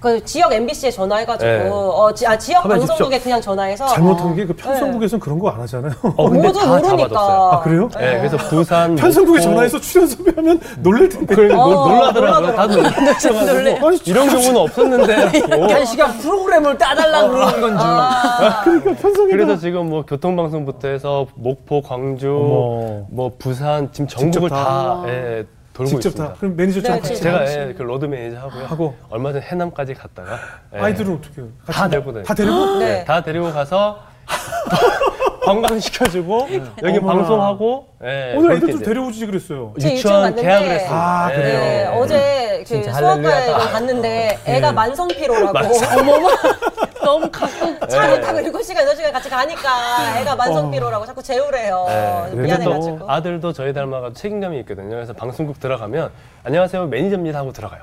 그 0.04 0.22
지역 0.22 0.52
MBC에 0.52 0.90
전화해가지고 0.90 1.50
네. 1.50 1.66
어, 1.72 2.12
지, 2.12 2.26
아, 2.26 2.36
지역 2.36 2.62
방송국에. 2.68 3.18
그냥 3.20 3.40
전화해서 3.40 3.86
잘못한 3.86 4.34
게 4.36 4.44
그 4.44 4.52
편성국에서는 4.52 5.18
그런 5.20 5.38
거 5.38 5.48
안 5.48 5.60
하잖아요. 5.62 5.92
어, 6.02 6.28
근데 6.28 6.46
모두 6.46 6.58
다 6.60 6.66
모르니까. 6.66 6.90
잡아줬어요. 7.08 7.50
아 7.52 7.60
그래요? 7.62 7.88
예, 8.00 8.18
그래서 8.18 8.36
부산 8.36 8.94
편성국에 8.96 9.38
목포 9.38 9.40
전화해서 9.40 9.80
출연 9.80 10.06
섭외하면 10.06 10.60
놀랄 10.80 11.08
텐데. 11.08 11.34
그걸 11.34 11.52
어, 11.52 11.56
놀- 11.56 11.74
놀라더라고요. 11.94 12.54
다들 12.54 12.82
놀래요. 12.82 13.86
아니, 13.86 13.98
이런 14.04 14.28
경우는 14.28 14.56
없었는데. 14.56 15.14
한 15.72 15.84
시간 15.86 16.18
프로그램을 16.18 16.76
따달라 16.76 17.26
그러는 17.26 17.60
건 17.62 17.78
줄. 17.78 18.82
그러니까 18.82 19.02
편성에다 19.02 19.36
그래서 19.36 19.56
지금 19.58 19.88
뭐 19.88 20.04
교통방송부터 20.04 20.88
해서 20.88 21.26
목포, 21.34 21.80
광주, 21.80 22.28
어머. 22.28 23.06
뭐 23.08 23.32
부산 23.38 23.88
지금 23.92 24.06
전국을 24.06 24.50
다, 24.50 24.56
다. 24.64 25.02
예, 25.08 25.44
돌고 25.74 25.90
직접 26.00 26.08
있습니다. 26.10 26.32
다 26.34 26.38
그럼 26.40 26.56
매니저 26.56 26.80
네, 26.80 26.86
좀 26.88 27.02
네. 27.02 27.14
제가 27.16 27.46
예, 27.68 27.74
그 27.76 27.82
로드 27.82 28.06
매니저 28.06 28.38
하고요. 28.40 28.64
하고. 28.66 28.96
얼마 29.10 29.32
전에 29.32 29.44
해남까지 29.44 29.94
갔다가 29.94 30.38
예, 30.72 30.78
아이들은 30.78 31.14
어떻게 31.16 31.42
해요? 31.42 31.50
같이 31.66 31.78
다 31.78 31.88
데리고. 31.88 32.22
다 32.22 32.34
데리고? 32.34 32.78
네. 32.78 32.86
네, 32.86 33.04
다 33.04 33.22
데리고 33.22 33.52
가서 33.52 34.00
관광 35.44 35.78
시켜주고 35.80 36.48
여기 36.82 36.98
어머나. 36.98 37.14
방송하고 37.18 37.86
예, 38.04 38.34
오늘 38.36 38.48
그렇게 38.50 38.56
애들 38.56 38.70
좀 38.72 38.82
데려오지 38.82 39.26
그랬어요. 39.26 39.74
제 39.80 39.92
유치원 39.92 39.96
유치원 39.96 40.20
갔는데 40.22 40.42
계약을 40.42 40.70
했어요. 40.70 40.90
아, 40.92 41.28
예. 41.30 41.36
그래요? 41.36 41.58
네, 41.58 41.86
어제 41.98 42.58
그 42.58 42.64
진짜 42.64 42.92
소아과에 42.92 43.32
할렐루야다. 43.32 43.68
갔는데 43.70 44.38
네. 44.44 44.56
애가 44.56 44.72
만성 44.72 45.08
피로라고 45.08 45.58
너무 47.04 47.30
가끔 47.30 47.78
차를 47.88 48.20
타고 48.22 48.38
7시간, 48.38 48.78
8시간 48.88 49.12
같이 49.12 49.28
가니까 49.28 50.20
애가 50.20 50.36
만성 50.36 50.70
피로라고 50.70 51.04
자꾸 51.04 51.22
재우래요. 51.22 51.84
네, 51.88 52.26
근데 52.30 52.42
미안해가지고. 52.42 52.98
또 53.00 53.10
아들도 53.10 53.52
저희 53.52 53.72
닮아가지고 53.72 54.14
책임감이 54.14 54.58
있거든요. 54.60 54.90
그래서 54.90 55.12
방송국 55.12 55.60
들어가면 55.60 56.10
안녕하세요 56.44 56.86
매니저입니다 56.86 57.38
하고 57.38 57.52
들어가요. 57.52 57.82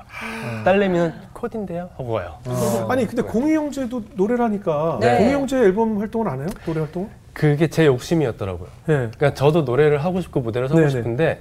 딸내미는 0.64 1.12
코디인데요 1.32 1.90
하고 1.96 2.12
가요. 2.14 2.38
아니 2.88 3.06
근데 3.06 3.22
공희 3.22 3.54
형제도 3.54 4.02
노래를 4.14 4.44
하니까 4.44 4.98
네. 5.00 5.18
공희 5.18 5.32
형제 5.32 5.56
앨범 5.58 5.98
활동을 5.98 6.28
안 6.28 6.40
해요? 6.40 6.48
노래 6.66 6.80
활동? 6.80 7.08
그게 7.32 7.68
제 7.68 7.86
욕심이었더라고요. 7.86 8.68
예. 8.88 8.92
그러니까 8.92 9.34
저도 9.34 9.62
노래를 9.62 10.04
하고 10.04 10.20
싶고 10.20 10.40
무대를 10.40 10.68
서고 10.68 10.80
네네. 10.80 10.90
싶은데 10.90 11.40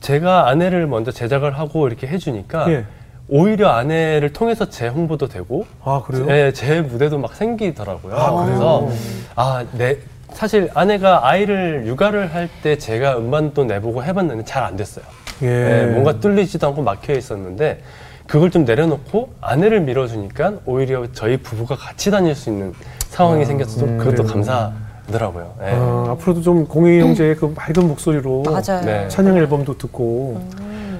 제가 0.00 0.48
아내를 0.48 0.86
먼저 0.86 1.10
제작을 1.10 1.58
하고 1.58 1.86
이렇게 1.88 2.06
해주니까 2.06 2.70
예. 2.70 2.84
오히려 3.28 3.68
아내를 3.70 4.32
통해서 4.32 4.68
제 4.68 4.88
홍보도 4.88 5.28
되고 5.28 5.66
아 5.84 6.02
그래요? 6.06 6.26
예, 6.30 6.52
제 6.52 6.80
무대도 6.80 7.18
막 7.18 7.34
생기더라고요. 7.34 8.14
아, 8.14 8.44
그래서 8.44 8.80
그래요? 8.80 8.98
아, 9.36 9.64
내 9.72 9.98
사실 10.32 10.70
아내가 10.74 11.26
아이를 11.28 11.84
육아를 11.86 12.34
할 12.34 12.48
때 12.62 12.76
제가 12.78 13.16
음반도 13.18 13.64
내보고 13.64 14.02
해봤는데 14.04 14.44
잘 14.44 14.62
안 14.64 14.76
됐어요. 14.76 15.04
예. 15.42 15.46
예, 15.46 15.86
뭔가 15.86 16.18
뚫리지도 16.20 16.66
않고 16.68 16.82
막혀 16.82 17.14
있었는데 17.14 17.82
그걸 18.26 18.50
좀 18.50 18.64
내려놓고 18.64 19.34
아내를 19.40 19.80
밀어주니까 19.80 20.54
오히려 20.66 21.04
저희 21.12 21.36
부부가 21.36 21.74
같이 21.76 22.10
다닐 22.10 22.34
수 22.34 22.50
있는 22.50 22.72
상황이 23.08 23.44
생겨서 23.44 23.78
좀 23.80 23.98
그것도 23.98 24.22
그래요. 24.22 24.32
감사하 24.32 24.72
더라고요. 25.10 25.54
예. 25.62 25.70
아, 25.72 26.06
앞으로도 26.12 26.42
좀 26.42 26.66
공희 26.66 27.00
형제의 27.00 27.36
그 27.36 27.52
맑은 27.56 27.88
목소리로 27.88 28.44
맞아요. 28.44 28.84
네. 28.84 29.08
찬양 29.08 29.36
앨범도 29.36 29.76
듣고 29.78 30.40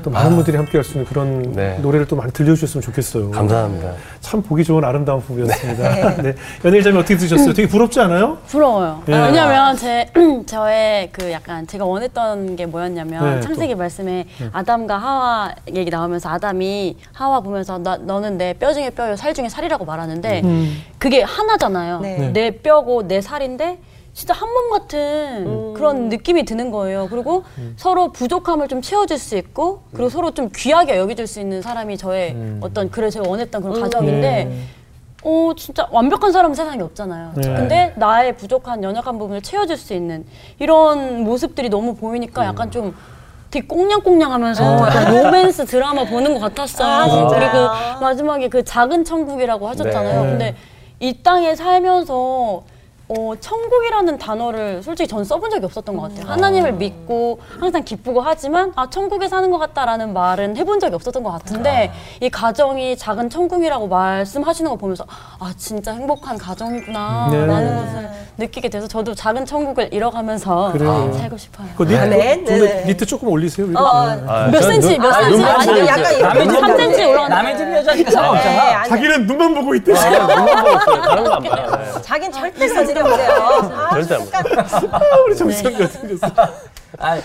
또 0.03 0.11
많은 0.11 0.35
분들이 0.35 0.57
함께 0.57 0.79
할 0.79 0.83
수 0.85 0.95
있는 0.95 1.05
그런 1.05 1.53
네. 1.53 1.79
노래를 1.81 2.09
또 2.09 2.17
많이 2.17 2.33
들려주셨으면 2.33 2.83
좋겠어요. 2.83 3.31
감사합니다. 3.31 3.93
참 4.21 4.43
보기 4.43 4.65
좋은 4.65 4.83
아름다운 4.83 5.21
부부였습니다. 5.21 6.17
네. 6.23 6.35
연예일자매 6.65 6.99
어떻게 6.99 7.17
드셨어요? 7.17 7.53
되게 7.55 7.69
부럽지 7.69 8.01
않아요? 8.01 8.39
부러워요. 8.49 9.01
예. 9.07 9.13
왜냐면 9.13 9.77
제 9.77 10.09
저의 10.45 11.09
그 11.13 11.31
약간 11.31 11.65
제가 11.69 11.85
원했던 11.85 12.57
게 12.57 12.67
뭐였냐면 12.67 13.37
네, 13.37 13.41
창세기 13.43 13.77
말씀에 13.77 14.27
아담과 14.53 14.99
하와 14.99 15.55
얘기 15.73 15.89
나오면서 15.89 16.29
아담이 16.31 16.97
하와 17.13 17.39
보면서 17.41 17.79
나, 17.79 17.97
너는 17.97 18.37
내 18.39 18.55
뼈 18.55 18.73
중에 18.73 18.91
뼈요 18.91 19.15
살 19.15 19.33
중에 19.35 19.49
살이라고 19.49 19.85
말하는데 19.85 20.41
음. 20.43 20.83
그게 20.99 21.23
하나잖아요. 21.23 22.01
네. 22.01 22.31
내 22.33 22.51
뼈고 22.51 23.07
내 23.07 23.21
살인데 23.21 23.79
진짜 24.15 24.35
한 24.35 24.49
몸 24.53 24.71
같은 24.71 25.73
그런 25.75 26.09
느낌이 26.11 26.45
드는 26.45 26.71
거예요. 26.71 27.09
그리고 27.09 27.45
서로 27.77 28.13
부족함을 28.13 28.69
좀 28.69 28.83
채워줄 28.83 29.17
수 29.19 29.37
있고 29.37 29.83
그리고 29.93 30.09
서로 30.11 30.33
좀 30.33 30.51
귀하게 30.55 30.99
여겨줄 30.99 31.27
수 31.27 31.41
있는 31.41 31.63
사람이 31.63 31.97
저의 31.97 32.37
어떤 32.61 32.91
그래 32.91 33.09
제가 33.11 33.29
원했던 33.29 33.63
그런 33.63 33.75
가정인데 33.81 34.53
어 35.25 35.53
진짜 35.57 35.87
완벽한 35.91 36.31
사람은 36.33 36.55
세상에 36.55 36.83
없잖아요. 36.83 37.33
네. 37.37 37.43
근데 37.55 37.93
나의 37.97 38.37
부족한 38.37 38.83
연약한 38.83 39.19
부분을 39.19 39.41
채워줄 39.41 39.77
수 39.77 39.95
있는 39.95 40.27
이런 40.59 41.23
모습들이 41.25 41.69
너무 41.71 41.95
보이니까 41.95 42.45
약간 42.45 42.71
좀 42.71 42.95
되게 43.51 43.67
꽁냥꽁냥하면서 43.67 44.65
약간 44.89 45.15
로맨스 45.25 45.67
드라마 45.67 46.05
보는 46.05 46.35
것 46.35 46.41
같았어요. 46.41 46.89
아? 46.89 47.29
그리고 47.29 48.01
마지막에 48.01 48.49
그 48.49 48.63
작은 48.65 49.05
천국이라고 49.05 49.69
하셨잖아요. 49.69 50.23
네. 50.25 50.31
근데 50.31 50.57
이 51.01 51.23
땅에 51.23 51.55
살면서 51.55 52.65
어, 53.15 53.35
천국이라는 53.39 54.17
단어를 54.19 54.83
솔직히 54.83 55.07
전 55.07 55.23
써본 55.25 55.51
적이 55.51 55.67
없었던 55.67 55.97
것 55.97 56.03
같아요. 56.15 56.31
하나님을 56.33 56.73
믿고 56.73 57.41
항상 57.61 57.85
기쁘고 57.85 58.23
하지만 58.23 58.73
아 58.75 58.89
천국에 58.89 59.29
사는 59.29 59.51
것 59.51 59.59
같다라는 59.59 60.13
말은 60.15 60.57
해본 60.57 60.81
적이 60.81 60.95
없었던 60.95 61.23
것 61.23 61.31
같은데 61.33 61.93
이 62.21 62.31
가정이 62.31 62.97
작은 62.97 63.29
천국이라고 63.29 63.89
말씀하시는 63.89 64.71
거 64.71 64.77
보면서 64.77 65.05
아 65.39 65.53
진짜 65.59 65.93
행복한 65.93 66.39
가정이구나라는 66.39 67.77
네. 67.77 67.85
것을 67.85 68.11
느끼게 68.39 68.71
돼서 68.71 68.89
저도 68.89 69.15
작은 69.15 69.45
천국을 69.45 69.93
잃어가면서 69.93 70.73
그래요. 70.73 71.13
살고 71.19 71.37
싶어요. 71.37 71.67
그 71.77 71.83
니트, 71.83 71.97
아멘. 71.97 72.45
두- 72.47 72.65
네. 72.65 72.85
니트 72.87 73.05
조금 73.05 73.29
올리세요. 73.29 73.67
위로. 73.67 73.79
어, 73.79 74.07
네. 74.15 74.23
아, 74.27 74.47
몇 74.51 74.61
저는 74.61 74.81
센치, 74.81 74.99
눈- 74.99 75.03
몇 75.03 75.15
아, 75.15 75.23
센치? 75.23 75.45
아니, 75.71 75.87
약간 75.87 76.21
남의 76.23 76.49
집 76.49 76.57
3cm 76.61 76.93
여자- 76.93 77.09
올라가는 77.09 77.37
남의 77.37 77.59
집 77.59 77.73
여자니까 77.75 78.11
상관없잖아. 78.11 78.83
네, 78.85 78.89
자기는 78.89 79.27
눈만 79.27 79.55
보고 79.55 79.75
있대. 79.75 79.93
아, 79.95 80.09
눈만 80.27 80.65
보고 80.65 80.69
있어요. 80.79 81.03
다른 81.03 81.25
거안 81.25 81.43
봐요. 81.43 81.79
네. 81.95 82.03
자긴 82.03 82.33
절대 82.33 82.69
사진 82.69 82.97
이 83.09 83.13
없대요. 83.13 83.33
아, 83.73 83.91
절대 83.91 84.15
안 84.15 84.31
봐요. 84.31 85.25
우리 85.27 85.37
정수영이 85.37 85.83
어떻게 85.83 86.09
됐어? 86.09 86.27
아, 86.99 87.19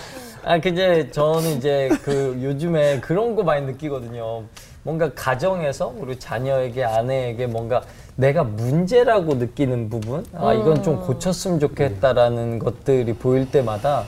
아 0.44 0.60
근데 0.60 1.10
저는 1.10 1.58
이제 1.58 1.90
그 2.02 2.38
요즘에 2.42 3.00
그런 3.00 3.36
거 3.36 3.42
많이 3.42 3.66
느끼거든요. 3.66 4.44
뭔가 4.82 5.10
가정에서 5.14 5.92
우리 5.98 6.18
자녀에게 6.18 6.84
아내에게 6.84 7.46
뭔가 7.46 7.82
내가 8.16 8.42
문제라고 8.42 9.34
느끼는 9.34 9.90
부분, 9.90 10.24
아 10.34 10.52
이건 10.52 10.82
좀 10.82 11.00
고쳤으면 11.00 11.60
좋겠다라는 11.60 12.58
것들이 12.58 13.12
보일 13.12 13.50
때마다 13.50 14.04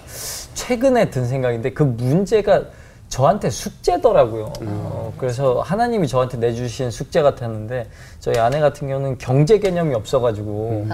최근에 0.54 1.10
든 1.10 1.26
생각인데 1.26 1.72
그 1.72 1.82
문제가 1.82 2.64
저한테 3.10 3.50
숙제더라고요. 3.50 4.52
어, 4.62 5.12
그래서 5.18 5.60
하나님이 5.60 6.06
저한테 6.08 6.38
내주신 6.38 6.90
숙제 6.90 7.20
같았는데 7.22 7.86
저희 8.20 8.38
아내 8.38 8.60
같은 8.60 8.88
경우는 8.88 9.18
경제 9.18 9.58
개념이 9.58 9.94
없어가지고 9.94 10.86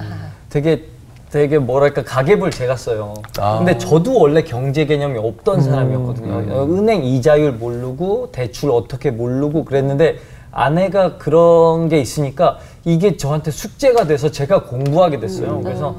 되게 0.51 0.85
되게 1.31 1.59
뭐랄까 1.59 2.03
가계부를 2.03 2.53
제가 2.53 2.77
써요. 2.77 3.15
아. 3.39 3.59
근데 3.59 3.77
저도 3.77 4.19
원래 4.19 4.43
경제 4.43 4.87
개념이 4.87 5.19
없던 5.19 5.61
사람이었거든요. 5.61 6.55
어, 6.55 6.65
은행 6.65 7.05
이자율 7.05 7.53
모르고 7.53 8.31
대출 8.33 8.71
어떻게 8.71 9.11
모르고 9.11 9.65
그랬는데 9.65 10.19
아내가 10.51 11.19
그런 11.19 11.91
게 11.91 12.01
있으니까 12.01 12.59
이게 12.87 13.19
저한테 13.19 13.51
숙제가 13.51 14.07
돼서 14.07 14.31
제가 14.31 14.63
공부하게 14.65 15.21
됐어요. 15.21 15.61
그래서 15.63 15.97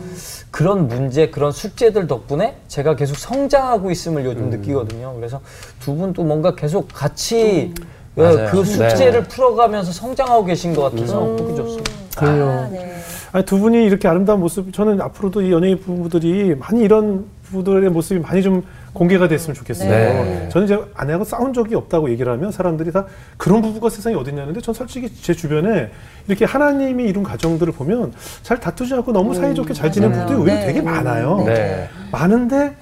그런 0.52 0.88
문제, 0.88 1.30
그런 1.30 1.52
숙제들 1.52 2.08
덕분에 2.08 2.58
제가 2.68 2.96
계속 2.96 3.18
성장하고 3.18 3.92
있음을 3.92 4.26
요즘 4.26 4.50
느끼거든요. 4.50 5.14
그래서 5.16 5.42
두 5.80 5.96
분도 5.96 6.24
뭔가 6.24 6.56
계속 6.56 6.88
같이 6.94 7.74
예, 8.18 8.22
맞아요. 8.22 8.50
그 8.50 8.64
숙제를 8.64 9.24
네. 9.24 9.28
풀어가면서 9.28 9.92
성장하고 9.92 10.46
계신 10.46 10.74
것 10.74 10.84
같아서 10.84 11.20
보기 11.20 11.56
좋습니다. 11.56 11.92
그래요. 12.18 12.50
아, 12.50 12.70
네. 12.72 12.96
아니, 13.32 13.46
두 13.46 13.60
분이 13.60 13.84
이렇게 13.86 14.08
아름다운 14.08 14.40
모습, 14.40 14.74
저는 14.74 15.02
앞으로도 15.02 15.42
이 15.44 15.52
연예인 15.52 15.80
부부들이 15.80 16.56
많이 16.56 16.82
이런 16.82 17.26
부부들의 17.44 17.90
모습이 17.92 18.20
많이 18.20 18.42
좀 18.42 18.64
공개가 18.94 19.28
됐으면 19.28 19.54
좋겠어요. 19.56 19.90
네. 19.90 20.50
저는 20.50 20.66
이제 20.66 20.80
아내하고 20.96 21.24
싸운 21.24 21.54
적이 21.54 21.76
없다고 21.76 22.10
얘기를 22.10 22.32
하면 22.34 22.52
사람들이 22.52 22.92
다 22.92 23.06
그런 23.38 23.62
부부가 23.62 23.90
세상에 23.90 24.16
어딨냐는데 24.16 24.62
전 24.62 24.74
솔직히 24.74 25.14
제 25.22 25.34
주변에 25.34 25.92
이렇게 26.28 26.46
하나님이 26.46 27.06
이룬 27.06 27.24
가정들을 27.24 27.74
보면 27.74 28.14
잘 28.44 28.60
다투지 28.60 28.94
않고 28.96 29.12
너무 29.12 29.34
사이좋게 29.36 29.74
잘 29.74 29.92
지내는 29.92 30.16
맞아요. 30.16 30.28
부부들이 30.28 30.42
의외로 30.52 30.60
네. 30.60 30.74
되게 30.74 30.82
많아요. 30.82 31.44
네. 31.46 31.90
많은데 32.12 32.76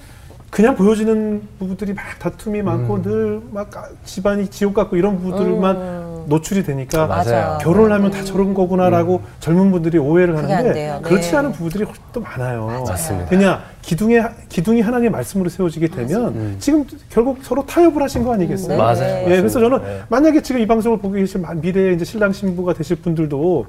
그냥 0.49 0.75
보여지는 0.75 1.41
부부들이 1.59 1.93
막 1.93 2.03
다툼이 2.17 2.61
많고 2.61 2.95
음. 2.95 3.01
늘막 3.01 3.71
집안이 4.05 4.47
지옥 4.47 4.73
같고 4.73 4.95
이런 4.95 5.19
부부들만 5.19 6.04
노출이 6.28 6.63
되니까 6.63 7.07
맞아요. 7.07 7.57
결혼을 7.61 7.91
하면 7.93 8.11
다 8.11 8.23
저런 8.23 8.53
거구나라고 8.53 9.21
젊은 9.39 9.71
분들이 9.71 9.97
오해를 9.97 10.38
하는데 10.38 10.73
돼요. 10.73 10.99
그렇지 11.03 11.32
네. 11.32 11.38
않은 11.38 11.51
부부들이 11.51 11.84
훨씬 11.84 12.01
또 12.13 12.21
많아요. 12.21 12.84
맞습니다. 12.88 13.28
왜냐 13.32 13.63
기둥에 13.82 14.21
기둥이 14.49 14.82
하나님의 14.82 15.11
말씀으로 15.11 15.49
세워지게 15.49 15.88
되면 15.89 16.55
지금 16.59 16.86
결국 17.09 17.39
서로 17.43 17.65
타협을 17.65 18.01
하신 18.01 18.23
거 18.23 18.34
아니겠어요? 18.34 18.69
네. 18.69 18.78
맞아요. 18.78 18.97
네. 18.99 19.26
예, 19.32 19.38
그래서 19.38 19.59
저는 19.59 19.80
네. 19.84 20.01
만약에 20.09 20.41
지금 20.41 20.61
이 20.61 20.67
방송을 20.67 20.97
보고 20.99 21.13
계신 21.13 21.41
마- 21.41 21.53
미래의 21.53 21.95
이제 21.95 22.05
신랑 22.05 22.32
신부가 22.34 22.73
되실 22.73 22.97
분들도 22.97 23.65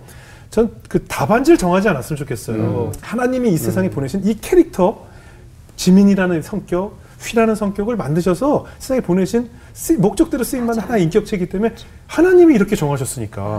전 0.51 0.71
그 0.89 1.05
답안지를 1.07 1.59
정하지 1.59 1.89
않았으면 1.89 2.17
좋겠어요. 2.19 2.93
하나님이 3.01 3.51
이 3.51 3.57
세상에 3.57 3.91
보내신 3.91 4.23
이 4.25 4.39
캐릭터 4.41 4.99
지민이라는 5.77 6.41
성격, 6.43 6.95
휘라는 7.21 7.55
성격을 7.55 7.97
만드셔서 7.97 8.67
세상에 8.79 9.01
보내신 9.01 9.49
쓰- 9.73 9.93
목적대로 9.95 10.45
쓰임만 10.45 10.79
하나의 10.79 11.05
인격체이기 11.05 11.47
때문에 11.49 11.75
하나님이 12.07 12.55
이렇게 12.55 12.77
정하셨으니까. 12.77 13.59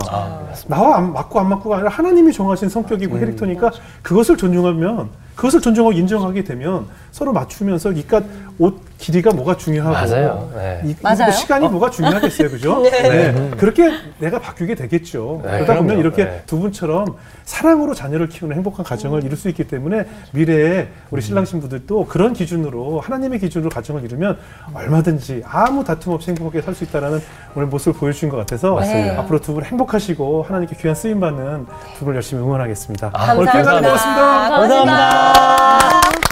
나와 0.68 0.98
안 0.98 1.14
맞고 1.14 1.40
안 1.40 1.50
맞고가 1.50 1.76
아니라 1.78 1.90
하나님이 1.92 2.32
정하신 2.34 2.70
성격이고 2.70 3.18
캐릭터니까 3.20 3.72
그것을 4.02 4.38
존중하면 4.38 5.10
그것을 5.36 5.62
존중하고 5.62 5.92
인정하게 5.94 6.44
되면 6.44 6.88
서로 7.12 7.34
맞추면서 7.34 7.92
이깟 7.92 8.24
옷 8.60 8.80
길이가 8.98 9.32
뭐가 9.32 9.58
중요하고 9.58 9.94
맞아요. 9.94 10.52
네. 10.56 10.82
이, 10.86 10.96
맞아요. 11.02 11.26
뭐 11.26 11.32
시간이 11.32 11.68
뭐가 11.68 11.90
중요하겠어요, 11.92 12.50
그죠? 12.50 12.82
네. 12.90 13.52
그렇게 13.58 13.92
내가 14.18 14.40
바뀌게 14.40 14.76
되겠죠. 14.76 15.42
네, 15.44 15.52
그러다 15.52 15.76
보면 15.76 15.86
그럼요. 15.88 16.02
이렇게 16.02 16.26
네. 16.26 16.44
두 16.48 16.60
분처럼 16.60 17.16
사랑으로 17.44 17.94
자녀를 17.94 18.28
키우는 18.28 18.56
행복한 18.56 18.84
가정을 18.84 19.24
이룰 19.24 19.38
수 19.38 19.50
있기 19.50 19.66
때문에 19.66 20.06
미래에 20.32 20.88
우리 21.12 21.22
신랑 21.22 21.46
신부들도 21.46 22.08
그런 22.08 22.34
기준으로 22.34 23.00
하나님의 23.00 23.40
기준으로 23.40 23.70
가정을 23.70 24.04
이루면 24.04 24.38
얼마든지 24.74 25.44
아무 25.46 25.84
다툼 25.84 26.14
없이 26.14 26.30
행복하게 26.32 26.62
살 26.62 26.74
수 26.74 26.84
있다라는 26.84 27.20
오늘 27.56 27.68
모습을 27.68 27.94
보여주신 28.00 28.30
것 28.30 28.38
같아서 28.38 28.74
맞습니다. 28.76 29.20
앞으로 29.22 29.40
두 29.42 29.54
분 29.54 29.64
행복하시고 29.64 30.44
하나님께 30.48 30.76
귀한 30.82 30.94
쓰임 30.96 31.20
받는 31.20 31.66
두 31.98 32.00
분을 32.06 32.16
열심히 32.16 32.42
응원하겠습니다. 32.44 33.10
아, 33.14 33.34
오늘 33.34 33.52
기회 33.52 33.64
감사합니다. 33.64 33.88
고맙습니다. 33.88 34.50
감사합니다. 34.50 36.27